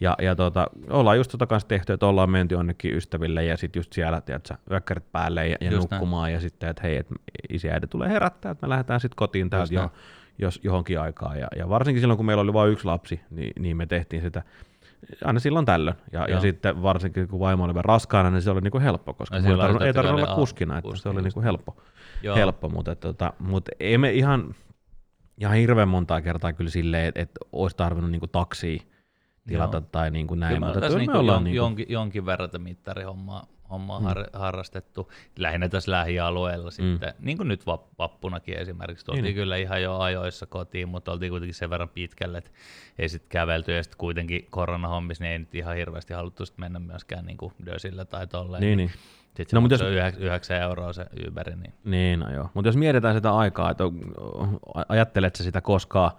Ja, 0.00 0.16
ja 0.22 0.36
tota, 0.36 0.66
ollaan 0.90 1.16
just 1.16 1.30
tota 1.30 1.46
kanssa 1.46 1.68
tehty, 1.68 1.92
että 1.92 2.06
ollaan 2.06 2.30
menty 2.30 2.54
jonnekin 2.54 2.96
ystäville 2.96 3.44
ja 3.44 3.56
sitten 3.56 3.80
just 3.80 3.92
siellä, 3.92 4.20
tiedätkö, 4.20 4.54
yökkärit 4.70 5.12
päälle 5.12 5.48
ja, 5.48 5.56
ja 5.60 5.70
nukkumaan 5.70 6.22
näin. 6.22 6.34
ja 6.34 6.40
sitten, 6.40 6.68
että 6.68 6.82
hei, 6.82 6.96
että 6.96 7.14
isi 7.48 7.70
äiti 7.70 7.86
tulee 7.86 8.08
herättää, 8.08 8.52
että 8.52 8.66
me 8.66 8.70
lähdetään 8.70 9.00
sitten 9.00 9.16
kotiin 9.16 9.50
täältä 9.50 9.90
jos, 10.42 10.60
johonkin 10.62 11.00
aikaan. 11.00 11.38
Ja, 11.38 11.48
ja 11.56 11.68
varsinkin 11.68 12.00
silloin, 12.00 12.16
kun 12.16 12.26
meillä 12.26 12.40
oli 12.40 12.52
vain 12.52 12.72
yksi 12.72 12.84
lapsi, 12.84 13.20
niin, 13.30 13.52
niin 13.58 13.76
me 13.76 13.86
tehtiin 13.86 14.22
sitä 14.22 14.42
aina 15.24 15.40
silloin 15.40 15.66
tällöin. 15.66 15.96
Ja, 16.12 16.26
ja 16.28 16.40
sitten 16.40 16.82
varsinkin 16.82 17.28
kun 17.28 17.40
vaimo 17.40 17.64
oli 17.64 17.72
raskaana, 17.76 18.30
niin 18.30 18.42
se 18.42 18.50
oli 18.50 18.60
niinku 18.60 18.80
helppo, 18.80 19.14
koska 19.14 19.36
ei 19.36 19.42
tarvinnut, 19.42 19.82
ei 19.82 19.92
tarvinnut 19.92 20.20
olla 20.20 20.34
kuskina, 20.34 20.78
että 20.78 20.88
kuski, 20.88 21.02
se 21.02 21.08
oli 21.08 21.22
niinku 21.22 21.42
helppo, 21.42 21.76
helppo 22.36 22.68
mutta, 22.68 22.94
tota, 22.94 23.32
mutta 23.38 23.70
ei 23.80 23.98
me 23.98 24.12
ihan, 24.12 24.54
ihan 25.40 25.56
hirveän 25.56 25.88
montaa 25.88 26.22
kertaa 26.22 26.52
kyllä 26.52 26.70
silleen, 26.70 27.06
että, 27.06 27.20
että 27.20 27.40
olisi 27.52 27.76
tarvinnut 27.76 28.10
niinku 28.10 28.26
taksia 28.26 28.80
tilata 29.46 29.76
Joo. 29.76 29.86
tai 29.92 30.10
niin 30.10 30.26
kuin 30.26 30.40
näin. 30.40 30.54
Kyllä 30.54 30.66
mutta 30.66 30.80
tässä 30.80 30.98
niin 30.98 31.10
kuin 31.10 31.26
jon, 31.26 31.44
niin 31.44 31.52
kuin... 31.52 31.56
jonkin, 31.56 31.86
jonkin 31.88 32.26
verran 32.26 32.50
mittarihommaa 32.58 33.46
hommaa 33.72 34.00
mm. 34.00 34.04
har, 34.04 34.26
harrastettu, 34.32 35.12
lähinnä 35.38 35.68
tässä 35.68 35.90
lähialueella 35.90 36.70
mm. 36.70 36.70
sitten, 36.70 37.14
niin 37.20 37.36
kuin 37.36 37.48
nyt 37.48 37.66
vappunakin 37.98 38.58
esimerkiksi, 38.58 39.06
tultiin 39.06 39.24
niin. 39.24 39.34
kyllä 39.34 39.56
ihan 39.56 39.82
jo 39.82 39.98
ajoissa 39.98 40.46
kotiin, 40.46 40.88
mutta 40.88 41.12
oltiin 41.12 41.30
kuitenkin 41.30 41.54
sen 41.54 41.70
verran 41.70 41.88
pitkälle, 41.88 42.38
että 42.38 42.50
ei 42.98 43.08
sitten 43.08 43.30
kävelty, 43.30 43.72
ja 43.72 43.82
sitten 43.82 43.98
kuitenkin 43.98 44.46
koronahommissa 44.50 45.24
niin 45.24 45.32
ei 45.32 45.38
nyt 45.38 45.54
ihan 45.54 45.76
hirveästi 45.76 46.14
haluttu 46.14 46.46
sit 46.46 46.58
mennä 46.58 46.78
myöskään 46.78 47.26
niin 47.26 47.36
kuin 47.36 47.52
Dösillä 47.66 48.04
tai 48.04 48.26
tolleen. 48.26 48.60
Niin, 48.60 48.76
niin. 48.76 48.90
Sitten 49.26 49.46
se 49.50 49.56
no, 49.56 49.60
mutta 49.60 49.74
jos... 49.74 50.16
9 50.18 50.56
euroa 50.56 50.92
se 50.92 51.06
Uber. 51.28 51.56
Niin, 51.56 51.74
niin 51.84 52.20
no 52.20 52.32
joo. 52.32 52.50
Mutta 52.54 52.68
jos 52.68 52.76
mietitään 52.76 53.14
sitä 53.14 53.36
aikaa, 53.36 53.70
että 53.70 53.84
ajattelet 54.88 55.36
sitä 55.36 55.60
koskaan, 55.60 56.10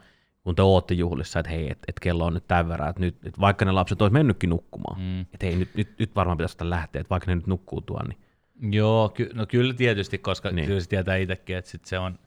kun 0.43 0.55
te 0.55 0.61
ootte 0.61 0.93
juhlissa, 0.93 1.39
että 1.39 1.51
hei, 1.51 1.71
että 1.71 1.85
et 1.87 1.99
kello 1.99 2.25
on 2.25 2.33
nyt 2.33 2.47
tämän 2.47 2.69
verran, 2.69 2.89
että 2.89 2.99
nyt, 3.01 3.25
et 3.25 3.39
vaikka 3.39 3.65
ne 3.65 3.71
lapset 3.71 4.01
olisi 4.01 4.13
mennytkin 4.13 4.49
nukkumaan, 4.49 5.01
mm. 5.01 5.21
että 5.21 5.45
hei, 5.45 5.55
nyt, 5.55 5.75
nyt, 5.75 5.99
nyt 5.99 6.15
varmaan 6.15 6.37
pitäisi 6.37 6.57
lähteä, 6.61 6.99
että 6.99 7.09
vaikka 7.09 7.31
ne 7.31 7.35
nyt 7.35 7.47
nukkuu 7.47 7.81
tuon, 7.81 8.05
niin 8.09 8.17
Joo, 8.61 9.09
ky- 9.09 9.29
no 9.33 9.45
kyllä 9.45 9.73
tietysti, 9.73 10.17
koska 10.17 10.51
niin. 10.51 10.67
kyllä 10.67 10.79
se 10.79 10.89
tietää 10.89 11.15
itsekin, 11.15 11.57
että 11.57 11.71
sit 11.71 11.85
se 11.85 11.99
on 11.99 12.19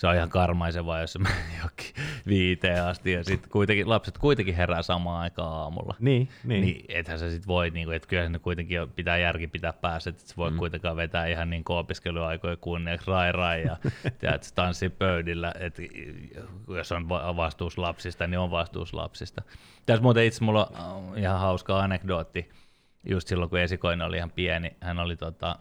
se 0.00 0.06
on 0.06 0.16
ihan 0.16 0.28
karmaisevaa, 0.28 1.00
jos 1.00 1.18
mä 1.18 1.28
jokin 1.62 1.94
viiteen 2.26 2.84
asti 2.84 3.12
ja 3.12 3.24
sitten 3.24 3.50
kuitenkin, 3.50 3.88
lapset 3.88 4.18
kuitenkin 4.18 4.54
herää 4.54 4.82
samaan 4.82 5.22
aikaan 5.22 5.52
aamulla. 5.52 5.94
Niin, 5.98 6.28
niin. 6.44 6.62
niin 6.62 6.84
ethän 6.88 7.18
sä 7.18 7.30
sit 7.30 7.46
voi, 7.46 7.70
niin 7.70 7.86
kuin, 7.86 7.96
että 7.96 8.08
kyllä 8.08 8.30
se 8.32 8.38
kuitenkin 8.38 8.78
pitää 8.96 9.18
järki 9.18 9.46
pitää 9.46 9.72
päässä, 9.72 10.10
että 10.10 10.22
se 10.26 10.36
voi 10.36 10.50
mm. 10.50 10.56
kuitenkaan 10.56 10.96
vetää 10.96 11.26
ihan 11.26 11.50
niin 11.50 11.64
opiskeluaikoja 11.68 12.56
kunniaksi 12.56 13.10
rai 13.10 13.32
rai 13.32 13.62
ja 13.62 13.76
tiedät, 14.18 14.52
tanssi 14.54 14.88
pöydillä, 14.88 15.52
että 15.58 15.82
jos 16.76 16.92
on 16.92 17.08
vastuus 17.08 17.78
lapsista, 17.78 18.26
niin 18.26 18.38
on 18.38 18.50
vastuus 18.50 18.94
lapsista. 18.94 19.42
Tässä 19.86 20.02
muuten 20.02 20.24
itse 20.24 20.44
mulla 20.44 20.66
on 20.66 21.18
ihan 21.18 21.40
hauska 21.40 21.80
anekdootti, 21.80 22.50
just 23.08 23.28
silloin 23.28 23.50
kun 23.50 23.58
esikoinen 23.58 24.06
oli 24.06 24.16
ihan 24.16 24.30
pieni, 24.30 24.76
hän 24.80 24.98
oli 24.98 25.16
tota, 25.16 25.56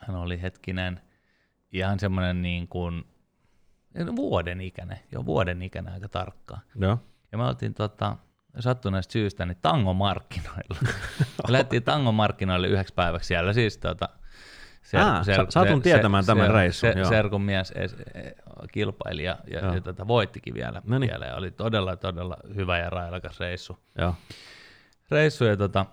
hän 0.00 0.16
oli 0.16 0.42
hetkinen, 0.42 1.00
ihan 1.72 1.98
semmoinen 1.98 2.42
niin 2.42 2.68
kuin 2.68 3.04
vuoden 4.16 4.60
ikäinen, 4.60 4.98
jo 5.12 5.26
vuoden 5.26 5.62
ikäinen 5.62 5.94
aika 5.94 6.08
tarkkaan. 6.08 6.60
Joo. 6.80 6.98
Ja 7.32 7.38
me 7.38 7.44
oltiin 7.44 7.74
tota, 7.74 8.16
sattuneesta 8.60 9.12
syystä 9.12 9.46
niin 9.46 9.58
tangomarkkinoilla. 9.62 10.76
me 11.46 11.52
lähdettiin 11.52 11.82
tangomarkkinoille 11.82 12.68
yhdeksi 12.68 12.94
päiväksi 12.94 13.26
siellä 13.26 13.52
siis 13.52 13.78
tota, 13.78 14.08
Ser, 14.86 15.00
ah, 15.00 15.24
ser, 15.24 15.46
satun 15.48 15.82
tietämään 15.82 16.24
ser, 16.24 16.34
tämän 16.34 16.46
ser, 16.46 16.54
reissun. 16.54 16.92
Ser, 16.92 17.06
Serkun 17.06 17.42
mies 17.42 17.72
es, 17.76 17.96
e, 18.14 18.30
kilpaili 18.72 19.24
ja, 19.24 19.38
ja, 19.46 19.74
ja 19.74 19.80
tota, 19.80 20.08
voittikin 20.08 20.54
vielä, 20.54 20.82
Noniin. 20.84 21.10
vielä. 21.10 21.26
Ja 21.26 21.36
oli 21.36 21.50
todella, 21.50 21.96
todella 21.96 22.36
hyvä 22.54 22.78
ja 22.78 22.90
railakas 22.90 23.40
reissu. 23.40 23.78
Joo. 23.98 24.14
Reissu 25.10 25.44
ja 25.44 25.56
tota, 25.56 25.86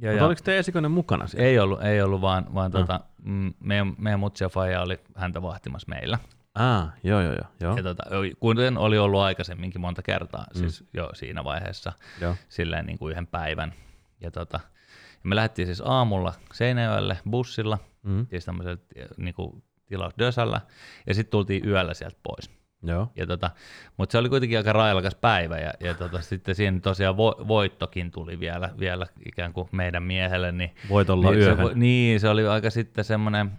ja, 0.00 0.10
Mutta 0.10 0.22
ja, 0.22 0.26
oliko 0.26 0.40
te 0.44 0.58
esikoinen 0.58 0.90
mukana 0.90 1.26
siellä? 1.26 1.48
Ei 1.48 1.58
ollut, 1.58 1.82
ei 1.82 2.02
ollut 2.02 2.20
vaan, 2.20 2.54
vaan 2.54 2.70
no. 2.70 2.80
tota, 2.80 3.00
mm, 3.22 3.54
meidän, 3.60 3.94
meidän 3.98 4.20
mutsi 4.20 4.44
ja 4.44 4.48
faija 4.48 4.82
oli 4.82 5.00
häntä 5.14 5.42
vahtimassa 5.42 5.88
meillä. 5.88 6.18
Ah, 6.54 6.88
joo, 7.02 7.20
joo, 7.20 7.32
joo. 7.32 7.46
joo. 7.60 7.76
Ja 7.76 7.82
tota, 7.82 8.02
kuten 8.40 8.78
oli 8.78 8.98
ollut 8.98 9.20
aikaisemminkin 9.20 9.80
monta 9.80 10.02
kertaa, 10.02 10.46
mm. 10.54 10.58
siis 10.58 10.84
jo 10.92 11.10
siinä 11.14 11.44
vaiheessa, 11.44 11.92
joo. 12.20 12.36
silleen 12.48 12.86
niin 12.86 12.98
kuin 12.98 13.12
yhden 13.12 13.26
päivän. 13.26 13.74
Ja 14.20 14.30
tota, 14.30 14.60
ja 15.12 15.28
me 15.28 15.36
lähdettiin 15.36 15.66
siis 15.66 15.82
aamulla 15.84 16.34
Seinäjoelle 16.52 17.18
bussilla, 17.30 17.78
mm. 18.02 18.26
siis 18.26 18.44
tämmöisellä 18.44 18.78
niin 19.16 19.34
kuin 19.34 19.62
tilausdösällä, 19.86 20.60
ja 21.06 21.14
sitten 21.14 21.30
tultiin 21.30 21.68
yöllä 21.68 21.94
sieltä 21.94 22.16
pois. 22.22 22.50
Joo. 22.84 23.12
Ja 23.16 23.26
tota, 23.26 23.50
mutta 23.96 24.12
se 24.12 24.18
oli 24.18 24.28
kuitenkin 24.28 24.58
aika 24.58 24.72
railakas 24.72 25.14
päivä 25.14 25.58
ja, 25.58 25.72
ja 25.80 25.94
tota, 25.94 26.20
sitten 26.20 26.54
siinä 26.54 26.80
tosiaan 26.80 27.16
vo, 27.16 27.44
voittokin 27.48 28.10
tuli 28.10 28.40
vielä, 28.40 28.70
vielä 28.78 29.06
ikään 29.26 29.52
kuin 29.52 29.68
meidän 29.72 30.02
miehelle. 30.02 30.52
Niin, 30.52 30.74
Voitolla 30.88 31.30
niin, 31.30 31.40
yöhön. 31.40 31.68
Se, 31.68 31.74
niin, 31.74 32.20
se 32.20 32.28
oli 32.28 32.46
aika 32.46 32.70
sitten 32.70 33.04
semmoinen, 33.04 33.50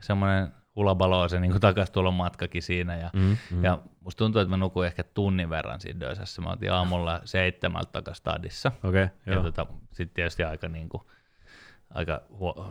semmoinen 0.00 0.48
hulabalo 0.76 1.28
se 1.28 1.40
niin 1.40 1.60
takastulon 1.60 2.14
matkakin 2.14 2.62
siinä. 2.62 2.96
Ja, 2.96 3.10
mm, 3.12 3.36
mm. 3.50 3.64
ja 3.64 3.78
musta 4.00 4.18
tuntuu, 4.18 4.40
että 4.40 4.50
mä 4.50 4.56
nukuin 4.56 4.86
ehkä 4.86 5.04
tunnin 5.04 5.50
verran 5.50 5.80
siinä 5.80 6.00
dösässä. 6.00 6.42
Mä 6.42 6.50
oltiin 6.50 6.72
aamulla 6.72 7.20
seitsemältä 7.24 7.92
takaisin 7.92 8.20
stadissa. 8.20 8.72
Okay, 8.84 9.08
ja 9.26 9.42
tota, 9.42 9.66
sitten 9.92 10.14
tietysti 10.14 10.44
aika 10.44 10.68
niin 10.68 10.88
kuin, 10.88 11.02
aika, 11.94 12.20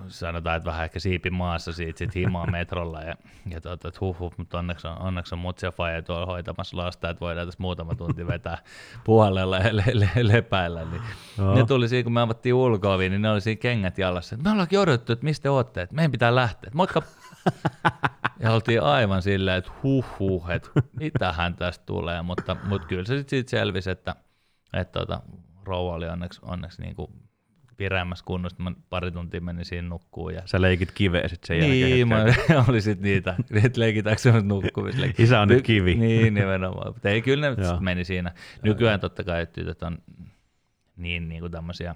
sanotaan, 0.08 0.58
että 0.58 0.70
vähän 0.70 0.84
ehkä 0.84 1.00
siipi 1.00 1.30
maassa 1.30 1.74
siitä 1.74 1.98
sit 1.98 2.16
himaa 2.16 2.52
metrolla 2.52 3.02
ja, 3.02 3.16
ja 3.50 3.62
tuota, 3.62 3.88
että 3.88 4.00
huh, 4.02 4.20
huh, 4.20 4.34
mutta 4.38 4.60
onneksi 4.60 4.88
on, 4.88 4.98
onneksi 4.98 5.36
on 5.36 5.40
mutsi 5.40 5.66
ja 5.66 5.72
faija 5.72 6.02
tuolla 6.02 6.26
hoitamassa 6.26 6.78
lasta, 6.78 7.10
että 7.10 7.20
voidaan 7.22 7.48
tässä 7.48 7.62
muutama 7.62 7.96
tunti 7.96 8.28
vetää 8.28 8.58
puolella 9.06 9.58
ja 9.58 9.76
le, 9.76 9.84
le, 9.94 10.10
lepäillä. 10.22 10.86
Niin 10.86 11.02
no. 11.38 11.56
Ne 11.56 11.66
tuli 11.66 11.90
siinä, 11.90 12.04
kun 12.04 12.14
me 12.14 12.22
avattiin 12.22 12.54
ulkoa, 12.54 12.98
niin 12.98 13.22
ne 13.22 13.30
oli 13.30 13.42
siinä 13.42 13.60
kengät 13.60 13.98
jalassa. 13.98 14.38
Me 14.38 14.52
ollaankin 14.52 14.80
odotettu, 14.80 15.14
että 15.14 15.26
mistä 15.26 15.44
te 15.44 15.50
ootte, 15.50 15.82
että 15.82 15.96
meidän 15.96 16.12
pitää 16.12 16.36
lähteä. 16.36 16.72
Moikka! 16.74 17.02
Ja 18.42 18.54
oltiin 18.54 18.84
aivan 18.84 19.22
silleen, 19.22 19.58
että 19.58 19.72
huh 19.84 20.06
huh, 20.20 20.50
että 20.50 20.70
mitähän 21.00 21.56
tästä 21.56 21.86
tulee, 21.86 22.22
mutta, 22.22 22.58
mutta 22.64 22.88
kyllä 22.88 23.06
se 23.06 23.18
sitten 23.18 23.30
siitä 23.30 23.50
selvisi, 23.50 23.90
että, 23.90 24.16
että 24.74 25.00
tuota, 25.00 25.22
rouva 25.64 25.94
oli 25.94 26.08
onneksi, 26.08 26.40
onneksi 26.44 26.82
niin 26.82 26.96
kuin 26.96 27.12
vireämmässä 27.80 28.26
kunnossa, 28.26 28.64
mä 28.64 28.72
pari 28.90 29.12
tuntia 29.12 29.42
menin 29.42 29.66
siinä 29.66 29.88
nukkuun. 29.88 30.34
Ja... 30.34 30.42
Sä 30.46 30.62
leikit 30.62 30.92
kiveä 30.92 31.28
sitten 31.28 31.48
sen 31.48 31.70
niin, 31.70 31.82
jälkeen. 31.82 31.96
Niin, 31.96 32.08
mä 32.58 32.66
oli 32.70 32.82
sitten 32.82 33.04
niitä, 33.04 33.36
että 33.66 33.80
leikitäänkö 33.80 34.22
semmoista 34.22 34.48
nukkumista. 34.48 35.02
Isä 35.18 35.42
on 35.42 35.48
nyt 35.48 35.64
kivi. 35.64 35.96
niin, 36.06 36.34
nimenomaan. 36.34 36.94
Mutta 36.94 37.10
ei, 37.10 37.22
kyllä 37.22 37.50
ne 37.50 37.56
meni 37.80 38.04
siinä. 38.04 38.32
Nykyään 38.64 39.00
totta 39.00 39.24
kai 39.24 39.48
tytöt 39.48 39.84
on 39.84 39.98
niin, 40.98 41.30
niin 41.30 41.42
kuin 41.42 41.52
tämmöisiä 41.52 41.96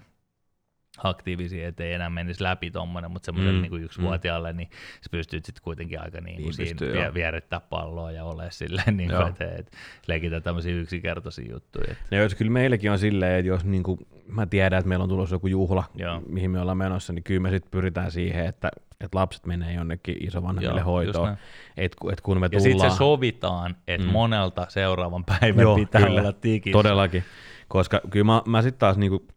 aktiivisia, 0.97 1.67
ettei 1.67 1.93
enää 1.93 2.09
menisi 2.09 2.43
läpi 2.43 2.71
tuommoinen, 2.71 3.11
mutta 3.11 3.25
semmoiselle 3.25 3.59
Mm, 3.59 3.65
mm, 3.67 3.71
niin 3.71 3.83
yksivuotiaalle, 3.83 4.53
niin 4.53 4.69
sä 5.01 5.09
pystyt 5.11 5.45
sitten 5.45 5.63
kuitenkin 5.63 6.01
aika 6.01 6.21
niin 6.21 6.35
kuin 6.35 6.43
Niin 6.43 6.53
siinä 6.53 6.69
pystyy, 6.69 7.13
vie, 7.13 7.59
palloa 7.69 8.11
ja 8.11 8.23
ole 8.23 8.51
silleen, 8.51 8.97
niin 8.97 9.09
kuin, 9.09 9.27
että, 9.27 9.45
että 9.45 9.77
leikitä 10.07 10.41
tämmöisiä 10.41 10.75
yksinkertaisia 10.75 11.51
juttuja. 11.51 11.85
Että, 11.91 12.15
Ja 12.15 12.21
jos 12.21 12.35
kyllä 12.35 12.51
meilläkin 12.51 12.91
on 12.91 12.99
silleen, 12.99 13.39
että 13.39 13.47
jos 13.47 13.65
niinku, 13.65 13.99
mä 14.27 14.45
tiedän, 14.45 14.79
että 14.79 14.89
meillä 14.89 15.03
on 15.03 15.09
tulossa 15.09 15.35
joku 15.35 15.47
juhla, 15.47 15.83
Joo. 15.95 16.21
mihin 16.29 16.51
me 16.51 16.59
ollaan 16.59 16.77
menossa, 16.77 17.13
niin 17.13 17.23
kyllä 17.23 17.41
me 17.41 17.49
sitten 17.49 17.71
pyritään 17.71 18.11
siihen, 18.11 18.45
että, 18.45 18.71
että 18.91 19.17
lapset 19.17 19.45
menee 19.45 19.73
jonnekin 19.73 20.27
isovanhemmille 20.27 20.81
Joo, 20.81 20.85
hoitoon. 20.91 21.37
Et, 21.77 21.95
et 22.11 22.21
kun 22.21 22.39
me 22.39 22.45
ja 22.45 22.49
tullaan... 22.49 22.61
sitten 22.71 22.91
se 22.91 22.97
sovitaan, 22.97 23.75
että 23.87 24.03
Mm. 24.05 24.09
mm. 24.09 24.13
monelta 24.13 24.65
seuraavan 24.69 25.23
päivän 25.25 25.61
Joo, 25.61 25.75
pitää 25.75 26.01
kyllä. 26.01 26.21
olla 26.21 26.33
tikissä. 26.33 26.77
Todellakin, 26.77 27.23
koska 27.67 28.01
kyllä 28.09 28.25
mä, 28.25 28.41
mä 28.45 28.61
sitten 28.61 28.79
taas 28.79 28.97
niinku 28.97 29.27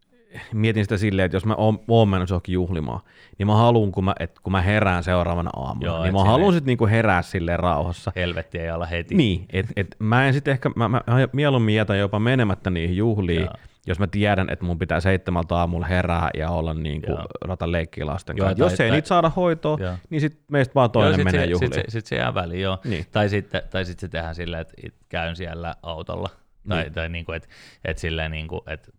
mietin 0.53 0.85
sitä 0.85 0.97
silleen, 0.97 1.25
että 1.25 1.35
jos 1.35 1.45
mä 1.45 1.55
oon, 1.55 1.79
oon 1.87 2.09
menossa 2.09 2.33
johonkin 2.33 2.53
juhlimaan, 2.53 2.99
niin 3.37 3.47
mä 3.47 3.55
haluan, 3.55 3.91
kun 3.91 4.03
mä, 4.05 4.15
et, 4.19 4.39
kun 4.39 4.51
mä 4.51 4.61
herään 4.61 5.03
seuraavana 5.03 5.49
aamuna, 5.55 5.85
Joo, 5.85 6.03
niin 6.03 6.13
mä 6.13 6.23
haluan 6.23 6.53
sitten 6.53 6.67
niinku 6.67 6.87
herää 6.87 7.21
silleen 7.21 7.59
rauhassa. 7.59 8.11
Helvetti 8.15 8.59
ei 8.59 8.69
ala 8.69 8.85
heti. 8.85 9.15
Niin, 9.15 9.45
että 9.53 9.73
et 9.75 9.95
mä 9.99 10.27
en 10.27 10.33
sitten 10.33 10.51
ehkä, 10.51 10.69
mä, 10.75 10.89
mä 10.89 11.01
mieluummin 11.33 11.75
jätän 11.75 11.99
jopa 11.99 12.19
menemättä 12.19 12.69
niihin 12.69 12.97
juhliin, 12.97 13.41
Joo. 13.41 13.53
jos 13.87 13.99
mä 13.99 14.07
tiedän, 14.07 14.49
että 14.49 14.65
mun 14.65 14.79
pitää 14.79 14.99
seitsemältä 14.99 15.55
aamulla 15.55 15.85
herää 15.85 16.29
ja 16.37 16.49
olla 16.49 16.73
niin 16.73 17.01
kuin 17.01 17.15
Joo. 17.17 17.25
rata 17.41 17.71
leikkiä 17.71 18.05
lasten 18.05 18.37
Joo, 18.37 18.45
kanssa. 18.47 18.57
tai- 18.63 18.71
Jos 18.71 18.79
ei 18.79 18.87
tai- 18.89 18.97
niitä 18.97 19.07
saada 19.07 19.29
hoitoa, 19.29 19.77
Joo. 19.81 19.93
niin 20.09 20.21
sitten 20.21 20.41
meistä 20.51 20.75
vaan 20.75 20.91
toinen 20.91 21.15
sit 21.15 21.23
menee 21.25 21.45
se, 21.45 21.51
juhliin. 21.51 21.73
Sitten 21.73 21.91
se, 21.91 21.99
sit 21.99 22.05
se 22.05 22.15
jää 22.15 22.33
väliin, 22.33 22.61
joo. 22.61 22.77
Niin. 22.83 23.05
Tai 23.11 23.29
sitten 23.29 23.61
tai 23.69 23.85
sit 23.85 23.99
se 23.99 24.07
tehdään 24.07 24.35
silleen, 24.35 24.61
että 24.61 24.73
käyn 25.09 25.35
siellä 25.35 25.75
autolla. 25.83 26.29
Tai, 26.69 26.81
Niin. 26.83 26.93
tai 26.93 27.09
niinku, 27.09 27.31
että 27.31 27.47
et 27.85 27.97
silleen, 27.97 28.31
niinku, 28.31 28.61
että 28.67 28.91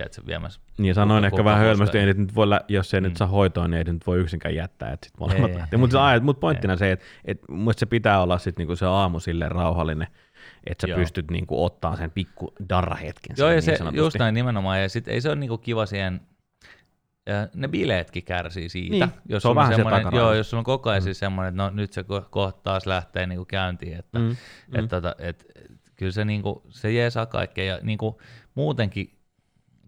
tiedätkö, 0.00 0.26
viemässä. 0.26 0.60
Niin 0.78 0.94
sanoin 0.94 1.24
ehkä 1.24 1.44
vähän 1.44 1.58
hölmästi, 1.58 1.98
ei 1.98 2.14
nyt 2.14 2.34
voi, 2.34 2.46
jos 2.68 2.94
ei 2.94 3.00
mm. 3.00 3.04
nyt 3.04 3.12
Mm. 3.12 3.16
saa 3.16 3.28
hoitoa, 3.28 3.68
niin 3.68 3.78
ei 3.78 3.84
nyt 3.92 4.06
voi 4.06 4.18
yksikään 4.18 4.54
jättää, 4.54 4.92
että 4.92 5.06
sit 5.06 5.18
molemmat 5.20 5.50
Ei, 5.50 5.56
lähtee. 5.56 5.78
Mutta 5.78 6.12
ei, 6.14 6.20
mut 6.20 6.40
pointtina 6.40 6.76
se, 6.76 6.92
että 6.92 7.04
et 7.24 7.38
mun 7.48 7.74
se 7.76 7.86
pitää 7.86 8.22
olla 8.22 8.38
sit 8.38 8.58
niinku 8.58 8.76
se 8.76 8.86
aamu 8.86 9.20
silleen 9.20 9.52
rauhallinen, 9.52 10.08
että 10.66 10.86
sä 10.86 10.90
Joo. 10.90 10.98
pystyt 10.98 11.30
niinku 11.30 11.64
ottaa 11.64 11.96
sen 11.96 12.10
pikku 12.10 12.54
darrahetken. 12.68 13.36
Joo, 13.38 13.50
ja 13.50 13.62
se, 13.62 13.76
niin 13.84 13.94
just 13.94 14.18
näin 14.18 14.34
nimenomaan. 14.34 14.82
Ja 14.82 14.88
sitten 14.88 15.14
ei 15.14 15.20
se 15.20 15.28
ole 15.28 15.36
niinku 15.36 15.58
kiva 15.58 15.86
siihen, 15.86 16.20
ja 17.26 17.48
ne 17.54 17.68
bileetkin 17.68 18.24
kärsii 18.24 18.68
siitä. 18.68 19.06
Niin, 19.06 19.14
jos 19.28 19.42
se 19.42 19.48
on 19.48 19.52
sulla 19.52 19.62
vähän 19.62 19.76
takaraivassa. 19.76 20.16
Joo, 20.16 20.34
jos 20.34 20.50
sulla 20.50 20.60
on 20.60 20.64
koko 20.64 20.90
ajan 20.90 21.02
siis 21.02 21.18
semmoinen, 21.18 21.48
että 21.48 21.62
no 21.62 21.70
nyt 21.70 21.92
se 21.92 22.00
ko- 22.00 22.26
kohta 22.30 22.60
taas 22.62 22.86
lähtee 22.86 23.26
niinku 23.26 23.44
käyntiin, 23.44 23.98
että 23.98 24.18
Mm, 24.18 24.24
mm. 24.24 24.36
mm. 24.72 24.78
et, 24.84 24.88
tota, 24.90 25.14
et, 25.18 25.44
et, 25.56 25.72
kyllä 25.96 26.12
se, 26.12 26.24
niinku, 26.24 26.62
se 26.68 26.92
jeesaa 26.92 27.26
kaikkea. 27.26 27.64
Ja 27.64 27.78
niinku, 27.82 28.20
muutenkin 28.54 29.19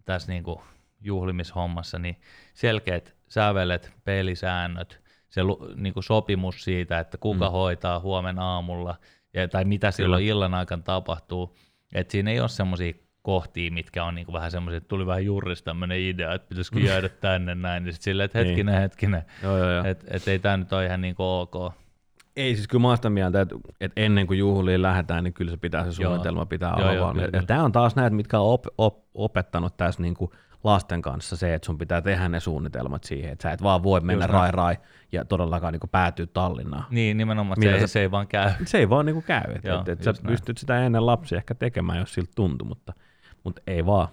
tässä 0.05 0.33
niinku, 0.33 0.63
juhlimishommassa, 1.01 1.99
niin 1.99 2.17
selkeät 2.55 3.15
sävelet, 3.29 3.93
pelisäännöt, 4.05 5.01
se 5.29 5.43
lu- 5.43 5.73
niinku, 5.77 6.03
sopimus 6.03 6.65
siitä, 6.65 6.99
että 6.99 7.19
kuka 7.19 7.47
Mm. 7.49 7.53
hoitaa 7.53 8.01
huomenna 8.01 8.55
aamulla, 8.55 8.95
ja, 9.35 9.49
tai 9.49 9.65
mitä 9.65 9.91
silloin 9.91 10.25
illan 10.25 10.55
aikana 10.55 10.83
tapahtuu. 10.83 11.57
Että 11.95 12.13
siinä 12.13 12.31
ei 12.31 12.41
ole 12.41 12.49
semmoisia 12.49 12.93
kohtia, 13.23 13.71
mitkä 13.71 14.05
on 14.05 14.15
niinku 14.15 14.33
vähän 14.33 14.51
semmoisia, 14.51 14.77
että 14.77 14.89
tuli 14.89 15.07
vähän 15.07 15.25
juurista 15.25 15.65
tämmöinen 15.65 15.99
idea, 16.01 16.35
että 16.35 16.49
pitäisikö 16.49 16.81
jäädä 16.81 17.09
tänne 17.21 17.55
näin, 17.55 17.85
niin 17.85 17.93
sitten 17.93 18.05
silleen, 18.05 18.25
että 18.25 18.39
Niin. 18.39 18.47
hetkinen, 18.49 18.81
hetkinen, 18.81 19.23
Joo, 19.43 19.59
joo, 19.59 19.71
joo. 19.71 19.85
että 19.85 20.07
et 20.11 20.29
ei 20.29 20.39
tämä 20.39 20.57
nyt 20.57 20.73
ole 20.73 20.87
ihan 20.87 21.01
niinku 21.01 21.23
ok. 21.25 21.75
Ei, 22.37 22.55
siis 22.57 22.69
kyllä 22.69 22.89
mä 22.89 22.97
sitä 22.97 23.11
mieltä, 23.11 23.41
että, 23.41 23.55
että 23.81 24.01
ennen 24.01 24.27
kuin 24.27 24.39
juhliin 24.39 24.83
lähdetään, 24.83 25.25
niin 25.25 25.35
kyllä 25.35 25.51
se 25.51 25.57
pitää 25.57 25.91
se 25.91 26.03
Joo. 26.03 26.11
suunnitelma 26.11 26.47
pitää 26.47 26.75
Joo, 26.79 26.83
olla 26.89 26.95
joo, 26.95 27.13
kyllä, 27.13 27.25
Ja 27.25 27.31
kyllä. 27.31 27.47
tämä 27.47 27.65
on 27.65 27.73
taas 27.73 27.97
näitä, 27.97 28.17
mitkä 28.17 28.41
on 28.41 28.53
op, 28.53 28.65
op, 28.79 28.99
opettanut 29.15 29.77
tässä 29.77 30.03
niin 30.03 30.15
kuin 30.15 30.31
lasten 30.65 31.03
kanssa 31.03 31.37
se, 31.37 31.55
että 31.55 31.67
sun 31.67 31.79
pitää 31.79 32.01
tehdä 32.01 32.29
ne 32.29 32.41
suunnitelmat 32.41 33.05
siihen, 33.05 33.33
että 33.33 33.43
sä 33.43 33.51
et 33.51 33.63
vaan 33.63 33.83
voi 33.83 34.01
mennä 34.01 34.25
Just 34.25 34.33
näin. 34.33 34.41
rai 34.55 34.75
rai 34.75 34.77
ja 35.13 35.25
todellakaan 35.25 35.73
niin 35.73 35.81
kuin 35.81 35.91
päätyä 35.91 36.27
Tallinnaan. 36.27 36.85
Niin, 36.91 37.17
nimenomaan, 37.17 37.59
Millä 37.59 37.75
se, 37.75 37.81
sä- 37.81 37.87
se 37.87 38.01
ei 38.01 38.11
vaan 38.11 38.27
käy. 38.29 38.51
Se 38.65 38.79
ei 38.79 38.91
vaan 38.91 39.07
niin 39.07 39.15
kuin 39.15 39.25
käy, 39.25 39.53
että 39.55 39.69
Joo, 39.69 39.81
et, 39.81 39.89
et 39.89 40.03
sä 40.03 40.13
näin. 40.13 40.27
pystyt 40.27 40.59
sitä 40.59 40.87
ennen 40.87 41.07
lapsia 41.07 41.39
ehkä 41.39 41.55
tekemään, 41.55 41.99
jos 41.99 42.15
siltä 42.15 42.33
tuntuu, 42.35 42.69
mutta, 42.69 42.93
mutta 43.45 43.63
ei 43.67 43.87
vaan. 43.87 44.09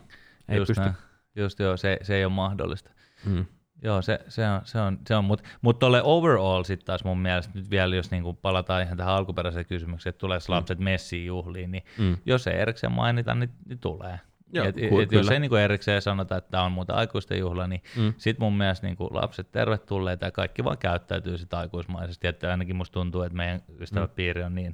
Ei 0.50 0.58
just 0.58 0.68
pysty. 0.68 0.82
näin. 0.84 0.94
Just 1.36 1.60
joo, 1.60 1.78
se, 1.78 1.98
se 2.02 2.16
ei 2.16 2.26
ole 2.26 2.34
mahdollista. 2.34 2.92
Mm. 3.26 3.46
Joo, 3.82 4.02
se, 4.02 4.20
se 4.28 4.48
on, 4.48 4.62
se 4.64 4.80
on, 4.80 5.00
se 5.08 5.16
on 5.16 5.26
mutta 5.26 5.50
mut 5.62 5.80
tuolle 5.80 6.02
overall 6.04 6.64
sitten 6.64 6.86
taas 6.86 7.04
mun 7.04 7.18
mielestä 7.20 7.52
nyt 7.56 7.70
vielä, 7.70 7.96
jos 7.96 8.12
niinku 8.12 8.34
palataan 8.34 8.84
ihan 8.84 8.98
tähän 8.98 9.14
alkuperäiseen 9.14 9.66
kysymykseen, 9.66 10.12
että 10.12 10.20
tuleeko 10.20 10.46
lapset 10.48 10.80
messiin 10.80 11.26
juhliin, 11.26 11.72
niin 11.72 11.84
Mm. 11.98 12.18
jos 12.26 12.48
ei 12.48 12.60
erikseen 12.60 12.92
mainita, 12.94 13.36
niin, 13.36 13.50
niin 13.66 13.80
tulee. 13.80 14.20
Joo, 14.54 14.66
et, 14.66 14.76
ku- 14.90 15.00
et 15.00 15.12
jos 15.12 15.30
ei 15.30 15.40
niinku 15.40 15.56
erikseen 15.56 16.02
sanota, 16.02 16.38
että 16.38 16.52
tämä 16.52 16.64
on 16.64 16.72
muuta 16.72 16.94
aikuisten 16.94 17.40
juhla, 17.40 17.68
niin 17.68 17.82
Mm. 17.96 18.02
mm. 18.04 18.14
sitten 18.18 18.44
mun 18.46 18.58
mielestä 18.58 18.88
niinku 18.88 19.08
lapset 19.12 19.52
tervetulleita 19.52 20.26
ja 20.26 20.32
kaikki 20.32 20.64
vaan 20.64 20.78
käyttäytyy 20.78 21.38
sit 21.38 21.54
aikuismaisesti. 21.54 22.28
Että 22.28 22.52
ainakin 22.52 22.76
musta 22.76 22.94
tuntuu, 22.94 23.22
että 23.22 23.36
meidän 23.38 23.62
ystäväpiiri 23.80 24.44
on 24.44 24.56
niin 24.56 24.74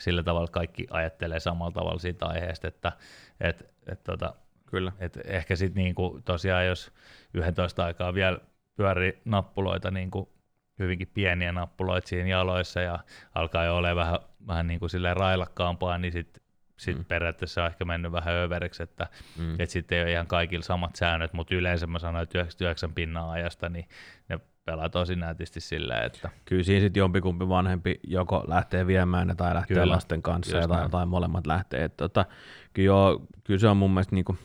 sillä 0.00 0.22
tavalla, 0.22 0.44
että 0.44 0.54
kaikki 0.54 0.86
ajattelee 0.90 1.40
samalla 1.40 1.72
tavalla 1.72 1.98
siitä 1.98 2.26
aiheesta, 2.26 2.68
että 2.68 2.92
et, 3.40 3.66
et 3.86 4.04
tota, 4.04 4.34
Kyllä. 4.66 4.92
et 4.98 5.18
ehkä 5.24 5.56
sitten 5.56 5.84
niinku, 5.84 6.20
tosiaan, 6.24 6.66
jos 6.66 6.92
11 7.34 7.84
aikaa 7.84 8.14
vielä 8.14 8.38
pyörii 8.76 9.20
nappuloita, 9.24 9.90
niinku, 9.90 10.32
hyvinkin 10.78 11.10
pieniä 11.14 11.52
nappuloita 11.52 12.08
siinä 12.08 12.28
jaloissa 12.28 12.80
ja 12.80 12.98
alkaa 13.34 13.64
jo 13.64 13.76
olemaan 13.76 14.06
vähän, 14.06 14.18
vähän 14.46 14.66
niinku 14.66 14.88
silleen 14.88 15.16
railakkaampaa, 15.16 15.98
niin 15.98 16.12
sitten 16.12 16.42
sit 16.76 16.98
Mm. 16.98 17.04
periaatteessa 17.04 17.62
on 17.62 17.66
ehkä 17.70 17.84
mennyt 17.84 18.12
vähän 18.12 18.34
överiksi, 18.34 18.82
että 18.82 19.06
Mm. 19.38 19.56
et 19.58 19.70
sitten 19.70 19.98
ei 19.98 20.04
ole 20.04 20.12
ihan 20.12 20.26
kaikilla 20.26 20.62
samat 20.64 20.96
säännöt, 20.96 21.32
mutta 21.32 21.54
yleensä 21.54 21.86
mä 21.86 21.98
sanoin, 21.98 22.22
että 22.22 22.38
99 22.38 22.92
pinnaa 22.94 23.30
ajasta, 23.30 23.68
niin 23.68 23.88
ne 24.28 24.40
pelaa 24.64 24.88
tosi 24.88 25.16
nätisti 25.16 25.60
silleen, 25.60 26.04
että 26.04 26.30
Kyllä 26.44 26.62
siinä 26.62 26.80
sitten 26.80 27.00
jompikumpi 27.00 27.48
vanhempi 27.48 28.00
joko 28.02 28.44
lähtee 28.48 28.86
viemään 28.86 29.26
ne 29.26 29.34
tai 29.34 29.54
lähtee 29.54 29.74
Kyllä, 29.74 29.92
lasten 29.94 30.22
kanssa 30.22 30.56
ja 30.56 30.68
tai, 30.68 30.88
tai 30.88 31.06
molemmat 31.06 31.46
lähtee. 31.46 31.84
Et, 31.84 31.96
tota, 31.96 32.24
kyllä, 32.72 32.86
joo, 32.86 33.26
kyllä 33.44 33.60
se 33.60 33.68
on 33.68 33.76
mun 33.76 33.90
mielestä 33.90 34.14
niinku, 34.14 34.36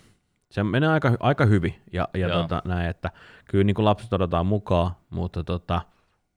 se 0.51 0.63
menee 0.63 0.89
aika, 0.89 1.17
aika 1.19 1.45
hyvin 1.45 1.75
ja, 1.93 2.07
ja 2.13 2.27
Joo. 2.27 2.41
tota, 2.41 2.62
näin, 2.65 2.89
että 2.89 3.12
kyllä 3.45 3.63
niinku 3.63 3.86
lapset 3.86 4.13
otetaan 4.13 4.45
mukaan, 4.45 4.91
mutta 5.10 5.43
tota, 5.43 5.81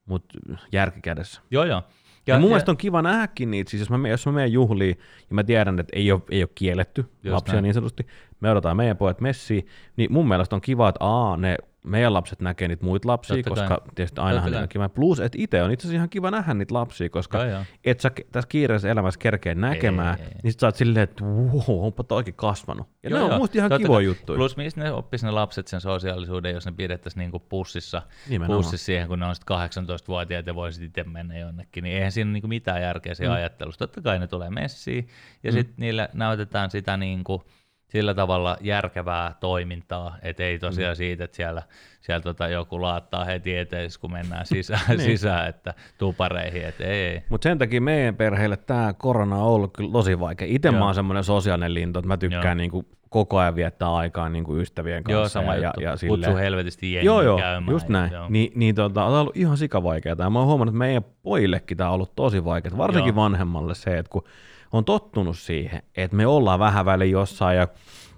mut 0.07 0.25
järki 0.73 1.01
kädessä. 1.01 1.41
joo 1.51 1.65
joo. 1.65 1.83
Ja, 2.27 2.35
ja 2.35 2.41
mun 2.41 2.49
mielestä 2.49 2.71
on 2.71 2.77
kiva 2.77 3.03
nähdäkin 3.03 3.51
niitä, 3.51 3.71
siis 3.71 3.81
jos 3.81 3.91
mä, 3.91 4.09
jos 4.09 4.27
mä 4.27 4.33
menen 4.33 4.53
juhliin 4.53 4.99
ja 5.31 5.35
mä 5.35 5.45
tiedän, 5.45 5.81
että 5.81 5.97
ei 5.97 6.13
ole, 6.13 6.23
ei 6.31 6.43
ole 6.43 6.51
kielletty 6.55 7.01
Just 7.23 7.35
lapsia 7.35 7.55
näin. 7.55 7.63
niin 7.63 7.75
sanotusti, 7.75 8.07
me 8.41 8.51
odotetaan 8.51 8.77
meidän 8.77 8.97
pojat 8.97 9.21
messiin, 9.21 9.67
niin 9.97 10.13
mun 10.13 10.29
mielestä 10.29 10.55
on 10.57 10.61
kiva, 10.61 10.89
että 10.89 11.05
aa, 11.05 11.37
ne 11.37 11.57
meidän 11.85 12.15
lapset 12.15 12.41
näkee 12.41 12.69
niitä 12.69 12.85
muita 12.85 13.09
lapsia, 13.09 13.37
Totta 13.37 13.51
koska 13.51 13.69
kai. 13.69 13.89
tietysti 13.95 14.21
ainahan 14.21 14.51
Totta 14.51 14.61
ne 14.61 14.69
kiva. 14.69 14.89
Plus, 14.89 15.21
että 15.21 15.39
itse 15.41 15.63
on 15.63 15.71
itse 15.73 15.83
asiassa 15.83 15.97
ihan 15.97 16.09
kiva 16.09 16.31
nähdä 16.31 16.55
niitä 16.55 16.75
lapsia, 16.75 17.09
koska 17.11 17.39
Joo, 17.39 17.47
joo. 17.51 17.63
et 17.85 18.01
sä 18.01 18.11
tässä 18.33 18.49
kiireisessä 18.49 18.91
elämässä 18.91 19.19
kerkeä 19.19 19.55
näkemään, 19.55 20.19
Ei, 20.19 20.25
ei, 20.25 20.29
ei. 20.35 20.41
niin 20.43 20.53
sit 20.53 20.61
sä 20.61 20.67
oot 20.67 20.77
silleen, 20.77 21.05
että 21.05 21.25
wow, 21.25 21.63
onpa 21.87 22.05
toikin 22.05 22.35
kasvanut. 22.35 22.87
Ja 23.03 23.11
Joo, 23.11 23.19
ne 23.19 23.25
on 23.25 23.31
joo. 23.31 23.39
musta 23.39 23.59
ihan 23.59 23.71
Totta 23.71 23.83
kivoja 23.83 24.07
juttuja. 24.07 24.37
Plus 24.37 24.57
mistä 24.57 24.81
ne 24.81 24.93
oppis 24.93 25.23
ne 25.23 25.31
lapset 25.31 25.69
sen 25.69 25.81
sosiaalisuuden, 25.81 26.55
jos 26.55 26.67
ne 26.67 26.73
pidettäisiin 26.73 27.21
niinku 27.21 27.39
pussissa, 27.39 28.03
Nimenomaan. 28.29 28.59
pussissa 28.59 28.87
siihen, 28.87 29.09
kun 29.09 29.19
ne 29.21 29.27
on 29.27 29.35
sitten 29.35 29.57
18-vuotiaat 29.57 30.47
ja 30.47 30.55
voisit 30.55 30.83
itse 30.85 31.05
mennä 31.05 31.39
jonnekin, 31.39 31.85
niin 31.85 31.97
eihän 31.97 32.13
siinä 32.13 32.33
niinku 32.33 32.49
mitään 32.49 32.83
järkeä 32.83 33.15
siinä 33.15 33.31
Mm. 33.33 33.37
ajattelussa. 33.37 33.79
Totta 33.79 34.01
kai 34.03 34.19
ne 34.19 34.27
tulee 34.27 34.51
messiin 34.51 35.09
ja 35.43 35.51
mm. 35.53 35.55
sitten 35.59 35.75
niille 35.79 36.09
näytetään 36.13 36.71
sitä 36.71 36.97
niinku, 36.97 37.45
sillä 37.91 38.15
tavalla 38.15 38.57
järkevää 38.61 39.35
toimintaa, 39.41 40.17
että 40.23 40.43
ei 40.43 40.59
tosiaan 40.59 40.93
mm. 40.93 40.97
siitä, 40.97 41.25
että 41.25 41.37
siellä, 41.37 41.63
siellä 42.01 42.21
tota 42.23 42.49
joku 42.49 42.83
laattaa 42.83 43.25
heti 43.25 43.57
eteen, 43.57 43.91
kun 44.01 44.13
mennään 44.13 44.47
sisään, 44.55 44.81
Niin. 44.89 45.01
sisään 45.01 45.49
että 45.49 45.75
tupareihin, 45.99 46.65
että 46.65 46.85
ei, 46.85 47.07
ei. 47.07 47.23
Mutta 47.29 47.43
sen 47.49 47.59
takia 47.59 47.81
meidän 47.81 48.17
perheelle 48.17 48.57
tämä 48.57 48.95
korona 48.99 49.37
on 49.37 49.43
ollut 49.43 49.73
kyllä 49.77 49.93
tosi 49.93 50.21
vaikea. 50.21 50.49
Itse 50.51 50.71
mä 50.71 50.85
oon 50.85 50.95
semmoinen 50.95 51.25
sosiaalinen 51.25 51.75
lintu, 51.75 51.99
että 51.99 52.09
mä 52.09 52.17
tykkään 52.17 52.45
Joo. 52.47 52.55
niinku 52.55 52.85
koko 53.09 53.39
ajan 53.39 53.55
viettää 53.55 53.95
aikaa 53.95 54.29
niinku 54.29 54.57
ystävien 54.57 55.05
kanssa. 55.05 55.19
Joo, 55.21 55.29
sama 55.29 55.55
ja, 55.55 55.67
juttu. 55.69 55.81
ja, 55.81 55.91
ja 55.91 55.93
Kutsu 55.93 56.07
silleen- 56.15 56.37
helvetisti 56.37 56.93
jengiä 56.93 57.07
Joo, 57.13 57.23
joo, 57.23 57.39
käymään. 57.39 57.73
just 57.73 57.89
näin. 57.89 58.13
joo. 58.13 58.27
Ni, 58.29 58.53
niin 58.55 58.75
tota, 58.75 59.05
on 59.05 59.21
ollut 59.21 59.37
ihan 59.37 59.57
sikavaikeaa. 59.57 60.31
Mä 60.31 60.39
oon 60.39 60.49
huomannut, 60.49 60.73
että 60.75 60.79
meidän 60.79 61.05
pojillekin 61.23 61.77
tämä 61.77 61.91
on 61.91 61.95
ollut 61.95 62.15
tosi 62.17 62.45
vaikeaa, 62.45 62.77
varsinkin 62.79 63.09
Joo. 63.15 63.23
vanhemmalle 63.23 63.75
se, 63.75 63.99
että 63.99 64.11
kun 64.11 64.25
on 64.73 64.85
tottunut 64.85 65.39
siihen, 65.39 65.83
että 65.97 66.17
me 66.17 66.27
ollaan 66.27 66.59
vähän 66.59 66.85
väliin 66.85 67.11
jossain 67.11 67.57
ja 67.57 67.69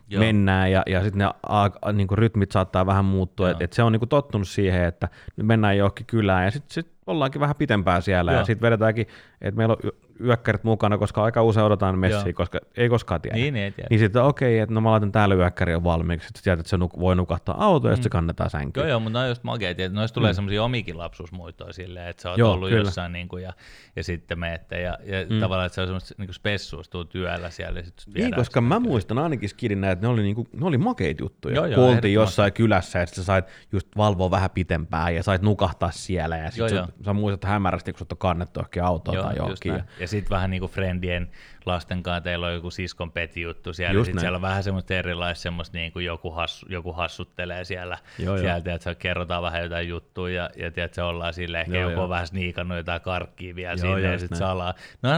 Joo. 0.08 0.20
mennään 0.20 0.70
ja, 0.72 0.82
ja 0.86 1.02
sitten 1.02 1.18
ne 1.18 1.24
a, 1.24 1.70
a, 1.82 1.92
niinku 1.92 2.16
rytmit 2.16 2.52
saattaa 2.52 2.86
vähän 2.86 3.04
muuttua, 3.04 3.50
että 3.50 3.64
et 3.64 3.72
se 3.72 3.82
on 3.82 3.92
niinku 3.92 4.06
tottunut 4.06 4.48
siihen, 4.48 4.84
että 4.84 5.08
nyt 5.36 5.46
mennään 5.46 5.78
johonkin 5.78 6.06
kylään 6.06 6.44
ja 6.44 6.50
sitten 6.50 6.74
sit 6.74 6.92
ollaankin 7.06 7.40
vähän 7.40 7.56
pitempään 7.56 8.02
siellä 8.02 8.32
ja 8.32 8.38
Joo. 8.38 8.44
sitten 8.44 8.66
vedetäänkin, 8.66 9.06
että 9.40 9.56
meillä 9.58 9.76
on 9.82 9.92
yökkärit 10.24 10.64
mukana, 10.64 10.98
koska 10.98 11.24
aika 11.24 11.42
usein 11.42 11.66
odotetaan 11.66 11.98
messiä, 11.98 12.18
Joo. 12.18 12.32
koska 12.34 12.58
ei 12.76 12.88
koskaan 12.88 13.20
tiedä. 13.20 13.36
Niin, 13.36 13.56
ei 13.56 13.70
tiedä. 13.70 13.86
Niin 13.90 14.00
sitten 14.00 14.22
okei, 14.22 14.58
että 14.58 14.74
no 14.74 14.80
mä 14.80 14.90
laitan 14.90 15.12
täällä 15.12 15.34
yökkäri 15.34 15.74
on 15.74 15.84
valmiiksi, 15.84 16.26
sitten 16.26 16.42
tiedät, 16.42 16.60
että 16.60 16.70
se 16.70 16.76
nuk- 16.76 17.00
voi 17.00 17.16
nukahtaa 17.16 17.64
auto 17.64 17.88
ja 17.88 17.94
sitten 17.94 18.02
se 18.02 18.08
kannetaan 18.08 18.50
sänkyyn. 18.50 18.82
Joo, 18.82 18.90
joo, 18.90 19.00
mutta 19.00 19.18
ne 19.18 19.22
on 19.22 19.28
just 19.28 19.44
makeet, 19.44 19.80
että 19.80 19.98
noista 19.98 20.14
tulee 20.14 20.32
mm. 20.32 20.34
semmoisia 20.34 20.64
omikin 20.64 20.98
lapsuusmuistoja 20.98 21.72
silleen, 21.72 22.08
että 22.08 22.22
sä 22.22 22.30
oot 22.30 22.38
Joo, 22.38 22.52
ollut 22.52 22.68
kyllä. 22.68 22.84
jossain 22.84 23.12
niin 23.12 23.28
kuin, 23.28 23.42
ja, 23.42 23.52
ja 23.96 24.04
sitten 24.04 24.38
menette 24.38 24.80
ja, 24.80 24.98
ja 25.04 25.26
mm. 25.30 25.40
tavallaan, 25.40 25.66
että 25.66 25.74
se 25.74 25.80
on 25.80 25.86
semmoista 25.86 26.14
niin 26.18 26.34
spessua, 26.34 26.82
tuu 26.90 27.04
työllä 27.04 27.50
siellä 27.50 27.80
ja 27.80 27.84
sitten 27.84 28.14
Niin, 28.14 28.34
koska 28.34 28.60
mä 28.60 28.80
muistan 28.80 29.18
ainakin 29.18 29.48
skidin 29.48 29.80
näin, 29.80 29.92
että 29.92 30.06
ne 30.06 30.12
oli, 30.12 30.22
niinku, 30.22 30.46
ne 30.52 30.66
oli 30.66 30.78
makeita 30.78 31.22
juttuja. 31.22 31.54
Joo, 31.54 31.66
joo, 31.66 31.74
Kun 31.74 31.94
oltiin 31.94 32.14
jossain 32.14 32.52
kylässä 32.52 32.98
ja 32.98 33.06
sitten 33.06 33.24
sä 33.24 33.26
sait 33.26 33.44
just 33.72 33.88
valvoa 33.96 34.30
vähän 34.30 34.50
pitempään 34.50 35.14
ja 35.14 35.22
sait 35.22 35.42
nukahtaa 35.42 35.90
siellä 35.90 36.36
ja 36.36 36.42
Joo, 36.42 36.50
sitten 36.50 36.76
joo. 36.76 36.86
sä, 36.86 36.92
sä 37.04 37.12
muistat 37.12 37.50
hämärästi, 37.50 37.92
kun 37.92 37.98
sut 37.98 38.12
on 38.12 38.18
kannettu 38.18 38.60
johonkin 38.60 38.84
autoon 38.84 39.16
tai 39.16 39.26
just 39.26 39.38
johonkin. 39.38 39.72
Ja, 39.72 40.01
Ja 40.02 40.08
sitten 40.08 40.30
vähän 40.30 40.50
niin 40.50 40.60
kuin 40.60 40.72
friendien 40.72 41.30
lasten 41.66 42.02
kanssa 42.02 42.20
teillä 42.20 42.46
on 42.46 42.54
joku 42.54 42.70
siskon 42.70 43.12
peti 43.12 43.40
juttu 43.40 43.72
siellä, 43.72 43.92
Just 43.92 43.98
ja 43.98 44.04
sitten 44.04 44.16
näin. 44.16 44.22
siellä 44.22 44.36
on 44.36 44.42
vähän 44.42 44.62
semmoista 44.62 44.94
erilaista 44.94 45.42
semmoista 45.42 45.78
niin 45.78 45.92
kuin 45.92 46.04
joku, 46.04 46.30
hassu, 46.30 46.66
joku 46.68 46.92
hassuttelee 46.92 47.64
siellä, 47.64 47.98
Joo, 48.18 48.36
joo. 48.36 48.44
sieltä, 48.44 48.74
että 48.74 48.94
kerrotaan 48.94 49.42
vähän 49.42 49.62
jotain 49.62 49.88
juttuja 49.88 50.42
ja, 50.42 50.50
ja 50.64 50.70
tiedät, 50.70 50.94
se 50.94 51.02
ollaan 51.02 51.34
sille 51.34 51.60
ehkä 51.60 51.74
Joo, 51.74 51.82
joku 51.82 51.92
joo. 51.92 52.02
on 52.02 52.08
vähän 52.08 52.26
sniikannut 52.26 52.76
jotain 52.76 53.00
karkkia 53.00 53.54
vielä 53.54 53.70
Joo, 53.70 53.76
sinne 53.78 54.00
joo, 54.00 54.12
ja 54.12 54.18
sitten 54.18 54.38
salaa. 54.38 54.74
No 55.02 55.10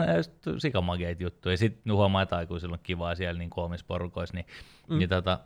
sikamakeita 0.59 1.23
juttuja 1.23 1.53
ja 1.53 1.57
sitten 1.59 1.93
huomaa, 1.93 2.23
että 2.23 2.37
aikuisilla 2.37 2.75
on 2.75 2.81
kivaa 2.83 3.15
siellä 3.15 3.39
niin 3.39 3.51
kuin 3.51 3.65
omissa 3.65 3.87
porukoissa, 3.89 4.35
niin, 4.37 4.47
mm. 4.89 4.99
niin 4.99 5.09
tota, 5.09 5.39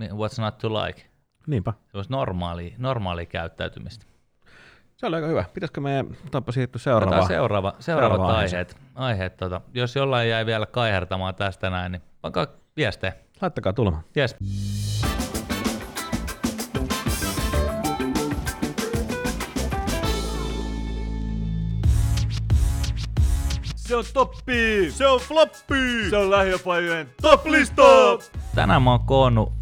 what's 0.00 0.40
not 0.40 0.58
to 0.58 0.68
like? 0.74 1.02
niinpä. 1.46 1.72
Semmoista 1.86 2.14
normaalia, 2.14 2.74
normaalia 2.78 3.26
käyttäytymistä. 3.26 4.06
Se 4.96 5.06
oli 5.06 5.16
aika 5.16 5.28
hyvä. 5.28 5.44
Pitäisikö 5.54 5.80
meidän 5.80 6.06
otapa 6.26 6.52
siirtyä 6.52 6.78
seuraavaan? 6.78 7.26
seuraava, 7.26 7.74
seuraavat 7.78 8.16
Seuraava 8.18 8.38
aiheet. 8.38 8.76
aiheet 8.94 9.36
tota. 9.36 9.60
Jos 9.74 9.96
jollain 9.96 10.28
jäi 10.28 10.46
vielä 10.46 10.66
kaihertamaan 10.66 11.34
tästä 11.34 11.70
näin, 11.70 11.92
niin 11.92 12.02
pankaa 12.20 12.46
viestejä. 12.76 13.12
Laittakaa 13.40 13.72
tulemaan. 13.72 14.04
Yes. 14.16 14.36
Se 23.76 23.96
on 23.96 24.04
toppi! 24.14 24.90
Se 24.90 25.06
on 25.06 25.20
floppi! 25.20 26.10
Se 26.10 26.16
on 26.16 26.30
lähiöpajojen 26.30 27.08
Top-lista! 27.22 27.82
Tänään 28.54 28.82
mä 28.82 28.90
oon 28.90 29.06
koonnut 29.06 29.52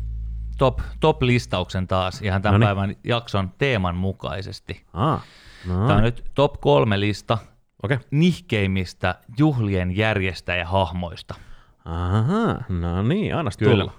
top, 0.59 0.79
top-listauksen 1.01 1.87
taas 1.87 2.23
ihan 2.23 2.43
tämän 2.43 2.61
Noniin. 2.61 2.67
päivän 2.77 2.97
jakson 3.05 3.53
teeman 3.59 3.95
mukaisesti. 3.97 4.85
Ah, 4.93 5.23
no, 5.67 5.75
Tämä 5.87 5.97
on 5.97 6.03
nyt 6.03 6.25
top 6.35 6.61
kolme 6.61 7.01
lista. 7.01 7.39
Okay. 7.83 7.99
nihkeimmistä 8.11 9.15
juhlien 9.39 9.97
järjestäjähahmoista. 9.97 11.35
Aha, 11.85 12.57
no 12.69 13.03
niin, 13.03 13.37
anna 13.37 13.51
Kyllä. 13.59 13.83
tulla. 13.85 13.93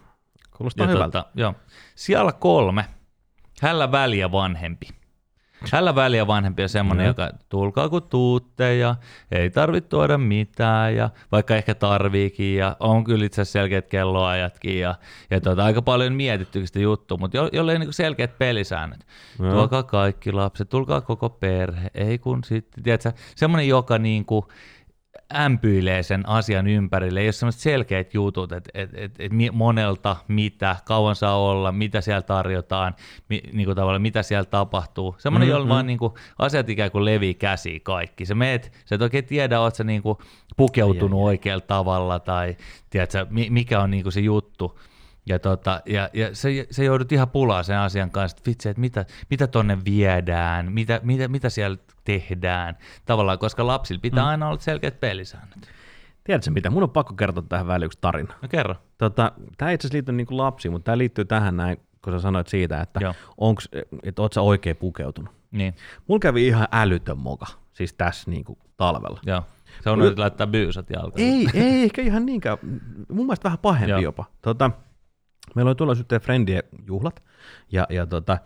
Kuulostaa 0.58 0.86
Ja 0.86 0.92
hyvältä. 0.92 1.22
tota, 1.22 1.32
joo. 1.36 1.54
Siellä 1.96 2.32
kolme, 2.32 2.86
Hällä 3.62 3.92
väliä 3.92 4.32
vanhempi. 4.32 4.88
Hällä 5.72 5.96
väliä 5.96 6.28
vanhempi 6.28 6.64
on 6.64 6.70
semmoinen, 6.70 7.04
Joo. 7.04 7.10
joka 7.10 7.30
tulkaa 7.50 7.90
kun 7.90 8.04
tuutte 8.04 8.76
ja 8.78 8.96
ei 9.32 9.50
tarvitse 9.50 9.90
tuoda 9.90 10.18
mitään 10.18 10.96
ja 10.96 11.10
vaikka 11.32 11.56
ehkä 11.56 11.76
tarviikin 11.76 12.56
ja 12.56 12.78
on 12.80 13.04
kyllä 13.04 13.26
itse 13.26 13.42
asiassa 13.42 13.60
selkeät 13.60 13.88
kelloajatkin 13.88 14.80
ja, 14.80 14.96
ja 15.30 15.42
tota, 15.42 15.66
aika 15.66 15.82
paljon 15.82 16.14
mietittykin 16.14 16.68
sitä 16.68 16.80
juttua, 16.80 17.18
mutta 17.18 17.38
jo, 17.38 17.50
jolle 17.54 17.72
ei 17.72 17.80
niinku 17.80 17.94
selkeät 17.94 18.38
pelisäännöt. 18.38 19.06
Joo. 19.40 19.52
Tuokaa 19.52 19.84
kaikki 19.84 20.32
lapset, 20.32 20.70
tulkaa 20.70 21.02
koko 21.02 21.30
perhe, 21.30 21.92
ei 21.94 22.18
kun 22.18 22.44
sitten, 22.44 22.84
tiedätkö, 22.84 23.12
semmoinen, 23.36 23.68
joka 23.68 23.98
niinku, 23.98 24.48
ämpyilee 25.36 26.04
sen 26.04 26.30
asian 26.30 26.68
ympärille. 26.68 27.20
Ei 27.20 27.26
ole 27.28 27.32
semmoiset 27.32 27.62
selkeät 27.62 28.14
jutut, 28.14 28.52
että 28.52 28.70
et, 28.74 28.90
et, 28.94 29.16
et 29.20 29.32
monelta 29.52 30.16
mitä, 30.28 30.76
kauan 30.86 31.16
saa 31.16 31.38
olla, 31.38 31.72
mitä 31.72 32.02
siellä 32.02 32.22
tarjotaan, 32.22 32.96
mi, 33.30 33.42
niin 33.54 33.66
kuin 33.66 33.76
tavallaan, 33.76 34.02
mitä 34.02 34.24
siellä 34.24 34.46
tapahtuu. 34.46 35.16
Semmoinen, 35.18 35.48
mm-hmm. 35.48 35.60
jolla 35.60 35.70
vaan 35.70 35.88
niin 35.88 36.00
kuin, 36.00 36.14
asiat 36.40 36.70
ikään 36.70 36.92
kuin 36.92 37.06
levii 37.06 37.34
käsiin 37.34 37.82
kaikki. 37.82 38.26
Sä 38.26 38.36
meet, 38.36 38.72
sä 38.86 38.96
et 38.96 39.02
oikein 39.02 39.26
tiedä, 39.26 39.60
oot 39.60 39.76
sä 39.76 39.84
niin 39.84 40.02
kuin, 40.02 40.18
pukeutunut 40.58 41.24
oikealla 41.24 41.66
tavalla 41.68 42.20
tai 42.20 42.58
tiedätkö, 42.90 43.26
mi- 43.30 43.50
mikä 43.50 43.82
on 43.82 43.92
niin 43.92 44.04
kuin 44.04 44.14
se 44.14 44.20
juttu. 44.20 44.80
Ja, 45.26 45.40
tota, 45.40 45.82
ja, 45.86 46.10
ja 46.14 46.36
se, 46.36 46.68
se 46.72 46.84
joudut 46.84 47.12
ihan 47.12 47.30
pulaa 47.30 47.64
sen 47.64 47.78
asian 47.78 48.12
kanssa, 48.12 48.38
että 48.38 48.50
vitsi, 48.50 48.70
että 48.70 48.82
mitä, 48.82 49.06
mitä 49.30 49.48
tonne 49.48 49.78
viedään, 49.86 50.72
mitä, 50.72 51.00
mitä, 51.04 51.28
mitä 51.28 51.50
siellä 51.50 51.78
tehdään, 52.04 52.78
tavallaan, 53.06 53.40
koska 53.40 53.68
lapsilla 53.68 54.00
pitää 54.02 54.24
mm. 54.24 54.30
aina 54.30 54.48
olla 54.48 54.60
selkeät 54.60 55.00
pelisäännöt. 55.00 55.70
Tiedätkö 56.24 56.52
mitä? 56.52 56.70
Mun 56.70 56.84
on 56.84 56.90
pakko 56.90 57.14
kertoa 57.14 57.44
tähän 57.50 57.68
väliin 57.68 57.86
yksi 57.86 57.98
tarina. 58.02 58.34
No 58.42 58.48
kerro. 58.48 58.76
Tota, 58.98 59.32
tämä 59.58 59.70
ei 59.70 59.76
itse 59.76 59.88
asiassa 59.88 59.96
liity 59.96 60.12
niinku 60.12 60.38
lapsiin, 60.38 60.72
mutta 60.72 60.86
tämä 60.86 60.98
liittyy 60.98 61.26
tähän 61.26 61.58
näin, 61.58 61.78
kun 62.04 62.14
sä 62.14 62.20
sanoit 62.20 62.48
siitä, 62.48 62.82
että, 62.82 63.00
Joo. 63.04 63.14
onks, 63.38 63.70
että 64.04 64.22
oot 64.22 64.34
sä 64.34 64.42
oikein 64.42 64.76
pukeutunut. 64.76 65.34
Niin, 65.52 65.76
Mulla 66.08 66.20
kävi 66.20 66.48
ihan 66.48 66.68
älytön 66.72 67.18
moka, 67.18 67.46
siis 67.74 67.94
tässä 67.94 68.32
niinku 68.32 68.58
talvella. 68.78 69.20
joo. 69.26 69.44
Se 69.84 69.90
on 69.90 70.00
nyt 70.00 70.20
laittaa 70.20 70.48
byysat 70.48 70.90
jalkaan. 70.90 71.22
Ei, 71.22 71.48
ei 71.54 71.84
ehkä 71.84 72.02
ihan 72.02 72.26
niinkään. 72.26 72.58
Mun 73.10 73.26
mielestä 73.26 73.44
vähän 73.44 73.60
pahempi 73.60 73.92
Joo. 73.92 74.00
jopa. 74.00 74.26
Tota, 74.42 74.72
meillä 75.56 75.70
oli 75.70 75.76
tuolla 75.76 75.96
sitten 75.96 76.22
Friendien 76.22 76.64
juhlat, 76.88 77.24
ja, 77.72 77.88
ja 77.90 78.06
tota, 78.06 78.38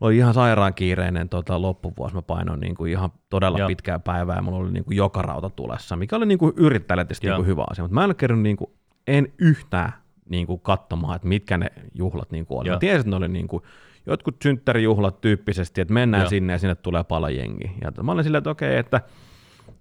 oli 0.00 0.16
ihan 0.16 0.34
sairaan 0.34 0.74
kiireinen 0.74 1.28
tota, 1.28 1.62
loppuvuosi. 1.62 2.14
Mä 2.14 2.22
painoin 2.22 2.60
niin 2.60 2.74
kuin 2.74 2.92
ihan 2.92 3.10
todella 3.30 3.58
Joo. 3.58 3.68
Pitkää 3.68 3.98
päivää, 3.98 4.36
ja 4.36 4.42
mulla 4.42 4.58
oli 4.58 4.72
niin 4.72 4.84
kuin 4.84 4.96
joka 4.96 5.22
rauta 5.22 5.50
tulessa, 5.50 5.96
mikä 5.96 6.16
oli 6.16 6.26
niin 6.26 6.38
kuin 6.38 6.52
yrittäjälle 6.56 7.04
tietysti 7.04 7.26
niin 7.26 7.36
kuin 7.36 7.46
hyvä 7.46 7.64
asia. 7.70 7.84
Mutta 7.84 7.94
mä 7.94 8.04
en 8.04 8.16
kerran 8.16 8.42
niin 8.42 8.56
kuin, 8.56 8.70
en 9.06 9.32
yhtään 9.38 9.92
niin 10.28 10.46
kuin 10.46 10.60
katsomaan, 10.60 11.16
että 11.16 11.28
mitkä 11.28 11.58
ne 11.58 11.66
juhlat 11.94 12.30
niin 12.30 12.46
kuin 12.46 12.58
oli. 12.58 12.68
Joo. 12.68 12.76
Mä 12.76 12.80
tiesin, 12.80 13.00
että 13.00 13.10
ne 13.10 13.16
oli 13.16 13.28
niin 13.28 13.48
kuin, 13.48 13.62
jotkut 14.06 14.36
synttärijuhlat 14.42 15.20
tyyppisesti, 15.20 15.80
että 15.80 15.94
mennään 15.94 16.22
Joo. 16.22 16.30
Sinne 16.30 16.52
ja 16.52 16.58
sinne 16.58 16.74
tulee 16.74 17.04
paljon 17.04 17.36
jengi. 17.36 17.72
Ja 17.82 18.02
mä 18.02 18.12
olin 18.12 18.24
silleen, 18.24 18.38
että 18.38 18.50
okei, 18.50 18.76
että 18.76 19.00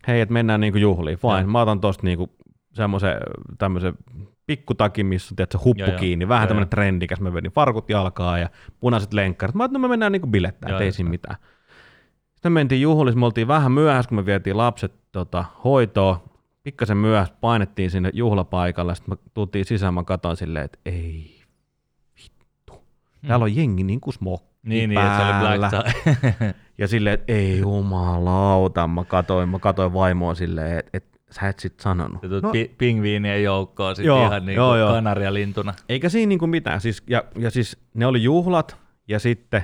hei, 0.08 0.22
että 0.22 0.34
mennään 0.34 0.60
niinku 0.60 0.78
juhliin, 0.78 1.18
fine. 1.18 1.40
Joo. 1.40 1.48
Mä 1.48 1.62
otan 1.62 1.82
tosta 1.82 2.04
niinku 2.04 2.30
semmoisen 2.74 3.18
tämmöisen 3.58 3.94
pikkutakin, 4.50 5.06
missä 5.06 5.34
on 5.34 5.36
tiedätkö, 5.36 5.58
huppu 5.66 5.82
Joo, 5.82 5.89
joo. 5.89 6.00
kiinni, 6.00 6.28
vähän 6.28 6.43
Joo, 6.43 6.47
tämmöinen 6.47 6.66
joo. 6.66 6.70
trendikäs, 6.70 7.20
mä 7.20 7.34
vedin 7.34 7.52
farkut 7.52 7.89
jalkaa 7.89 8.38
ja 8.38 8.50
punaiset 8.80 9.14
lenkkarit. 9.14 9.56
Mä 9.56 9.64
ajattelin, 9.64 9.78
että 9.80 9.88
no 9.88 9.88
me 9.88 9.93
mennään 9.93 10.12
niinku 10.12 10.28
bilettää, 10.28 10.70
Joo, 10.70 10.80
ei 10.80 10.88
just 10.88 10.95
siinä 10.95 11.10
mitään. 11.10 11.36
Sitten 12.34 12.52
me 12.52 12.60
mentiin 12.60 12.82
juhlissa, 12.82 13.20
me 13.20 13.26
oltiin 13.26 13.47
vähän 13.47 13.72
myöhässä, 13.72 14.10
kun 14.10 14.16
me 14.16 14.26
vietiin 14.26 14.58
lapset 14.58 14.93
tota, 15.12 15.45
hoitoon. 15.64 16.18
Pikkasen 16.64 16.97
myöhässä 16.97 17.36
painettiin 17.41 17.91
sinne 17.91 18.10
juhlapaikalle, 18.14 18.95
sitten 18.95 19.14
me 19.18 19.30
tultiin 19.34 19.66
sisään, 19.66 19.93
mä 19.93 20.04
katsoin 20.04 20.38
silleen, 20.38 20.66
että 20.66 20.80
ei 20.86 21.41
vittu. 22.24 22.74
Täällä 23.28 23.43
on 23.43 23.56
jengi 23.56 23.84
niin 23.84 24.02
kuin 24.02 24.14
smokki 24.14 24.50
Hmm. 24.64 24.70
niin, 24.70 24.89
niin, 24.89 25.00
että 25.02 25.18
se 25.18 25.24
oli 25.24 25.32
päällä. 25.32 25.70
black 25.70 25.88
tie. 26.39 26.56
Ja 26.78 26.88
silleen, 26.88 27.14
että 27.14 27.34
ei 27.34 27.60
jumalauta, 27.60 28.88
mä 28.88 29.04
katoin, 29.04 29.50
mä 29.50 29.60
katoin 29.60 29.93
vaimoa 29.93 30.36
silleen, 30.36 30.80
että 30.80 30.89
et, 30.93 31.06
sä 31.32 31.47
et 31.49 31.59
sit 31.59 31.80
sanonut. 31.80 32.21
Tulet 32.21 32.43
No, 32.43 32.51
pi- 32.51 32.75
pingviinien 32.77 33.43
joukkoon 33.43 33.95
sitten 33.95 34.07
Joo, 34.07 34.25
ihan 34.27 34.45
niin 34.45 34.55
joo, 34.55 34.69
kuin 34.69 34.80
joo. 34.80 34.91
kanarialintuna. 34.93 35.73
eikä 35.89 36.09
siinä 36.09 36.30
niinku 36.30 36.47
mitään. 36.47 36.82
Siis, 36.82 37.03
ja, 37.07 37.23
ja 37.38 37.51
siis 37.51 37.77
ne 37.93 38.05
oli 38.05 38.23
juhlat, 38.23 38.77
ja 39.07 39.19
sitten, 39.19 39.63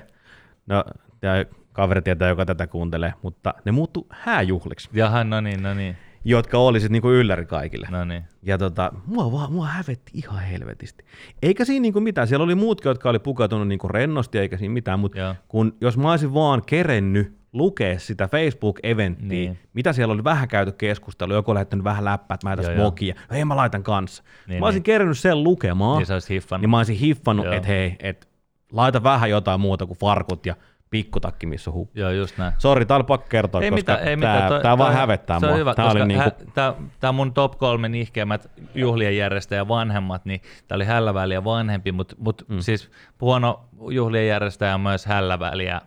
no 0.68 0.84
tämä 1.20 1.46
kaveri 1.74 2.02
tietää, 2.02 2.30
joka 2.30 2.46
tätä 2.46 2.68
kuuntelee, 2.68 3.14
mutta 3.22 3.54
ne 3.66 3.72
muuttu 3.72 4.08
hääjuhliksi, 4.10 4.90
Jaha, 4.94 5.24
no 5.24 5.42
niin, 5.42 5.64
no 5.64 5.74
niin, 5.74 5.98
jotka 6.26 6.58
oli 6.58 6.80
sit 6.80 6.92
niinku 6.92 7.10
ylläri 7.12 7.46
kaikille. 7.46 7.88
no 7.92 8.06
niin. 8.06 8.24
Ja 8.44 8.58
tota, 8.58 8.92
mua, 9.06 9.32
vaan, 9.32 9.52
mua 9.54 9.66
hävetti 9.68 10.12
ihan 10.14 10.40
helvetisti. 10.44 11.06
Eikä 11.42 11.66
siinä 11.66 11.82
niinku 11.82 12.00
mitään. 12.02 12.28
Siellä 12.28 12.44
oli 12.44 12.56
muutkin, 12.56 12.90
jotka 12.90 13.10
oli 13.10 13.20
pukeutunut 13.20 13.68
niinku 13.68 13.88
rennosti, 13.88 14.38
eikä 14.40 14.58
siinä 14.58 14.74
mitään, 14.74 15.00
mutta 15.00 15.36
kun 15.48 15.76
jos 15.82 15.98
mä 15.98 16.12
olisin 16.12 16.34
vaan 16.34 16.62
kerennyt 16.66 17.38
lukea 17.56 18.00
sitä 18.00 18.26
Facebook-eventtiä, 18.28 19.28
Niin. 19.28 19.60
mitä 19.74 19.94
siellä 19.94 20.14
oli 20.14 20.24
vähän 20.24 20.48
käyty 20.48 20.72
keskustelu, 20.72 21.34
joku 21.34 21.52
oli 21.52 21.56
lähettänyt 21.56 21.84
vähän 21.84 22.06
läppää, 22.06 22.36
että 22.36 22.50
mä 22.50 22.56
joo. 22.62 22.74
smokia, 22.74 23.16
hei 23.32 23.46
mä 23.46 23.56
laitan 23.56 23.84
kanssa. 23.84 24.24
Niin, 24.48 24.60
mä 24.60 24.66
olisin 24.66 24.78
niin. 24.80 24.84
kerennyt 24.84 25.20
sen 25.20 25.44
lukemaan, 25.44 25.98
Niin 25.98 26.22
hiffannut. 26.30 26.62
niin 26.62 26.70
mä 26.70 26.78
olisin 26.78 26.96
hiffannut, 26.98 27.54
että 27.54 27.68
hei, 27.68 27.96
et 28.00 28.28
laita 28.72 29.04
vähän 29.04 29.30
jotain 29.30 29.60
muuta 29.60 29.86
kuin 29.86 29.98
farkut 29.98 30.46
ja 30.46 30.56
pikkutakki, 30.90 31.46
missä 31.46 31.72
huppu. 31.72 32.00
Joo, 32.00 32.10
just 32.12 32.38
näin. 32.38 32.54
Sori, 32.58 32.86
tää 32.86 32.98
oli 32.98 33.04
pakko 33.04 33.28
kertoa, 33.30 33.62
Ei 33.62 33.70
koska 33.70 33.76
mitään, 33.76 34.00
ei 34.00 34.06
tää, 34.06 34.16
mitään. 34.16 34.50
Toi- 34.50 34.62
tää 34.62 34.78
vaan 34.78 34.92
toi- 34.92 35.00
hävettää 35.00 35.40
se 35.40 35.46
on 35.46 35.52
mua. 35.52 35.58
Hyvä, 35.58 35.74
tää 35.74 35.86
oli 35.86 36.06
niinku, 36.06 36.24
hä, 36.24 36.32
tää, 36.54 36.74
tää 37.00 37.12
mun 37.12 37.34
top 37.34 37.58
kolme 37.58 37.90
nihkeimmät 37.90 38.52
juhlien 38.76 39.18
järjestäjä 39.18 39.68
vanhemmat, 39.68 40.26
niin 40.26 40.42
tää 40.68 40.76
oli 40.76 40.86
hälläväliä 40.86 41.44
vanhempi, 41.44 41.92
mutta 41.92 42.16
mut 42.20 42.46
mm. 42.48 42.60
siis 42.60 42.92
huono 43.22 43.66
juhlien 43.90 44.28
järjestäjä 44.28 44.74
on 44.76 44.82
myös 44.82 45.06
hälläväliä 45.06 45.82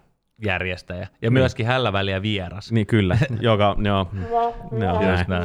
järjestäjä. 0.45 1.09
Ja 1.23 1.31
myöskin 1.31 1.67
hälläväliä 1.67 2.23
vieras. 2.23 2.73
Niin 2.73 2.87
kyllä, 2.87 3.19
joka, 3.41 3.77
joo, 3.85 4.07
joo 4.81 5.11
Just 5.11 5.29
näin. 5.29 5.43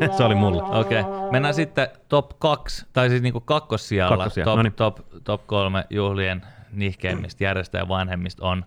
näin. 0.00 0.12
se 0.16 0.24
oli 0.24 0.34
mulla. 0.34 0.62
Okei, 0.62 1.00
okay. 1.00 1.30
mennään 1.30 1.54
sitten 1.54 1.88
top 2.08 2.30
kaksi, 2.38 2.86
tai 2.92 3.08
siis 3.08 3.22
niinku 3.22 3.40
kakkossijalla, 3.40 4.16
Kakkossijalla, 4.16 4.50
top, 4.50 4.56
noniin. 4.56 4.72
top, 4.72 4.98
top 5.24 5.46
kolme 5.46 5.84
juhlien 5.90 6.42
nihkeimmistä 6.72 7.44
järjestäjä 7.44 7.88
vanhemmista 7.88 8.46
on 8.46 8.64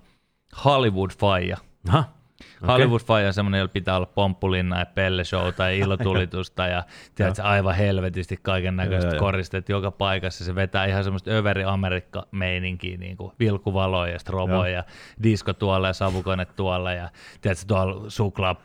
Hollywood 0.66 1.12
Faija. 1.20 1.58
Aha. 2.62 2.72
Hollywood 2.72 3.02
Fire 3.02 3.28
on 3.28 3.34
semmoinen, 3.34 3.60
jolla 3.60 3.72
pitää 3.74 3.96
olla 3.96 4.06
pomppulinna 4.06 4.80
ja 4.80 4.86
pelleshowta 4.86 5.64
ja 5.70 5.72
ilotulitusta 5.72 6.68
ja 6.68 6.84
tiedätkö, 7.16 7.44
aivan 7.44 7.76
helvetisti 7.76 8.40
kaiken 8.42 8.76
näköistä 8.76 9.10
joo. 9.10 9.20
koristet 9.20 9.70
joka 9.70 9.92
paikassa. 9.92 10.46
Se 10.46 10.56
vetää 10.56 10.86
ihan 10.86 11.04
semmoista 11.04 11.32
överi 11.32 11.64
Amerikka-meininkiä, 11.64 12.98
niin 12.98 13.18
kuin 13.18 13.32
vilkuvaloja 13.40 14.14
ja 14.14 14.20
stroboja 14.20 14.74
ja 14.74 14.84
disko 15.24 15.54
tuolla 15.54 15.88
ja 15.88 15.94
savukone 15.94 16.46
tuolla 16.46 16.94
ja 16.94 17.10
tiedätkö, 17.42 17.66
tuolla 17.68 18.10
suklaa 18.10 18.56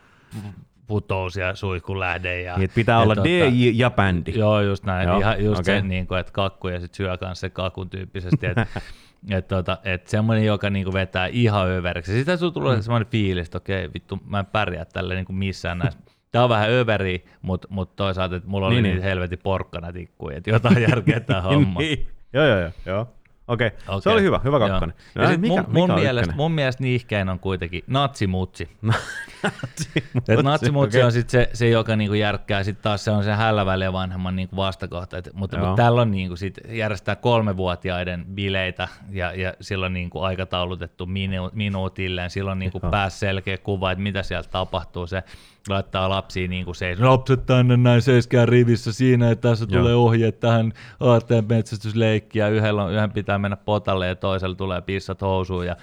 putous 0.87 1.35
ja 1.35 1.55
suihkulähde. 1.55 2.41
Ja, 2.41 2.57
Niin, 2.57 2.69
pitää 2.75 2.95
ja 2.95 2.99
olla 2.99 3.13
tota- 3.13 3.23
DJ 3.23 3.71
ja 3.73 3.89
bändi. 3.89 4.31
Joo, 4.39 4.61
just 4.61 4.83
näin. 4.83 5.07
Joo, 5.07 5.19
ihan 5.19 5.45
just 5.45 5.59
okay. 5.59 5.75
se, 5.75 5.81
niin 5.81 6.07
kuin, 6.07 6.19
että 6.19 6.31
kakku 6.31 6.67
ja 6.67 6.79
sitten 6.79 6.97
syö 6.97 7.17
kanssa 7.17 7.41
se 7.41 7.49
kakun 7.49 7.89
tyyppisesti. 7.89 8.45
Että 8.45 8.67
et, 9.29 9.47
tota, 9.47 9.77
et 9.83 10.07
semmoinen, 10.07 10.45
joka 10.45 10.69
niin 10.69 10.83
kuin 10.83 10.93
vetää 10.93 11.27
ihan 11.27 11.67
överiksi. 11.71 12.13
Sitten 12.13 12.37
sulla 12.37 12.51
tulee 12.51 12.75
mm. 12.75 12.81
semmoinen 12.81 13.07
fiilis, 13.11 13.47
että 13.47 13.57
okei, 13.57 13.89
vittu, 13.93 14.19
mä 14.25 14.39
en 14.39 14.45
pärjää 14.45 14.85
tälle 14.85 15.15
niin 15.15 15.25
kuin 15.25 15.35
missään 15.35 15.77
näissä. 15.77 15.99
Tämä 16.31 16.43
on 16.43 16.49
vähän 16.49 16.69
överi, 16.69 17.25
mutta 17.41 17.67
mut 17.71 17.95
toisaalta, 17.95 18.35
että 18.35 18.49
mulla 18.49 18.67
oli 18.67 18.75
Niin, 18.75 18.83
niin, 18.83 18.95
niin. 18.95 19.03
helvetin 19.03 19.39
porkkana 19.43 19.93
tikkuja, 19.93 20.37
että 20.37 20.49
jotain 20.49 20.81
järkeä 20.81 21.19
tämä 21.19 21.41
homma. 21.51 21.79
niin. 21.79 22.07
Joo, 22.33 22.45
joo, 22.45 22.59
joo. 22.59 22.71
joo. 22.85 23.07
Okei, 23.49 23.67
okay. 23.67 23.79
se 23.85 23.91
Okei. 23.91 24.13
oli 24.13 24.21
hyvä, 24.21 24.39
hyvä 24.43 24.59
kakkonen. 24.59 24.95
Ja 25.15 25.27
sit 25.27 25.41
mikä, 25.41 25.61
mun, 25.61 25.73
mun, 25.73 25.89
mikä 25.89 26.01
mielestä, 26.01 26.19
ykkönen? 26.19 26.37
mun 26.37 26.51
mielestä 26.51 26.83
niihkein 26.83 27.29
on 27.29 27.39
kuitenkin 27.39 27.83
natsimutsi. 27.87 28.69
Natsimutsi, 29.43 30.31
Et 30.33 30.43
natsimutsi 30.43 30.97
okei. 30.97 31.05
on 31.05 31.11
sit 31.11 31.29
se, 31.29 31.49
se, 31.53 31.69
joka 31.69 31.95
niinku 31.95 32.13
järkkää, 32.13 32.63
sit 32.63 32.81
taas 32.81 33.03
se 33.03 33.11
on 33.11 33.23
se 33.23 33.33
hälläväliä 33.33 33.93
vanhemman 33.93 34.35
niinku 34.35 34.55
vastakohta. 34.55 35.17
Et, 35.17 35.29
mutta, 35.33 35.57
Joo. 35.57 35.67
mutta 35.67 35.83
tällä 35.83 36.01
on 36.01 36.11
niinku 36.11 36.35
sit 36.35 36.59
järjestää 36.69 37.15
kolmevuotiaiden 37.15 38.25
bileitä 38.25 38.87
ja, 39.09 39.33
ja 39.33 39.53
silloin 39.61 39.93
niinku 39.93 40.19
aikataulutettu 40.19 41.05
minu, 41.05 41.49
minuutilleen. 41.53 42.29
Silloin 42.29 42.59
niinku 42.59 42.79
Joo. 42.83 42.91
pääs 42.91 43.19
selkeä 43.19 43.57
kuva, 43.57 43.91
että 43.91 44.01
mitä 44.01 44.23
siellä 44.23 44.49
tapahtuu. 44.51 45.07
Se 45.07 45.23
laittaa 45.69 46.09
lapsia 46.09 46.47
niinku 46.47 46.73
seis. 46.73 46.99
Lapset 46.99 47.45
tänne 47.45 47.77
näin 47.77 48.01
seiskää 48.01 48.45
rivissä 48.45 48.93
siinä, 48.93 49.31
että 49.31 49.49
tässä 49.49 49.65
Joo. 49.69 49.81
tulee 49.81 49.95
ohjeet 49.95 50.39
tähän 50.39 50.73
aatteen 50.99 51.45
metsästysleikkiä. 51.49 52.47
Yhdellä 52.47 52.89
yhden 52.89 53.11
pitää 53.11 53.37
mennä 53.37 53.57
potalle 53.57 54.07
ja 54.07 54.15
toisella 54.15 54.55
tulee 54.55 54.81
pissat 54.81 55.21
housuun. 55.21 55.65
Ja, 55.65 55.75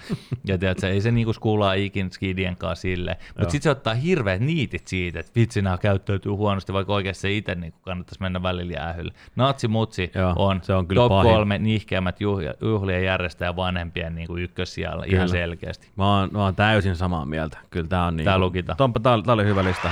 ja 0.47 0.57
tiedätkö, 0.57 0.89
ei 0.89 1.01
se 1.01 1.11
niinku 1.11 1.33
skuulaa 1.33 1.73
ikin 1.73 2.11
skidien 2.11 2.57
kanssa 2.57 2.81
silleen. 2.81 3.17
Joo. 3.19 3.33
Mutta 3.39 3.51
sitten 3.51 3.63
se 3.63 3.69
ottaa 3.69 3.93
hirveät 3.93 4.41
niitit 4.41 4.87
siitä, 4.87 5.19
että 5.19 5.31
vitsi 5.35 5.61
nämä 5.61 5.77
käyttäytyy 5.77 6.31
huonosti, 6.31 6.73
vaikka 6.73 6.93
oikeasti 6.93 7.21
se 7.21 7.31
itse 7.31 7.55
niin 7.55 7.73
kannattaisi 7.81 8.21
mennä 8.21 8.43
välillä 8.43 8.73
jäähylle. 8.73 9.13
Natsi 9.35 9.67
Mutsi 9.67 10.11
Joo, 10.15 10.33
on, 10.35 10.59
se 10.63 10.73
on 10.73 10.87
kyllä 10.87 10.99
top 10.99 11.09
pahin. 11.09 11.31
kolme 11.33 11.57
nihkeämmät 11.57 12.21
juhlien 12.61 13.03
järjestäjä 13.03 13.55
vanhempien 13.55 14.15
niin 14.15 14.27
kuin 14.27 14.43
ykkössijalla 14.43 15.03
Kyllä. 15.03 15.15
ihan 15.15 15.29
selkeästi. 15.29 15.87
Mä 15.95 16.19
oon, 16.19 16.29
mä 16.31 16.43
oon 16.43 16.55
täysin 16.55 16.95
samaa 16.95 17.25
mieltä. 17.25 17.57
Kyllä 17.69 17.87
tää 17.87 18.05
on 18.05 18.17
niin. 18.17 18.25
Tää 18.25 18.39
lukitaan. 18.39 18.77
Tompa, 18.77 18.99
tää, 18.99 19.21
tää 19.21 19.33
oli 19.33 19.45
hyvä 19.45 19.63
lista. 19.63 19.76
Hei. 19.83 19.91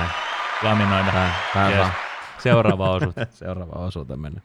Laminoida. 0.62 1.12
Tää, 1.12 1.30
tää 1.54 1.70
Yes. 1.70 1.88
Seuraava 2.38 2.90
osuus. 2.90 3.14
Seuraava 3.30 3.72
osuuteen 3.86 4.20
mennä. 4.20 4.40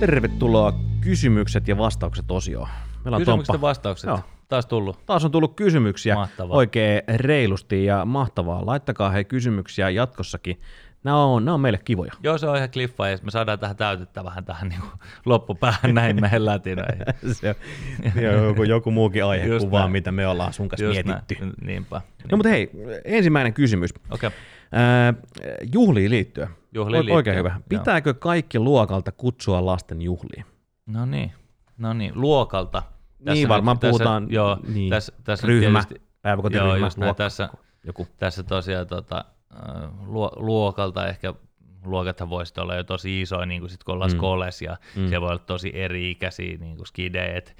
Tervetuloa 0.00 0.72
kysymykset 1.00 1.68
ja 1.68 1.78
vastaukset 1.78 2.30
osioon. 2.30 2.68
Meillä 3.04 3.16
on 3.16 3.20
Kysymykset 3.20 3.46
Tomppa. 3.46 3.54
ja 3.54 3.60
vastaukset. 3.70 4.08
Joo. 4.08 4.20
Taas 4.48 4.66
tullut. 4.66 5.06
Taas 5.06 5.24
on 5.24 5.30
tullut 5.30 5.54
kysymyksiä 5.56 6.14
Mahtavaa. 6.14 6.56
oikein 6.56 7.02
reilusti 7.16 7.84
ja 7.84 8.04
mahtavaa. 8.04 8.66
Laittakaa 8.66 9.10
he 9.10 9.24
kysymyksiä 9.24 9.90
jatkossakin. 9.90 10.60
Nämä 11.04 11.24
on, 11.24 11.44
nämä 11.44 11.54
on 11.54 11.60
meille 11.60 11.78
kivoja. 11.84 12.12
Joo, 12.22 12.38
se 12.38 12.46
on 12.48 12.56
ihan 12.56 12.70
kliffa, 12.70 13.08
ja 13.08 13.18
me 13.22 13.30
saadaan 13.30 13.58
tähän 13.58 13.76
täytettä 13.76 14.24
vähän 14.24 14.44
tähän 14.44 14.68
niin 14.68 14.80
kuin 14.80 14.90
loppupäähän 15.26 15.94
näin 15.94 16.20
meidän 16.20 16.44
lätinöihin. 16.44 17.02
Se 17.38 17.56
on 18.38 18.46
joku, 18.46 18.62
joku 18.62 18.90
muukin 18.90 19.24
aihe 19.24 19.46
Just 19.46 19.62
kuin 19.62 19.70
vaan 19.70 19.82
näin. 19.82 19.92
mitä 19.92 20.12
me 20.12 20.26
ollaan 20.26 20.52
sun 20.52 20.68
kanssa 20.68 20.84
Just 20.84 21.04
mietitty. 21.04 21.34
näin. 21.44 21.52
Niinpä. 21.64 22.00
No 22.30 22.36
mutta 22.36 22.48
hei, 22.48 22.70
ensimmäinen 23.04 23.54
kysymys. 23.54 23.90
Okei. 24.10 24.30
Ää, 24.72 25.14
juhliin 25.72 26.10
liittyen. 26.10 26.48
Juhliin 26.74 26.96
O- 27.12 27.14
Oikein 27.14 27.14
liittyen, 27.36 27.36
hyvä. 27.36 27.60
Pitääkö 27.68 28.14
kaikki 28.14 28.58
luokalta 28.58 29.12
kutsua 29.12 29.66
lasten 29.66 30.02
juhliin? 30.02 30.44
No 30.86 31.06
niin, 31.06 31.32
no 31.78 31.92
niin, 31.92 32.12
luokalta. 32.14 32.82
Niin, 33.26 33.48
varmaan 33.48 33.78
puhutaan- 33.78 34.26
Joo, 34.30 34.58
niin. 34.74 34.90
tässä, 34.90 35.12
tässä 35.24 35.46
Ryhmä, 35.46 35.82
tietysti, 35.84 36.08
päiväkotiryhmä, 36.22 36.68
joo, 36.76 36.76
just 36.86 36.98
näin, 36.98 37.06
luokka, 37.06 37.24
tässä, 37.24 37.48
joku. 37.86 38.06
tässä 38.16 38.42
tosiaan 38.42 38.86
tota, 38.86 39.16
äh, 39.18 39.32
luokalta 40.36 41.06
ehkä 41.08 41.34
luokathan 41.84 42.30
voisi 42.30 42.54
olla 42.60 42.74
jo 42.74 42.84
tosi 42.84 43.20
isoja, 43.20 43.46
niin 43.46 43.60
kuin 43.60 43.70
sit 43.70 43.84
kun 43.84 43.94
ollaan 43.94 44.10
Mm. 44.10 44.16
skoles, 44.16 44.62
ja 44.62 44.76
Mm. 44.96 45.08
siellä 45.08 45.20
voi 45.20 45.28
olla 45.30 45.38
tosi 45.38 45.70
eri-ikäisiä 45.74 46.56
niin 46.58 46.76
kuin 46.76 46.86
skidejä, 46.86 47.36
et, 47.36 47.56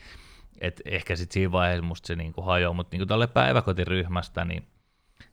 et 0.61 0.80
ehkä 0.84 1.16
sitten 1.16 1.34
siinä 1.34 1.53
vaiheessa 1.53 1.84
musta 1.84 2.07
se 2.07 2.16
niin 2.16 2.32
kuin 2.32 2.45
hajoaa, 2.45 2.74
mutta 2.74 2.97
niin 2.97 3.09
tälle 3.09 3.26
päiväkotiryhmästä, 3.26 4.45
niin, 4.45 4.66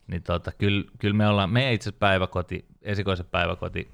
niin 0.07 0.23
tota, 0.23 0.51
kyllä, 0.51 0.83
kyllä 0.99 1.15
me 1.15 1.27
ollaan, 1.27 1.49
me 1.49 1.73
itse 1.73 1.91
päiväkoti, 1.91 2.65
esikoisen 2.81 3.25
päiväkoti 3.25 3.91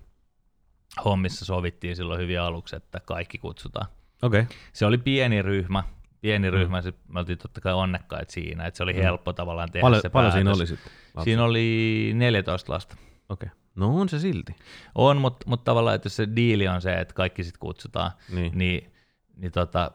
hommissa 1.06 1.46
sovittiin 1.46 1.96
silloin 1.96 2.20
hyvin 2.22 2.42
aluksi, 2.42 2.76
että 2.76 3.00
kaikki 3.00 3.38
kutsutaan. 3.38 3.86
Okay. 4.22 4.46
se 4.74 4.86
oli 4.86 4.98
pieni 4.98 5.42
ryhmä, 5.42 5.84
pieni 6.26 6.52
ryhmä, 6.52 6.82
mm. 6.82 6.94
me 7.14 7.20
oltiin 7.20 7.38
totta 7.38 7.62
kai 7.62 7.74
onnekkaita 7.74 8.32
siinä, 8.32 8.66
että 8.66 8.78
se 8.78 8.84
oli 8.84 8.94
Mm. 8.94 9.02
helppo 9.02 9.34
tavallaan 9.34 9.72
tehdä 9.72 9.82
Paljon, 9.82 10.02
se 10.02 10.10
paljon 10.10 10.32
siinä 10.32 10.46
päätös. 10.50 10.60
oli 10.60 10.68
sitten? 10.68 10.92
Siinä 11.24 11.44
oli 11.44 12.12
14 12.16 12.74
lasta. 12.74 12.96
Okei. 13.30 13.48
Okay. 13.48 13.60
No 13.76 14.00
on 14.00 14.10
se 14.10 14.20
silti. 14.20 14.56
On, 14.96 15.18
mutta 15.18 15.46
mut 15.50 15.64
tavallaan, 15.64 15.96
että 15.96 16.06
jos 16.06 16.16
se 16.16 16.28
diili 16.36 16.68
on 16.68 16.82
se, 16.82 16.94
että 16.94 17.14
kaikki 17.14 17.44
sitten 17.44 17.60
kutsutaan, 17.60 18.12
Niin. 18.36 18.52
niin, 18.56 18.94
niin 19.38 19.52
tota, 19.52 19.92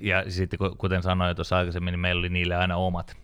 ja 0.00 0.30
sitten 0.30 0.58
ku- 0.58 0.74
kuten 0.78 1.02
sanoin 1.02 1.28
jo 1.28 1.34
tuossa 1.34 1.56
aikaisemmin, 1.56 1.92
niin 1.92 2.00
meillä 2.00 2.18
oli 2.20 2.28
niille 2.28 2.56
aina 2.56 2.76
omat, 2.76 3.16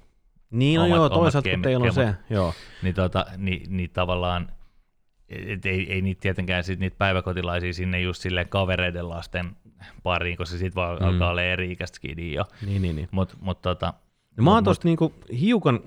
Niin, 0.51 0.79
no 0.79 0.85
Omat- 0.87 0.89
joo, 0.91 0.99
omat 1.05 1.13
toisaalta 1.13 1.51
kun 1.51 1.63
teillä 1.63 1.87
on 1.87 1.93
se, 1.93 2.01
kemut. 2.01 2.17
joo. 2.31 2.55
niin, 2.83 2.95
tota, 2.95 3.27
niin, 3.37 3.77
niin 3.77 3.91
tavallaan, 3.91 4.53
et 5.29 5.67
ei, 5.67 5.93
ei 5.93 6.03
niitä 6.03 6.21
tietenkään 6.21 6.65
sit 6.65 6.81
niitä 6.81 6.97
päiväkotilaisia 6.99 7.73
sinne 7.73 8.01
just 8.01 8.23
silleen 8.23 8.49
kavereiden 8.49 9.09
lasten 9.09 9.57
pariin, 10.03 10.37
koska 10.37 10.57
sit 10.59 10.74
vaan 10.74 10.99
Mm. 10.99 11.07
alkaa 11.07 11.31
olla 11.31 11.43
eri-ikäistä 11.43 11.97
skidia 11.97 12.35
jo. 12.37 12.45
Niin, 12.66 12.83
niin, 12.83 12.97
niin. 12.97 13.09
Mutta 13.11 13.37
mut, 13.41 13.62
tota, 13.62 13.95
No, 14.37 14.45
mä 14.45 14.51
oon 14.51 14.59
mut- 14.59 14.64
tosta 14.64 14.89
niinku 14.89 15.12
hiukan, 15.41 15.81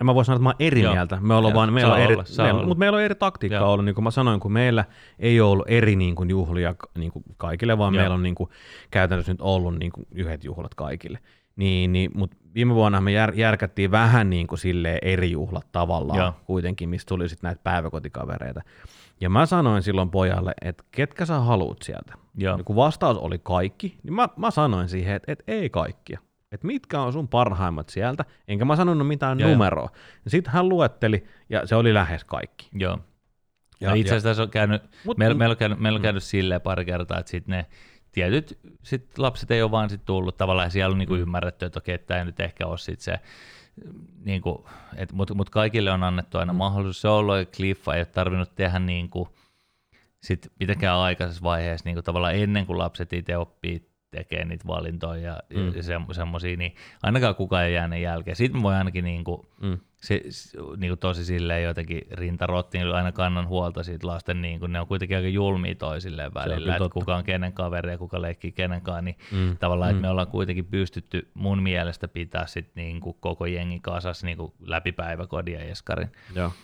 en 0.00 0.06
mä 0.06 0.14
voi 0.14 0.24
sanoa, 0.24 0.36
että 0.36 0.42
mä 0.42 0.48
oon 0.48 0.56
eri 0.58 0.82
Joo. 0.82 0.92
mieltä. 0.94 1.18
Me 1.20 1.34
ollaan 1.34 1.54
vaan, 1.54 1.72
meillä 1.72 1.94
on 1.94 2.00
eri, 2.00 2.14
olla. 2.14 2.66
mutta 2.66 2.78
meillä 2.78 2.96
on 2.96 3.02
eri 3.02 3.14
taktiikka 3.14 3.56
Joo. 3.56 3.72
ollut, 3.72 3.84
niin 3.84 3.94
kuin 3.94 4.04
mä 4.04 4.10
sanoin, 4.10 4.40
kun 4.40 4.52
meillä 4.52 4.84
ei 5.18 5.40
ole 5.40 5.50
ollut 5.50 5.66
eri 5.68 5.96
niin 5.96 6.14
kuin 6.14 6.30
juhlia 6.30 6.74
niin 6.98 7.12
kuin 7.12 7.24
kaikille, 7.36 7.78
vaan 7.78 7.94
Joo. 7.94 8.00
meillä 8.00 8.14
on 8.14 8.22
niin 8.22 8.34
kuin, 8.34 8.50
käytännössä 8.90 9.32
nyt 9.32 9.40
ollut 9.40 9.78
niin 9.78 9.92
kuin 9.92 10.06
yhdet 10.14 10.44
juhlat 10.44 10.74
kaikille. 10.74 11.18
Niin, 11.56 11.92
niin, 11.92 12.10
mutta 12.14 12.36
viime 12.54 12.74
vuonna 12.74 13.00
me 13.00 13.12
jär, 13.12 13.32
järkättiin 13.34 13.90
vähän 13.90 14.30
niin 14.30 14.46
kuin 14.46 14.58
silleen 14.58 14.98
eri 15.02 15.30
juhlat 15.30 15.66
tavallaan 15.72 16.18
Joo. 16.18 16.32
kuitenkin, 16.46 16.88
mistä 16.88 17.08
tuli 17.08 17.28
sitten 17.28 17.48
näitä 17.48 17.60
päiväkotikavereita. 17.64 18.60
Ja 19.20 19.30
mä 19.30 19.46
sanoin 19.46 19.82
silloin 19.82 20.10
pojalle, 20.10 20.52
että 20.62 20.84
ketkä 20.90 21.24
sä 21.26 21.40
haluut 21.40 21.82
sieltä. 21.82 22.12
Joo. 22.36 22.58
Ja 22.58 22.64
kun 22.64 22.76
vastaus 22.76 23.16
oli 23.18 23.38
kaikki, 23.42 23.98
niin 24.02 24.14
mä, 24.14 24.28
mä 24.36 24.50
sanoin 24.50 24.88
siihen, 24.88 25.16
että, 25.16 25.32
että 25.32 25.44
ei 25.46 25.70
kaikkia. 25.70 26.20
Että 26.52 26.66
mitkä 26.66 27.00
on 27.00 27.12
sun 27.12 27.28
parhaimmat 27.28 27.88
sieltä, 27.88 28.24
enkä 28.48 28.64
mä 28.64 28.76
sanonut 28.76 29.06
mitään 29.08 29.40
Joo, 29.40 29.48
joo. 29.48 29.54
numeroa. 29.56 29.88
Ja 30.24 30.30
sitten 30.30 30.52
hän 30.52 30.68
luetteli, 30.68 31.24
ja 31.48 31.66
se 31.66 31.76
oli 31.76 31.94
lähes 31.94 32.24
kaikki. 32.24 32.68
Joo. 32.74 32.98
Ja- 33.80 33.88
Ja, 33.88 33.94
itse 33.94 34.08
ja- 34.08 34.16
asiassa 34.16 34.28
tässä 34.28 34.42
on 34.42 34.50
käynyt, 34.50 34.82
Mut- 35.04 35.18
meillä, 35.18 35.34
meillä, 35.34 35.52
on 35.52 35.56
käynyt, 35.56 35.78
meillä 35.78 35.96
on 35.96 36.02
käynyt 36.02 36.22
silleen 36.22 36.60
pari 36.60 36.84
kertaa, 36.84 37.18
että 37.18 37.30
sit 37.30 37.46
ne 37.46 37.66
tietyt 38.12 38.58
sit 38.82 39.18
lapset 39.18 39.50
ei 39.50 39.62
ole 39.62 39.70
vaan 39.70 39.90
sit 39.90 40.04
tullut 40.04 40.36
tavallaan, 40.36 40.66
ja 40.66 40.70
siellä 40.70 40.92
on 40.92 40.98
niinku 40.98 41.14
Mm. 41.14 41.20
ymmärretty, 41.20 41.64
että 41.66 41.78
okei, 41.78 41.98
tämä 41.98 42.18
ei 42.18 42.24
nyt 42.24 42.40
ehkä 42.40 42.66
ole 42.66 42.78
sit 42.78 43.00
se, 43.00 43.14
niinku, 44.24 44.68
mutta 45.12 45.34
mut 45.34 45.50
kaikille 45.50 45.90
on 45.90 46.02
annettu 46.04 46.38
aina 46.38 46.52
Mm. 46.52 46.56
mahdollisuus. 46.56 47.00
Se 47.00 47.08
on 47.08 47.14
ollut 47.14 47.56
kliffa, 47.56 47.94
ei 47.94 48.00
ole 48.00 48.06
tarvinnut 48.06 48.54
tehdä 48.54 48.78
niinku, 48.78 49.28
sit 50.22 50.52
mitenkään 50.60 50.96
aikaisessa 50.96 51.42
vaiheessa 51.42 51.88
niinku 51.88 52.02
tavallaan 52.02 52.34
ennen 52.36 52.66
kuin 52.66 52.78
lapset 52.78 53.12
itse 53.12 53.36
oppii 53.36 53.90
tekee 54.10 54.44
niitä 54.44 54.66
valintoja 54.66 55.22
ja, 55.22 55.40
Mm. 55.56 55.74
ja 55.76 55.82
se, 55.82 55.94
semmoisia, 56.12 56.56
niin 56.56 56.74
ainakaan 57.02 57.34
kukaan 57.34 57.64
ei 57.64 57.74
jäänyt 57.74 58.00
jälkeen. 58.02 58.36
Sitten 58.36 58.62
voi 58.62 58.74
ainakin 58.74 59.04
niinku, 59.04 59.46
Mm. 59.62 59.78
Se, 60.00 60.20
niin 60.76 60.90
kuin 60.90 60.98
tosi 60.98 61.24
silleen 61.24 61.62
jotenkin 61.62 62.02
rintarottiin, 62.10 62.84
niin 62.84 62.94
aina 62.94 63.12
kannan 63.12 63.48
huolta 63.48 63.82
siitä 63.82 64.06
lasten, 64.06 64.42
niin 64.42 64.60
kuin, 64.60 64.72
ne 64.72 64.80
on 64.80 64.86
kuitenkin 64.86 65.16
aika 65.16 65.28
julmia 65.28 65.74
toisilleen 65.74 66.34
välillä, 66.34 66.76
että 66.76 66.88
kuka 66.92 67.16
on 67.16 67.24
kenen 67.24 67.52
kaveri 67.52 67.90
ja 67.90 67.98
kuka 67.98 68.22
leikkii 68.22 68.52
kenenkaan, 68.52 69.04
niin 69.04 69.16
Mm. 69.32 69.56
tavallaan, 69.58 69.90
Mm. 69.90 69.96
että 69.96 70.02
me 70.02 70.10
ollaan 70.10 70.26
kuitenkin 70.26 70.64
pystytty 70.64 71.28
mun 71.34 71.62
mielestä 71.62 72.08
pitää 72.08 72.46
sit 72.46 72.70
niin 72.74 73.00
kuin 73.00 73.16
koko 73.20 73.46
jengi 73.46 73.80
kasas 73.80 74.24
niin 74.24 74.36
kuin 74.36 74.52
läpi 74.60 74.92
päiväkodin 74.92 75.54
ja 75.54 75.60
eskarin. 75.60 76.08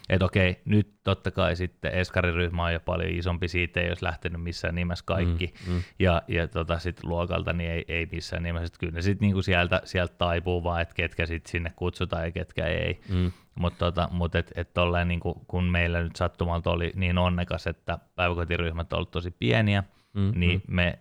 Että 0.09 0.25
okei, 0.25 0.61
nyt 0.65 0.89
totta 1.05 1.31
kai 1.31 1.57
sitten 1.57 1.93
eskariryhmä 1.93 2.65
on 2.65 2.73
jo 2.73 2.81
paljon 2.81 3.11
isompi, 3.11 3.49
siitä 3.49 3.81
ei 3.81 3.89
olisi 3.89 4.05
lähtenyt 4.05 4.43
missään 4.43 4.75
nimessä 4.75 5.05
kaikki, 5.07 5.55
Mm, 5.67 5.73
mm. 5.75 5.83
ja, 5.99 6.23
ja 6.29 6.49
tota 6.49 6.79
sit 6.79 7.05
luokalta 7.05 7.53
niin 7.53 7.71
ei, 7.71 7.85
ei 7.89 8.09
missään 8.13 8.43
nimessä, 8.43 8.67
että 8.67 8.79
kyllä 8.79 8.93
ne 8.93 9.03
sitten 9.03 9.27
niinku 9.27 9.43
sieltä, 9.43 9.81
sieltä 9.85 10.15
taipuu 10.19 10.65
vaan, 10.65 10.83
että 10.83 10.95
ketkä 10.95 11.27
sitten 11.27 11.51
sinne 11.51 11.73
kutsutaan 11.77 12.25
ja 12.25 12.31
ketkä 12.31 12.67
ei. 12.67 13.01
Mm. 13.09 13.26
Mutta 13.55 13.79
tota, 13.79 14.09
mut 14.13 14.35
et, 14.35 14.53
et 14.55 14.75
tolleen 14.75 15.09
niinku, 15.09 15.45
kun 15.49 15.65
meillä 15.65 16.03
nyt 16.03 16.17
sattumalta 16.17 16.71
oli 16.71 16.93
niin 16.95 17.19
onnekas, 17.19 17.67
että 17.67 17.99
päiväkotiryhmät 18.15 18.93
ollut 18.93 19.11
tosi 19.11 19.31
pieniä, 19.31 19.85
Mm. 20.17 20.33
niin 20.35 20.63
me 20.69 20.99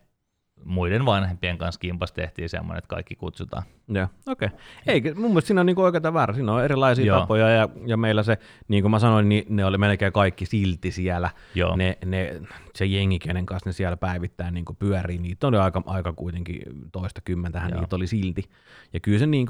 muiden 0.63 1.05
vanhempien 1.05 1.57
kanssa 1.57 1.79
kimpas 1.79 2.11
tehtiin 2.11 2.49
semmoinen, 2.49 2.77
että 2.77 2.87
kaikki 2.87 3.15
kutsutaan. 3.15 3.63
Joo, 3.87 4.07
okei. 4.27 4.47
Okay. 4.47 4.59
Ei, 4.87 5.13
mun 5.13 5.29
mielestä 5.29 5.47
siinä 5.47 5.61
on 5.61 5.65
niinku 5.65 5.81
oikeita 5.81 6.13
väärä. 6.13 6.33
Siinä 6.33 6.53
on 6.53 6.63
erilaisia 6.63 7.05
Joo. 7.05 7.19
tapoja 7.19 7.49
ja, 7.49 7.69
ja, 7.85 7.97
meillä 7.97 8.23
se, 8.23 8.37
niin 8.67 8.83
kuin 8.83 8.91
mä 8.91 8.99
sanoin, 8.99 9.29
niin 9.29 9.45
ne 9.49 9.65
oli 9.65 9.77
melkein 9.77 10.13
kaikki 10.13 10.45
silti 10.45 10.91
siellä. 10.91 11.29
Joo. 11.55 11.75
Ne, 11.75 11.97
ne, 12.05 12.41
se 12.75 12.85
jengi, 12.85 13.19
kenen 13.19 13.45
kanssa 13.45 13.69
ne 13.69 13.73
siellä 13.73 13.97
päivittäin 13.97 14.53
niin 14.53 14.65
pyörii, 14.79 15.17
niitä 15.17 15.47
oli 15.47 15.57
aika, 15.57 15.83
aika 15.85 16.13
kuitenkin 16.13 16.61
toista 16.91 17.21
kymmentähän 17.21 17.71
Joo. 17.71 17.81
niitä 17.81 17.95
oli 17.95 18.07
silti. 18.07 18.49
Ja 18.93 18.99
kyllä 18.99 19.19
se, 19.19 19.25
niin 19.25 19.47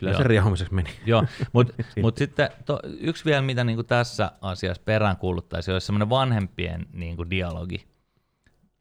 kyllä 0.00 0.12
se 0.12 0.18
Joo. 0.18 0.28
riehumiseksi 0.28 0.74
meni. 0.74 0.90
Joo, 1.06 1.24
mutta 1.52 1.74
mut 2.02 2.16
sitten 2.16 2.50
to, 2.64 2.80
yksi 3.00 3.24
vielä, 3.24 3.42
mitä 3.42 3.64
niinku 3.64 3.82
tässä 3.82 4.32
asiassa 4.40 4.82
peräänkuuluttaisi, 4.84 5.72
olisi 5.72 5.86
semmoinen 5.86 6.10
vanhempien 6.10 6.86
niinku 6.92 7.30
dialogi. 7.30 7.90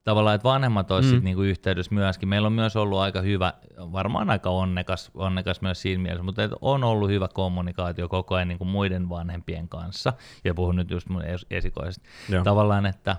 Tavallaan, 0.04 0.36
että 0.36 0.50
vanhemmat 0.50 0.92
olisivat 0.92 1.22
mm. 1.22 1.26
niinku 1.26 1.42
yhteydessä 1.42 1.96
myöskin. 1.96 2.30
Meillä 2.30 2.46
on 2.46 2.54
myös 2.54 2.76
ollut 2.76 3.00
aika 3.00 3.22
hyvä, 3.22 3.54
varmaan 3.78 4.30
aika 4.30 4.50
onnekas, 4.50 5.12
onnekas 5.14 5.62
myös 5.62 5.82
siinä 5.82 6.04
mielessä, 6.04 6.24
mutta 6.24 6.44
et 6.44 6.52
on 6.62 6.84
ollut 6.84 7.10
hyvä 7.10 7.28
kommunikaatio 7.28 8.10
koko 8.10 8.36
ajan 8.36 8.48
niinku 8.48 8.66
muiden 8.66 9.10
vanhempien 9.10 9.70
kanssa. 9.70 10.14
Ja 10.44 10.54
puhun 10.54 10.76
nyt 10.76 10.92
just 10.92 11.10
mun 11.10 11.22
es- 11.22 11.46
esikoisesta. 11.52 12.10
Joo. 12.30 12.44
Tavallaan, 12.44 12.86
että, 12.86 13.16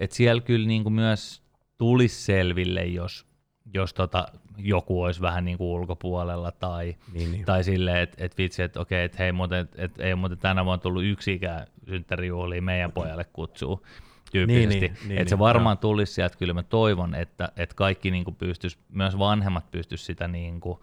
että 0.00 0.16
siellä 0.16 0.42
kyllä 0.42 0.66
niinku 0.66 0.90
myös 0.90 1.42
tulisi 1.78 2.22
selville, 2.24 2.84
jos, 2.84 3.26
jos 3.74 3.94
tota, 3.94 4.28
joku 4.58 5.02
olisi 5.02 5.20
vähän 5.20 5.44
niin 5.44 5.58
kuin 5.58 5.68
ulkopuolella 5.68 6.52
tai, 6.52 6.96
Niin, 7.12 7.32
niin. 7.32 7.44
tai 7.44 7.64
silleen, 7.64 7.96
että 7.96 8.24
et 8.24 8.38
vitsi, 8.38 8.62
että 8.62 8.80
okei, 8.80 9.04
että 9.04 9.18
hei 9.18 9.32
muuten, 9.32 9.58
et, 9.58 9.70
et, 9.76 10.00
ei 10.00 10.14
muuten 10.14 10.38
tänä 10.38 10.64
vuonna 10.64 10.82
tullut 10.82 11.04
yksikään 11.04 11.66
synttärijuhliin 11.88 12.64
meidän 12.64 12.92
pojalle 12.92 13.24
kutsuu 13.24 13.86
tyyppisesti. 14.32 14.68
Niin, 14.68 14.80
Niin, 14.80 14.80
niin, 14.80 14.98
niin, 15.00 15.08
niin, 15.08 15.20
että 15.20 15.30
se 15.30 15.34
niin, 15.34 15.40
varmaan 15.40 15.78
tulisi 15.78 16.12
sieltä, 16.12 16.38
kyllä 16.38 16.54
mä 16.54 16.62
toivon, 16.62 17.14
että, 17.14 17.52
että 17.56 17.76
kaikki 17.76 18.10
niin 18.10 18.24
kuin 18.24 18.34
pystyis, 18.34 18.78
myös 18.88 19.18
vanhemmat 19.18 19.70
pystyis 19.70 20.06
sitä 20.06 20.28
niin 20.28 20.60
kuin, 20.60 20.78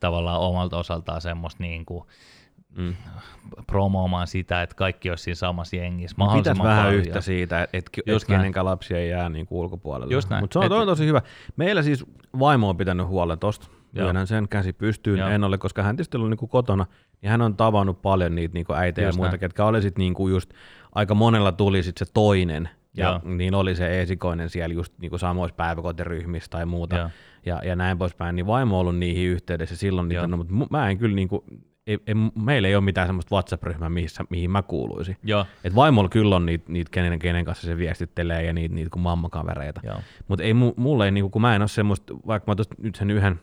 tavallaan 0.00 0.40
omalta 0.40 0.78
osaltaan 0.78 1.20
semmoista 1.20 1.62
niin 1.62 1.84
kuin, 1.84 2.04
Mm. 2.76 2.94
promoomaan 3.66 4.26
sitä, 4.26 4.62
että 4.62 4.76
kaikki 4.76 5.10
olisi 5.10 5.24
siinä 5.24 5.34
samassa 5.34 5.76
jengissä 5.76 6.14
Pitäisi 6.14 6.18
mahdollisimman 6.18 6.66
vähän 6.66 6.84
paljon. 6.84 7.00
yhtä 7.00 7.20
siitä, 7.20 7.62
että 7.62 7.76
et, 7.78 7.90
et 8.06 8.24
kenenkään 8.24 8.66
lapsia 8.66 8.98
ei 8.98 9.08
jää 9.10 9.28
niin 9.28 9.46
ulkopuolelle. 9.50 10.14
Just 10.14 10.30
näin. 10.30 10.42
Mutta 10.42 10.52
se 10.52 10.58
on, 10.58 10.64
Et- 10.64 10.72
on 10.72 10.86
tosi 10.86 11.06
hyvä. 11.06 11.22
Meillä 11.56 11.82
siis 11.82 12.04
vaimo 12.38 12.68
on 12.68 12.76
pitänyt 12.76 13.06
huolen 13.06 13.38
tosta. 13.38 13.68
Myönnän 13.92 14.26
sen 14.26 14.48
käsi 14.48 14.72
pystyyn. 14.72 15.18
Joo. 15.18 15.28
En 15.28 15.44
ole, 15.44 15.58
koska 15.58 15.82
hän 15.82 15.96
tietysti 15.96 16.16
ollut 16.16 16.30
niinku 16.30 16.46
kotona, 16.46 16.86
niin 17.22 17.30
hän 17.30 17.42
on 17.42 17.56
tavannut 17.56 18.02
paljon 18.02 18.34
niitä 18.34 18.54
niinku 18.54 18.72
äitejä 18.72 19.08
Just 19.08 19.16
ja 19.16 19.18
muita, 19.20 19.30
näin. 19.32 19.40
ketkä 19.40 19.64
oli 19.64 19.82
sit 19.82 19.98
niinku 19.98 20.28
just, 20.28 20.50
aika 20.94 21.14
monella 21.14 21.52
tuli 21.52 21.82
sit 21.82 21.96
se 21.96 22.04
toinen, 22.14 22.68
ja 22.96 23.20
Joo. 23.24 23.34
niin 23.34 23.54
oli 23.54 23.74
se 23.76 24.00
esikoinen 24.02 24.50
siellä 24.50 24.74
just 24.74 24.92
niinku 24.98 25.18
samoissa 25.18 25.54
päiväkotiryhmissä 25.56 26.50
tai 26.50 26.66
muuta, 26.66 26.96
Joo. 26.96 27.08
ja, 27.46 27.60
ja 27.64 27.76
näin 27.76 27.98
poispäin, 27.98 28.36
niin 28.36 28.46
vaimo 28.46 28.74
on 28.76 28.80
ollut 28.80 28.96
niihin 28.96 29.26
yhteydessä 29.28 29.76
silloin 29.76 30.08
niitä, 30.08 30.26
no, 30.26 30.36
mutta 30.36 30.54
mu- 30.54 30.66
mä 30.70 30.90
en 30.90 30.98
kyllä 30.98 31.14
niinku, 31.14 31.44
ei, 31.86 31.98
ei, 32.06 32.14
meillä 32.44 32.68
ei 32.68 32.74
ole 32.74 32.84
mitään 32.84 33.08
semmoista 33.08 33.34
WhatsApp-ryhmää, 33.34 33.90
missä, 33.90 34.24
mihin 34.30 34.50
mä 34.50 34.62
kuuluisin. 34.62 35.16
Joo, 35.22 35.46
Et 35.64 35.74
vaimolla 35.74 36.08
kyllä 36.08 36.36
on 36.36 36.46
niitä, 36.46 36.64
niitä 36.68 36.90
kenen, 36.90 37.18
kenen 37.18 37.44
kanssa 37.44 37.66
se 37.66 37.76
viestittelee 37.76 38.42
ja 38.42 38.52
niitä, 38.52 38.74
niitä 38.74 38.90
kuin 38.90 39.02
mammakavereita. 39.02 39.80
Mutta 40.28 40.44
ei 40.44 40.54
mu, 40.54 40.72
mulle 40.76 41.04
ei, 41.04 41.10
niinku, 41.10 41.30
kun 41.30 41.42
mä 41.42 41.54
en 41.54 41.62
ole 41.62 41.68
semmoista, 41.68 42.14
vaikka 42.26 42.52
mä 42.52 42.64
nyt 42.78 42.94
sen 42.94 43.10
yhden 43.10 43.40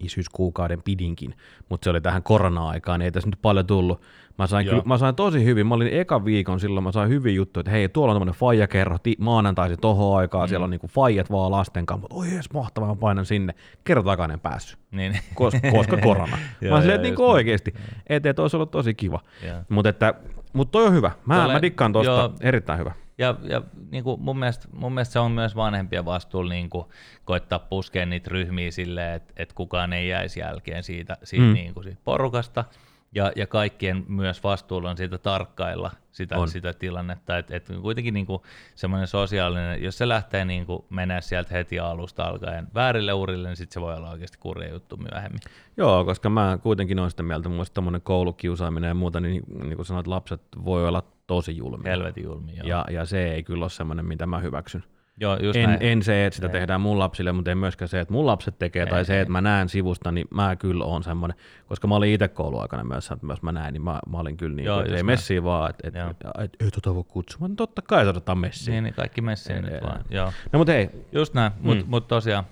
isyyskuukauden 0.00 0.82
pidinkin, 0.82 1.34
mutta 1.68 1.84
se 1.84 1.90
oli 1.90 2.00
tähän 2.00 2.22
korona-aikaan, 2.22 3.02
ei 3.02 3.12
tässä 3.12 3.28
nyt 3.30 3.38
paljon 3.42 3.66
tullut. 3.66 4.02
Mä 4.38 4.46
sain, 4.46 4.66
kyllä, 4.68 4.82
mä 4.86 4.98
sain 4.98 5.14
tosi 5.14 5.44
hyvin, 5.44 5.66
mä 5.66 5.74
olin 5.74 5.88
eka 5.92 6.24
viikon 6.24 6.60
silloin, 6.60 6.84
mä 6.84 6.92
sain 6.92 7.08
hyvin 7.08 7.34
juttu, 7.34 7.60
että 7.60 7.72
hei, 7.72 7.88
tuolla 7.88 8.12
on 8.12 8.16
tämmöinen 8.16 8.40
faijakerho, 8.40 8.98
ti- 9.02 9.16
maanantaisin 9.18 9.80
tohon 9.80 10.18
aikaan, 10.18 10.44
mm. 10.44 10.48
siellä 10.48 10.64
on 10.64 10.70
niinku 10.70 10.88
faijat 10.88 11.30
vaan 11.30 11.50
lasten 11.50 11.86
kanssa, 11.86 12.00
mutta 12.00 12.16
oi 12.16 12.34
jes, 12.34 12.52
mahtavaa, 12.52 12.88
mä 12.88 12.96
painan 13.00 13.26
sinne. 13.26 13.54
Kerro 13.84 14.02
takainen 14.02 14.40
päässyt, 14.40 14.78
Niin, 14.90 15.18
koska, 15.34 15.70
koska 15.70 15.96
korona. 15.96 16.38
Joo, 16.60 16.74
mä 16.74 16.80
silleen, 16.80 16.96
että 16.96 17.08
niinku 17.08 17.22
näin. 17.22 17.32
oikeesti, 17.32 17.74
et, 18.06 18.26
et 18.26 18.38
olisi 18.38 18.56
ollut 18.56 18.70
tosi 18.70 18.94
kiva. 18.94 19.20
Mutta 19.68 19.88
että, 19.88 20.14
mut 20.52 20.70
toi 20.70 20.86
on 20.86 20.92
hyvä. 20.92 21.10
Mä, 21.26 21.34
Tolle- 21.40 21.52
mä 21.52 21.62
dikkaan 21.62 21.92
tosta, 21.92 22.12
joo. 22.12 22.32
erittäin 22.40 22.78
hyvä. 22.78 22.92
Ja, 23.18 23.34
ja 23.42 23.62
niin 23.90 24.04
kuin 24.04 24.20
mun, 24.20 24.38
mielestä, 24.38 24.68
mun 24.72 24.92
mielestä 24.92 25.12
se 25.12 25.18
on 25.18 25.32
myös 25.32 25.56
vanhempien 25.56 26.04
vastuulla 26.04 26.50
niin 26.52 26.70
kuin 26.70 26.86
koittaa 27.24 27.58
puskea 27.58 28.06
niitä 28.06 28.30
ryhmiä 28.30 28.70
silleen, 28.70 29.14
että, 29.14 29.32
että 29.36 29.54
kukaan 29.54 29.92
ei 29.92 30.08
jäisi 30.08 30.40
jälkeen 30.40 30.82
siitä, 30.82 31.16
siitä, 31.22 31.44
Mm. 31.44 31.52
niin 31.52 31.74
kuin 31.74 31.84
siitä 31.84 32.00
porukasta. 32.04 32.64
Ja, 33.12 33.32
ja 33.36 33.46
kaikkien 33.46 34.04
myös 34.08 34.44
vastuulla 34.44 34.90
on 34.90 34.96
siitä 34.96 35.18
tarkkailla 35.18 35.90
sitä, 36.12 36.38
On. 36.38 36.48
sitä 36.48 36.72
tilannetta, 36.72 37.38
että, 37.38 37.56
että 37.56 37.72
kuitenkin 37.82 38.14
niin 38.14 38.26
kuin 38.26 38.42
semmoinen 38.74 39.06
sosiaalinen, 39.08 39.82
jos 39.82 39.98
se 39.98 40.08
lähtee 40.08 40.44
niin 40.44 40.66
kuin 40.66 40.84
menee 40.90 41.20
sieltä 41.20 41.54
heti 41.54 41.78
alusta 41.78 42.24
alkaen 42.24 42.68
väärille 42.74 43.12
urille, 43.12 43.48
niin 43.48 43.56
sitten 43.56 43.74
se 43.74 43.80
voi 43.80 43.94
olla 43.94 44.10
oikeasti 44.10 44.38
kurja 44.38 44.70
juttu 44.72 44.96
myöhemmin. 44.96 45.40
Joo, 45.76 46.04
koska 46.04 46.30
mä 46.30 46.58
kuitenkin 46.62 46.98
olen 46.98 47.10
sitä 47.10 47.22
mieltä, 47.22 47.48
mun 47.48 48.00
koulukiusaaminen 48.02 48.88
ja 48.88 48.94
muuta, 48.94 49.20
niin, 49.20 49.42
niin 49.62 49.76
kuin 49.76 49.86
sanoit, 49.86 50.06
lapset 50.06 50.42
voi 50.64 50.88
olla 50.88 51.02
tosi 51.26 51.56
julmia. 51.56 51.90
Helvetin 51.90 52.24
julmi. 52.24 52.52
Joo, 52.56 52.66
Ja, 52.68 52.84
ja 52.90 53.04
se 53.04 53.32
ei 53.32 53.42
kyllä 53.42 53.64
ole 53.64 53.70
semmoinen, 53.70 54.06
mitä 54.06 54.26
mä 54.26 54.38
hyväksyn. 54.38 54.84
joo 55.20 55.36
just 55.42 55.56
En, 55.56 55.68
näin. 55.68 55.78
en 55.82 56.02
se, 56.02 56.26
että 56.26 56.34
sitä 56.34 56.48
tehdään 56.48 56.80
mun 56.80 56.98
lapsille, 56.98 57.32
mutta 57.32 57.50
en 57.50 57.58
myöskään 57.58 57.88
se, 57.88 58.00
että 58.00 58.12
mun 58.12 58.26
lapset 58.26 58.58
tekee, 58.58 58.86
tai 58.86 58.98
Ei, 58.98 59.04
se, 59.04 59.14
ei. 59.14 59.20
että 59.20 59.32
mä 59.32 59.40
näen 59.40 59.68
sivusta, 59.68 60.12
niin 60.12 60.26
mä 60.30 60.56
kyllä 60.56 60.84
oon 60.84 61.02
semmoinen, 61.02 61.36
koska 61.66 61.86
mä 61.88 61.94
olin 61.94 62.12
itse 62.12 62.28
kouluaikana 62.28 62.84
myös, 62.84 63.10
että 63.10 63.26
myös 63.26 63.42
mä 63.42 63.52
näin, 63.52 63.72
niin 63.72 63.82
mä, 63.82 64.00
mä 64.08 64.18
olin 64.18 64.36
kyllä 64.36 64.56
niin, 64.56 64.66
Joo, 64.66 64.80
että 64.80 64.96
ei 64.96 65.02
messiin 65.02 65.44
vaan, 65.44 65.70
että 65.70 65.88
et, 65.88 65.94
et, 66.10 66.16
et, 66.44 66.56
ei 66.60 66.70
tota 66.70 66.94
voi 66.94 67.04
kutsua, 67.08 67.48
no 67.48 67.54
totta 67.54 67.82
kai 67.82 68.04
se 68.04 68.08
otetaan 68.10 68.38
messiin. 68.38 68.72
Niin, 68.72 68.84
niin 68.84 68.94
kaikki 68.94 69.20
messiin 69.20 69.56
Ei, 69.56 69.62
nyt 69.62 69.72
ei, 69.72 69.80
vaan. 69.82 69.96
ei. 69.98 70.04
Joo. 70.16 70.32
No 70.52 70.58
mutta 70.58 70.72
hei, 70.72 70.90
Just 71.12 71.34
näin, 71.34 71.52
mutta 71.60 71.84
Mm. 71.84 71.90
mut 71.90 72.08
tosiaan 72.08 72.44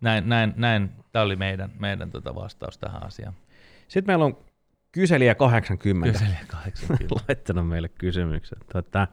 näin, 0.00 0.28
näin, 0.28 0.54
näin 0.56 0.90
tämä 1.12 1.22
oli 1.24 1.36
meidän, 1.36 1.70
meidän 1.78 2.10
tota 2.10 2.34
vastaus 2.34 2.78
tähän 2.78 3.06
asiaan. 3.06 3.34
sitten 3.88 4.12
meillä 4.12 4.24
on 4.24 4.36
kyselijä 4.92 5.34
80. 5.34 6.12
Kyselijä 6.18 6.44
80. 6.48 7.14
laittanut 7.28 7.68
meille 7.68 7.88
kysymyksen. 7.88 8.58
Tota, 8.72 9.08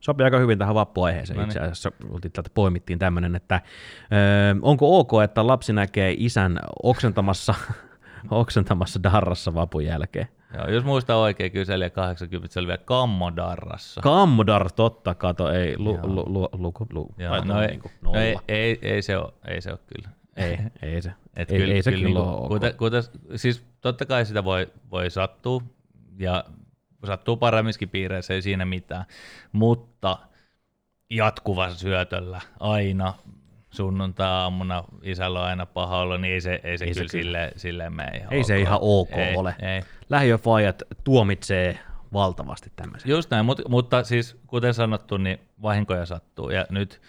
sopii 0.00 0.24
aika 0.24 0.38
hyvin 0.38 0.58
tähän 0.58 0.74
vappuaiheeseen 0.74 1.36
No 1.36 1.42
niin. 1.42 1.48
itse 1.48 1.60
asiassa. 1.60 1.92
Oltiin 2.10 2.32
täältä 2.32 2.50
poimittiin 2.54 2.98
tämmöinen, 2.98 3.36
että 3.36 3.60
ö, 4.04 4.58
onko 4.62 4.98
ok, 4.98 5.10
että 5.24 5.46
lapsi 5.46 5.72
näkee 5.72 6.14
isän 6.18 6.58
oksentamassa, 6.82 7.54
oksentamassa 8.30 9.02
darrassa 9.02 9.54
vapun 9.54 9.84
jälkeen? 9.84 10.28
Joo, 10.58 10.68
jos 10.68 10.84
muistan 10.84 11.16
oikein, 11.16 11.52
kyselijä 11.52 11.90
80, 11.90 12.52
se 12.52 12.60
oli 12.60 12.66
vielä 12.66 12.82
kammodarrassa. 12.84 14.00
Kammodar, 14.00 14.72
totta, 14.72 15.14
kato, 15.14 15.52
ei, 15.52 15.78
lu, 15.78 15.94
Joo. 15.94 16.06
lu, 16.06 16.24
lu, 16.26 16.48
luku, 16.52 16.86
lu, 16.92 17.14
Joo, 17.18 17.30
taitaa 17.30 17.56
no, 17.56 17.62
ei, 17.62 17.68
niinku 17.68 17.90
no 18.00 18.14
ei, 18.14 18.36
ei, 18.48 18.78
ei, 18.82 19.02
se 19.02 19.16
ole, 19.16 19.32
ei 19.48 19.60
se 19.60 19.70
ole 19.70 19.78
kyllä. 19.86 20.08
Ei, 20.36 20.58
ei 20.92 21.02
se. 21.02 21.12
Et 21.36 21.50
ei, 21.50 21.72
ei 21.72 21.82
se 21.82 21.92
kyllä, 21.92 22.20
ole 22.20 22.36
ok. 22.36 22.48
kuten, 22.48 22.74
kuten, 22.74 23.02
siis 23.36 23.64
totta 23.80 24.06
kai 24.06 24.26
sitä 24.26 24.44
voi, 24.44 24.72
voi 24.90 25.10
sattua, 25.10 25.62
ja 26.18 26.44
sattuu 27.06 27.36
paremmiskin 27.36 27.88
piireissä, 27.88 28.34
ei 28.34 28.42
siinä 28.42 28.64
mitään, 28.64 29.04
mutta 29.52 30.18
jatkuvassa 31.10 31.78
syötöllä 31.78 32.40
aina 32.60 33.14
sunnuntai-aamuna 33.70 34.84
isällä 35.02 35.40
on 35.40 35.46
aina 35.46 35.66
paha 35.66 35.98
olla, 35.98 36.18
niin 36.18 36.34
ei 36.34 36.40
se, 36.40 36.60
ei 36.64 36.78
se 36.78 36.84
Ei 36.84 36.88
ei 36.88 36.94
se 36.94 37.00
kyllä 37.00 37.10
kyllä. 37.10 37.22
silleen, 37.22 37.52
silleen 37.56 37.92
mene 37.92 38.16
ihan 38.16 38.32
Ei 38.32 38.44
se 38.44 38.54
ok. 38.54 38.60
ihan 38.60 38.78
ok 38.80 39.12
ei, 39.12 39.36
ole. 39.36 39.54
Ei. 39.62 39.82
Lähiöfajat 40.10 40.82
tuomitsee 41.04 41.78
valtavasti 42.12 42.72
tämmöisen. 42.76 43.10
Just 43.10 43.30
näin, 43.30 43.46
mutta, 43.46 43.62
mutta 43.68 44.04
siis 44.04 44.36
kuten 44.46 44.74
sanottu, 44.74 45.16
niin 45.16 45.40
vahinkoja 45.62 46.06
sattuu. 46.06 46.50
Ja 46.50 46.66
nyt, 46.70 47.00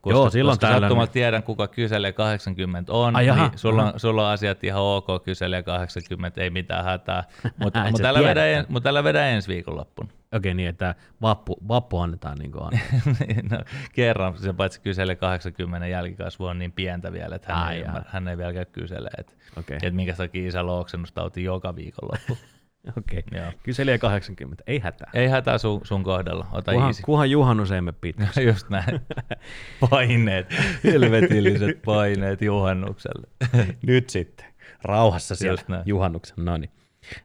koska, 0.00 0.18
Joo, 0.18 0.30
silloin 0.30 0.58
koska 0.58 0.80
sattumalta 0.80 1.12
tiedän, 1.12 1.42
kuka 1.42 1.68
kyselee 1.68 2.12
80 2.12 2.92
on, 2.92 3.16
Ai 3.16 3.26
jaha, 3.26 3.48
niin 3.48 3.58
sulla, 3.58 3.84
on, 3.84 4.00
sulla 4.00 4.26
on 4.26 4.32
asiat 4.32 4.64
ihan 4.64 4.82
ok, 4.82 5.06
kyselee 5.24 5.62
80, 5.62 6.40
ei 6.40 6.50
mitään 6.50 6.84
hätää. 6.84 7.24
Mutta 7.56 7.84
mut 7.90 8.02
tällä, 8.02 8.22
vedän, 8.22 8.64
mut 8.68 8.82
tällä 8.82 9.04
vedän 9.04 9.26
ensi 9.26 9.48
viikonloppuna. 9.48 10.08
Okei, 10.32 10.54
niin, 10.54 10.68
että 10.68 10.94
vappu, 11.22 11.58
vappu 11.68 11.98
annetaan 11.98 12.38
niin 12.38 12.52
kuin 12.52 12.70
no, 13.50 13.58
kerran, 13.92 14.38
se 14.38 14.52
paitsi 14.52 14.80
kyselee 14.80 15.16
80 15.16 15.86
jälkikasvu 15.86 16.44
on 16.44 16.58
niin 16.58 16.72
pientä 16.72 17.12
vielä, 17.12 17.36
että 17.36 17.54
hän, 17.54 17.64
Ai 17.64 17.74
ei, 17.74 17.82
ymmärrä, 17.82 18.10
hän 18.12 18.28
ei 18.28 18.38
vielä 18.38 18.52
käy 18.52 18.64
kyselee, 18.64 19.10
että, 19.18 19.32
Okei, 19.56 19.76
että 19.76 19.90
minkä 19.90 20.12
takia 20.12 20.48
isällä 20.48 20.72
on 20.72 20.80
oksennustauti 20.80 21.44
joka 21.44 21.76
viikonloppu. 21.76 22.38
okei. 22.98 23.22
Joo. 23.32 23.52
Kyselijä 23.62 23.98
80, 23.98 24.64
ei 24.66 24.78
hätää. 24.78 25.10
Ei 25.14 25.28
hätää 25.28 25.58
sun, 25.58 25.80
sun 25.84 26.04
kohdalla, 26.04 26.46
ota 26.52 26.72
Kunhan, 26.72 26.88
easy. 26.88 27.02
kunhan 27.02 27.30
juhannus 27.30 27.72
ei 27.72 27.80
mene. 27.80 27.96
Just 28.46 28.68
näin. 28.70 29.00
Paineet, 29.90 30.46
helvetilliset 30.84 31.82
paineet 31.82 32.42
juhannukselle. 32.42 33.26
Nyt 33.86 34.10
sitten. 34.10 34.46
Rauhassa 34.82 35.34
siellä 35.34 35.82
juhannuksen. 35.86 36.44
No 36.44 36.56
niin. 36.56 36.70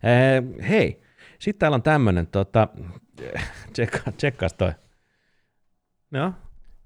Eh, 0.03 0.69
hei, 0.69 1.03
sitten 1.39 1.59
täällä 1.59 1.75
on 1.75 1.83
tämmönen, 1.83 2.27
tota, 2.27 2.67
tsekka, 3.73 4.11
tsekkaas 4.11 4.53
toi. 4.53 4.71
No, 6.11 6.33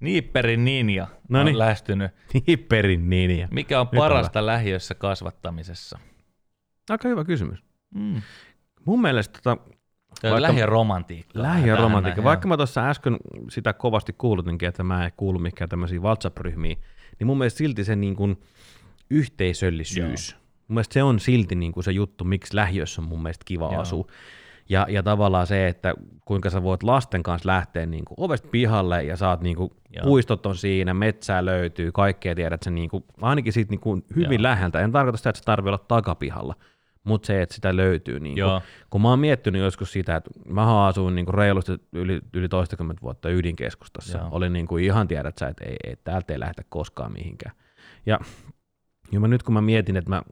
Niipperin 0.00 0.64
ninja 0.64 1.06
Noniin. 1.28 1.54
on 1.54 1.58
lähestynyt. 1.58 2.10
Nipperin 2.46 3.10
ninja. 3.10 3.48
Mikä 3.50 3.80
on 3.80 3.88
Nyt 3.92 3.94
on 3.94 3.98
parasta 3.98 4.46
lähiössä 4.46 4.94
kasvattamisessa? 4.94 5.98
Aika 6.90 7.08
hyvä 7.08 7.24
kysymys. 7.24 7.62
Mm. 7.94 8.22
Mun 8.84 9.00
mielestä 9.00 9.40
tota, 9.42 9.62
Vaikka- 10.22 10.42
lähiöromantiikka, 10.42 11.38
Vähän 12.22 12.24
vaikka 12.24 12.48
mä 12.48 12.56
tuossa 12.56 12.88
äsken 12.88 13.16
sitä 13.50 13.72
kovasti 13.72 14.12
kuulutinkin, 14.12 14.68
että 14.68 14.82
mä 14.82 15.04
en 15.04 15.12
kuulu 15.16 15.38
mikään 15.38 15.68
tämmöisiin 15.68 16.02
WhatsApp-ryhmiin, 16.02 16.78
niin 17.18 17.26
mun 17.26 17.38
mielestä 17.38 17.58
silti 17.58 17.84
se 17.84 17.96
niin 17.96 18.16
kuin 18.16 18.38
yhteisöllisyys, 19.10 20.30
Joo. 20.30 20.40
mun 20.68 20.74
mielestä 20.74 20.94
se 20.94 21.02
on 21.02 21.20
silti 21.20 21.54
niin 21.54 21.72
kuin 21.72 21.84
se 21.84 21.92
juttu, 21.92 22.24
miksi 22.24 22.56
lähiössä 22.56 23.02
on 23.02 23.08
mun 23.08 23.22
mielestä 23.22 23.44
kiva 23.44 23.72
Joo. 23.72 23.80
asua. 23.80 24.06
Ja, 24.68 24.86
ja 24.90 25.02
tavallaan 25.02 25.46
se, 25.46 25.68
että 25.68 25.94
kuinka 26.24 26.50
sä 26.50 26.62
voit 26.62 26.82
lasten 26.82 27.22
kanssa 27.22 27.48
lähteä 27.48 27.86
niin 27.86 28.04
kuin 28.04 28.14
ovesta 28.20 28.48
pihalle 28.48 29.04
ja 29.04 29.16
saat 29.16 29.40
niin 29.40 29.56
kuin, 29.56 29.70
puistot 30.02 30.46
on 30.46 30.56
siinä, 30.56 30.94
metsää 30.94 31.44
löytyy, 31.44 31.92
kaikkea 31.92 32.34
tiedät 32.34 32.62
sä 32.62 32.70
niin 32.70 32.90
kuin, 32.90 33.04
ainakin 33.20 33.52
siitä 33.52 33.70
niin 33.70 33.80
kuin 33.80 34.04
hyvin 34.16 34.40
Joo. 34.40 34.42
läheltä. 34.42 34.80
En 34.80 34.92
tarkoita 34.92 35.16
sitä, 35.16 35.30
että 35.30 35.38
se 35.38 35.44
tarvii 35.44 35.68
olla 35.68 35.84
takapihalla, 35.88 36.54
mutta 37.08 37.26
se, 37.26 37.42
että 37.42 37.54
sitä 37.54 37.76
löytyy. 37.76 38.20
Niin 38.20 38.34
kuin, 38.34 38.62
kun 38.90 39.02
mä 39.02 39.08
oon 39.08 39.18
miettinyt 39.18 39.62
joskus 39.62 39.92
sitä, 39.92 40.16
että 40.16 40.30
mä 40.48 40.86
asuin 40.86 41.14
niin 41.14 41.34
reilusti 41.34 41.72
yli, 41.92 42.20
yli 42.32 42.48
toistakymmentä 42.48 43.02
vuotta 43.02 43.30
ydinkeskustassa. 43.30 44.18
Joo. 44.18 44.28
Olin 44.30 44.52
niin 44.52 44.66
kuin 44.66 44.84
ihan 44.84 45.08
tiedät 45.08 45.38
sä, 45.38 45.48
että 45.48 45.64
ei, 45.64 45.76
ei, 45.86 45.96
täältä 46.04 46.32
ei 46.32 46.40
lähdetä 46.40 46.62
koskaan 46.68 47.12
mihinkään. 47.12 47.56
Ja, 48.06 48.18
ja 49.12 49.20
mä 49.20 49.28
nyt 49.28 49.42
kun 49.42 49.54
mä 49.54 49.60
mietin, 49.60 49.96
että 49.96 50.10
mä 50.10 50.22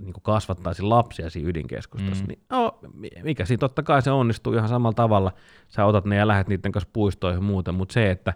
niin 0.00 0.12
kuin 0.12 0.22
kasvattaisin 0.22 0.88
lapsia 0.88 1.30
siinä 1.30 1.48
ydinkeskustassa, 1.48 2.24
mm. 2.24 2.28
niin 2.28 2.42
no, 2.50 2.78
mikä 3.22 3.44
siinä 3.44 3.58
totta 3.58 3.82
kai 3.82 4.02
se 4.02 4.10
onnistuu 4.10 4.52
ihan 4.52 4.68
samalla 4.68 4.94
tavalla. 4.94 5.32
Sä 5.68 5.84
otat 5.84 6.04
ne 6.04 6.16
ja 6.16 6.28
lähdet 6.28 6.48
niiden 6.48 6.72
kanssa 6.72 6.90
puistoihin 6.92 7.38
ja 7.38 7.42
muuta, 7.42 7.72
mutta 7.72 7.92
se, 7.92 8.10
että 8.10 8.34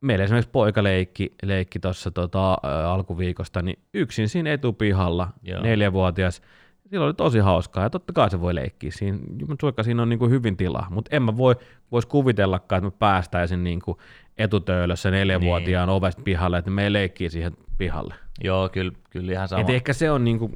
meillä 0.00 0.24
esimerkiksi 0.24 0.50
poika 0.50 0.82
leikki, 0.82 1.34
leikki 1.42 1.78
tuossa 1.78 2.10
tota, 2.10 2.52
ä, 2.52 2.90
alkuviikosta, 2.90 3.62
niin 3.62 3.78
yksin 3.94 4.28
siinä 4.28 4.52
etupihalla, 4.52 5.28
Joo. 5.42 5.62
neljävuotias, 5.62 6.42
silloin 6.90 7.06
oli 7.06 7.14
tosi 7.14 7.38
hauskaa, 7.38 7.82
ja 7.82 7.90
totta 7.90 8.12
kai 8.12 8.30
se 8.30 8.40
voi 8.40 8.54
leikkiä 8.54 8.90
siinä, 8.90 9.18
mutta 9.48 9.82
siinä 9.82 10.02
on 10.02 10.08
niin 10.08 10.18
kuin 10.18 10.30
hyvin 10.30 10.56
tilaa, 10.56 10.86
mutta 10.90 11.16
en 11.16 11.22
mä 11.22 11.36
voi, 11.36 11.56
vois 11.92 12.06
kuvitellakaan, 12.06 12.78
että 12.78 12.86
mä 12.86 12.98
päästäisin 12.98 13.64
niin 13.64 13.80
kuin 13.80 13.98
etutöölössä 14.38 15.10
neljävuotiaan 15.10 15.88
niin. 15.88 15.96
ovesta 15.96 16.22
pihalle, 16.22 16.58
että 16.58 16.70
me 16.70 16.92
leikkii 16.92 17.30
siihen 17.30 17.56
pihalle. 17.78 18.14
Joo, 18.44 18.68
kyllä, 18.68 18.92
kyllä 19.10 19.32
ihan 19.32 19.48
sama. 19.48 19.60
Et 19.60 19.70
ehkä 19.70 19.92
se 19.92 20.10
on 20.10 20.24
niinku, 20.24 20.50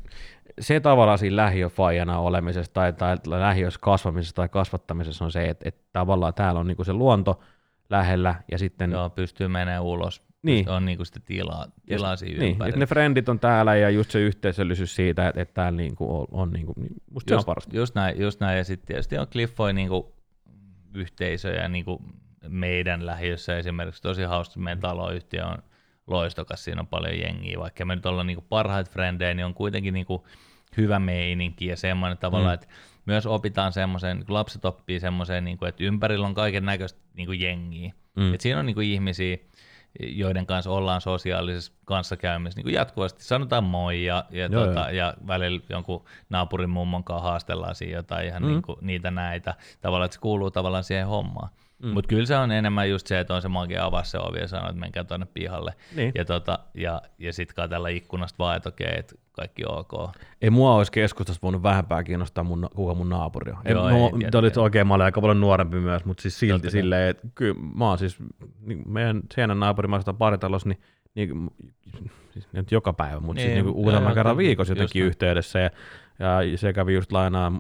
se 0.61 0.81
tavallaan 0.81 1.19
siinä 1.19 1.37
lähiöfajana 1.37 2.19
olemisessa 2.19 2.73
tai, 2.73 2.93
tai 2.93 3.17
lähiössä 3.27 3.81
kasvamisessa 3.83 4.37
tai 4.37 4.49
kasvattamisessa 4.49 5.25
on 5.25 5.31
se, 5.31 5.49
että, 5.49 5.69
että 5.69 5.83
tavallaan 5.93 6.35
täällä 6.35 6.61
on 6.61 6.67
niinku 6.67 6.85
se 6.85 6.93
luonto 6.93 7.41
lähellä 7.91 8.35
ja 8.53 8.59
sitten... 8.59 8.93
Joo, 8.93 9.11
pystyy 9.11 9.49
menemään 9.49 9.83
ulos. 9.83 10.30
Niin. 10.43 10.69
On 10.69 10.85
niinku 10.85 11.05
sitä 11.05 11.21
tilaa, 11.25 11.67
tilaa 11.87 12.17
siinä 12.17 12.41
niin, 12.41 12.63
että 12.67 12.81
ne 12.81 12.87
frendit 12.87 13.29
on 13.29 13.41
täällä 13.41 13.77
ja 13.77 13.91
just 13.91 14.11
se 14.11 14.21
yhteisöllisyys 14.21 14.95
siitä, 14.95 15.29
että, 15.29 15.43
että 15.43 15.55
täällä 15.55 15.77
niinku 15.77 16.19
on, 16.19 16.27
on 16.31 16.51
niinku, 16.51 16.73
niin 16.77 16.95
musta 17.11 17.35
just, 17.35 17.41
se 17.41 17.43
on 17.43 17.55
parasta. 17.55 17.77
Just 17.77 17.95
näin, 17.95 18.21
just 18.21 18.41
näin. 18.41 18.59
ja 18.59 18.65
sitten 18.65 18.87
tietysti 18.87 19.19
on 19.19 19.27
Cliffoy 19.27 19.73
niinku 19.73 20.15
yhteisöjä 20.95 21.69
niinku 21.69 22.03
meidän 22.49 23.07
lähiössä 23.07 23.59
esimerkiksi 23.59 24.03
tosi 24.03 24.23
hauska, 24.23 24.61
meidän 24.61 24.81
taloyhtiö 24.81 25.47
on 25.47 25.59
loistokas, 26.07 26.65
siinä 26.65 26.81
on 26.81 26.87
paljon 26.87 27.19
jengiä, 27.19 27.59
vaikka 27.59 27.85
me 27.85 27.97
nyt 27.97 28.07
ollaan 28.07 28.27
niinku 28.27 28.45
parhaita 28.49 28.91
frendejä, 28.91 29.35
niin 29.35 29.47
on 29.47 29.55
kuitenkin 29.55 29.95
niinku 29.95 30.27
hyvä 30.77 30.99
meininki 30.99 31.67
ja 31.67 31.77
semmoinen 31.77 32.19
tavalla, 32.19 32.49
mm. 32.49 32.55
että 32.55 32.67
myös 33.07 33.27
opitaan 33.27 33.73
semmoisen, 33.73 34.25
kun 34.27 34.35
lapset 34.35 34.65
oppii 34.65 35.01
semmoiseen, 35.01 35.45
niinku, 35.45 35.65
että 35.65 35.85
ympärillä 35.85 36.27
on 36.27 36.35
kaiken 36.35 36.65
näköistä 36.65 37.01
niinku 37.15 37.33
jengiä. 37.33 37.93
Mm. 38.17 38.35
Et 38.35 38.41
siinä 38.41 38.59
on 38.59 38.67
niinku 38.67 38.81
ihmisiä, 38.81 39.37
joiden 40.01 40.47
kanssa 40.47 40.71
ollaan 40.71 41.01
sosiaalisessa 41.01 41.73
kanssakäymisessä 41.85 42.59
niin 42.59 42.65
kuin 42.65 42.75
jatkuvasti. 42.75 43.25
Sanotaan 43.25 43.65
moi 43.65 44.05
ja, 44.05 44.25
ja, 44.31 44.47
joo, 44.47 44.67
tota, 44.67 44.81
joo. 44.81 44.91
ja 44.91 45.15
välillä 45.27 45.61
jonkun 45.69 46.05
naapurin 46.29 46.71
mummon 46.71 47.05
kanssa 47.05 47.29
haastellaan 47.29 47.75
siinä 47.75 47.97
jotain 47.97 48.27
ihan 48.27 48.43
mm. 48.43 48.49
niin 48.49 48.63
kuin, 48.63 48.79
niitä 48.81 49.11
näitä. 49.11 49.55
Tavallaan, 49.81 50.05
että 50.05 50.15
se 50.15 50.21
kuuluu 50.21 50.51
tavallaan 50.51 50.85
siihen 50.85 51.07
hommaan. 51.07 51.49
Mm. 51.83 51.89
Mutta 51.89 52.09
kyllä 52.09 52.27
se 52.27 52.37
on 52.37 52.53
enemmän 52.53 52.91
just 52.91 53.07
se, 53.07 53.21
että 53.21 53.35
on 53.35 53.43
se 53.43 53.49
magia 53.49 53.85
avaa 53.85 54.05
se 54.05 54.19
ovi 54.19 54.39
ja 54.39 54.49
sanoa, 54.49 54.69
että 54.69 54.81
menkää 54.81 55.05
tuonne 55.05 55.27
pihalle. 55.35 55.75
Niin. 55.97 56.13
Ja, 56.15 56.25
tota, 56.25 56.59
ja, 56.75 57.03
ja 57.19 57.33
sitten 57.33 57.55
katsella 57.55 57.89
ikkunasta 57.89 58.39
vaan, 58.39 58.57
että 58.57 58.69
okei, 58.69 58.99
että 58.99 59.15
kaikki 59.33 59.63
ok. 59.67 59.93
Ei 60.43 60.51
mua 60.51 60.75
olisi 60.75 60.93
keskustassa 60.93 61.43
voinut 61.43 61.63
vähempää 61.63 62.03
kiinnostaa 62.03 62.45
mun, 62.45 62.69
kuka 62.75 62.95
mun 62.95 63.09
naapuri 63.09 63.53
on. 63.53 63.59
Joo, 63.65 63.89
en, 63.89 63.95
ei, 63.95 64.31
no, 64.33 64.39
olit 64.39 64.57
oikein, 64.57 64.87
mä 64.87 64.95
olin 64.95 65.05
aika 65.05 65.21
paljon 65.21 65.41
nuorempi 65.41 65.81
myös, 65.81 66.05
mutta 66.05 66.23
siis 66.23 66.39
silti 66.39 66.53
Totta 66.53 66.71
silleen, 66.71 67.11
että 67.11 67.29
kyllä 67.35 67.55
mä 67.77 67.89
oon 67.89 67.99
siis, 67.99 68.17
niin 68.61 68.83
meidän 68.87 69.21
Sienan 69.35 69.61
naapuri, 69.61 69.89
mä 69.89 70.01
paritalossa, 70.19 70.69
niin, 70.69 70.81
niin 71.15 71.51
siis 72.33 72.49
nyt 72.53 72.73
joka 72.73 72.93
päivä, 72.93 73.21
mutta 73.21 73.41
siis 73.41 73.55
niin, 73.55 73.65
siis 73.65 73.75
niin 73.77 73.87
useamman 73.87 74.15
kerran 74.15 74.37
viikossa 74.37 74.73
jotenkin 74.73 75.05
yhteydessä 75.05 75.59
ja, 75.59 75.71
ja 76.43 76.59
se 76.59 76.73
kävi 76.73 76.95
just 76.95 77.13
lainaa 77.13 77.53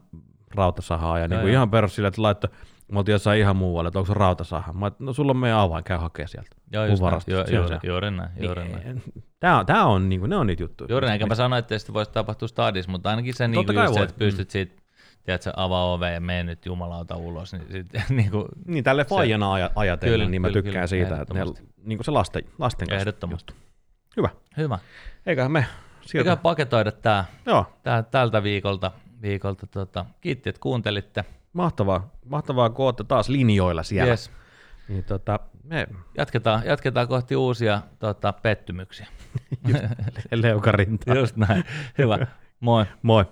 rautasahaa 0.54 1.18
ja 1.18 1.28
niin 1.28 1.40
kuin 1.40 1.52
ihan 1.52 1.70
perus 1.70 1.94
sillä, 1.94 2.08
että 2.08 2.22
laittoi 2.22 2.50
Mä 2.90 2.98
oltiin 2.98 3.12
jossain 3.12 3.40
ihan 3.40 3.56
muualle, 3.56 3.88
että 3.88 3.98
onko 3.98 4.06
se 4.06 4.14
rautasaha. 4.14 4.72
Mä 4.72 4.92
no 4.98 5.12
sulla 5.12 5.30
on 5.30 5.36
meidän 5.36 5.58
avain, 5.58 5.84
käy 5.84 5.98
hakea 5.98 6.26
sieltä. 6.26 6.56
Joo, 6.72 6.84
just 6.86 7.02
näin. 7.02 7.20
Jo, 7.26 7.44
juuri, 7.60 7.78
juuri 7.82 8.10
näin. 8.10 8.30
Juuri 8.40 8.62
niin, 8.62 8.72
näin. 8.84 9.02
Tää 9.40 9.58
on, 9.58 9.66
tää 9.66 9.84
on, 9.84 10.08
niinku, 10.08 10.26
ne 10.26 10.36
on 10.36 10.46
niitä 10.46 10.62
juttuja. 10.62 10.88
Juuri 10.90 11.06
näin, 11.06 11.14
enkä 11.14 11.26
mä 11.26 11.34
sano, 11.34 11.56
että 11.56 11.78
sitä 11.78 11.92
voisi 11.92 12.10
tapahtua 12.10 12.48
stadis, 12.48 12.88
mutta 12.88 13.10
ainakin 13.10 13.34
se, 13.34 13.48
niinku 13.48 13.72
just 13.72 13.94
se, 13.94 14.02
että 14.02 14.14
pystyt 14.18 14.48
mm. 14.48 14.50
siitä 14.50 14.80
tiedätkö, 15.24 15.52
avaa 15.56 15.92
ove 15.92 16.12
ja 16.12 16.20
mene 16.20 16.42
nyt 16.42 16.66
jumalauta 16.66 17.16
ulos. 17.16 17.52
Niin, 17.52 17.66
sit, 17.70 17.86
niin, 18.08 18.30
kuin, 18.30 18.44
niin 18.66 18.84
tälle 18.84 19.04
fajana 19.04 19.46
aj- 19.46 19.72
ajatellen, 19.74 20.14
kyllä, 20.14 20.30
niin 20.30 20.42
mä 20.42 20.48
kyllä, 20.48 20.62
tykkään 20.62 20.74
kyllä, 20.74 20.86
siitä, 20.86 21.20
että 21.20 21.34
ne, 21.34 21.44
niin 21.84 21.98
kuin 21.98 22.04
se 22.04 22.10
lasten, 22.10 22.42
lasten 22.58 22.88
kanssa. 22.88 23.00
Ehdottomasti. 23.00 23.54
Hyvä. 24.16 24.28
Hyvä. 24.56 24.78
Eiköhän 25.26 25.52
me 25.52 25.66
sieltä. 26.00 26.18
Eiköhän 26.18 26.38
paketoida 26.38 26.92
tää, 26.92 27.24
Joo. 27.46 27.66
Tää, 27.82 28.02
tältä 28.02 28.42
viikolta. 28.42 28.92
viikolta 29.22 29.66
tota. 29.66 30.06
Kiitti, 30.20 30.48
että 30.48 30.60
kuuntelitte. 30.60 31.24
Mahtavaa, 31.52 32.10
mahtavaa 32.26 32.70
kun 32.70 32.84
olette 32.84 33.04
taas 33.04 33.28
linjoilla 33.28 33.82
siellä. 33.82 34.10
Yes. 34.10 34.30
Niin, 34.88 35.04
tota, 35.04 35.40
me... 35.64 35.86
jatketaan, 36.18 36.62
jatketaan 36.64 37.08
kohti 37.08 37.36
uusia 37.36 37.82
tota, 37.98 38.32
pettymyksiä. 38.32 39.06
Leukarinta. 40.32 41.14
Just 41.14 41.36
näin. 41.36 41.64
Hyvä. 41.98 42.26
Moi. 42.60 42.84
Moi. 43.02 43.24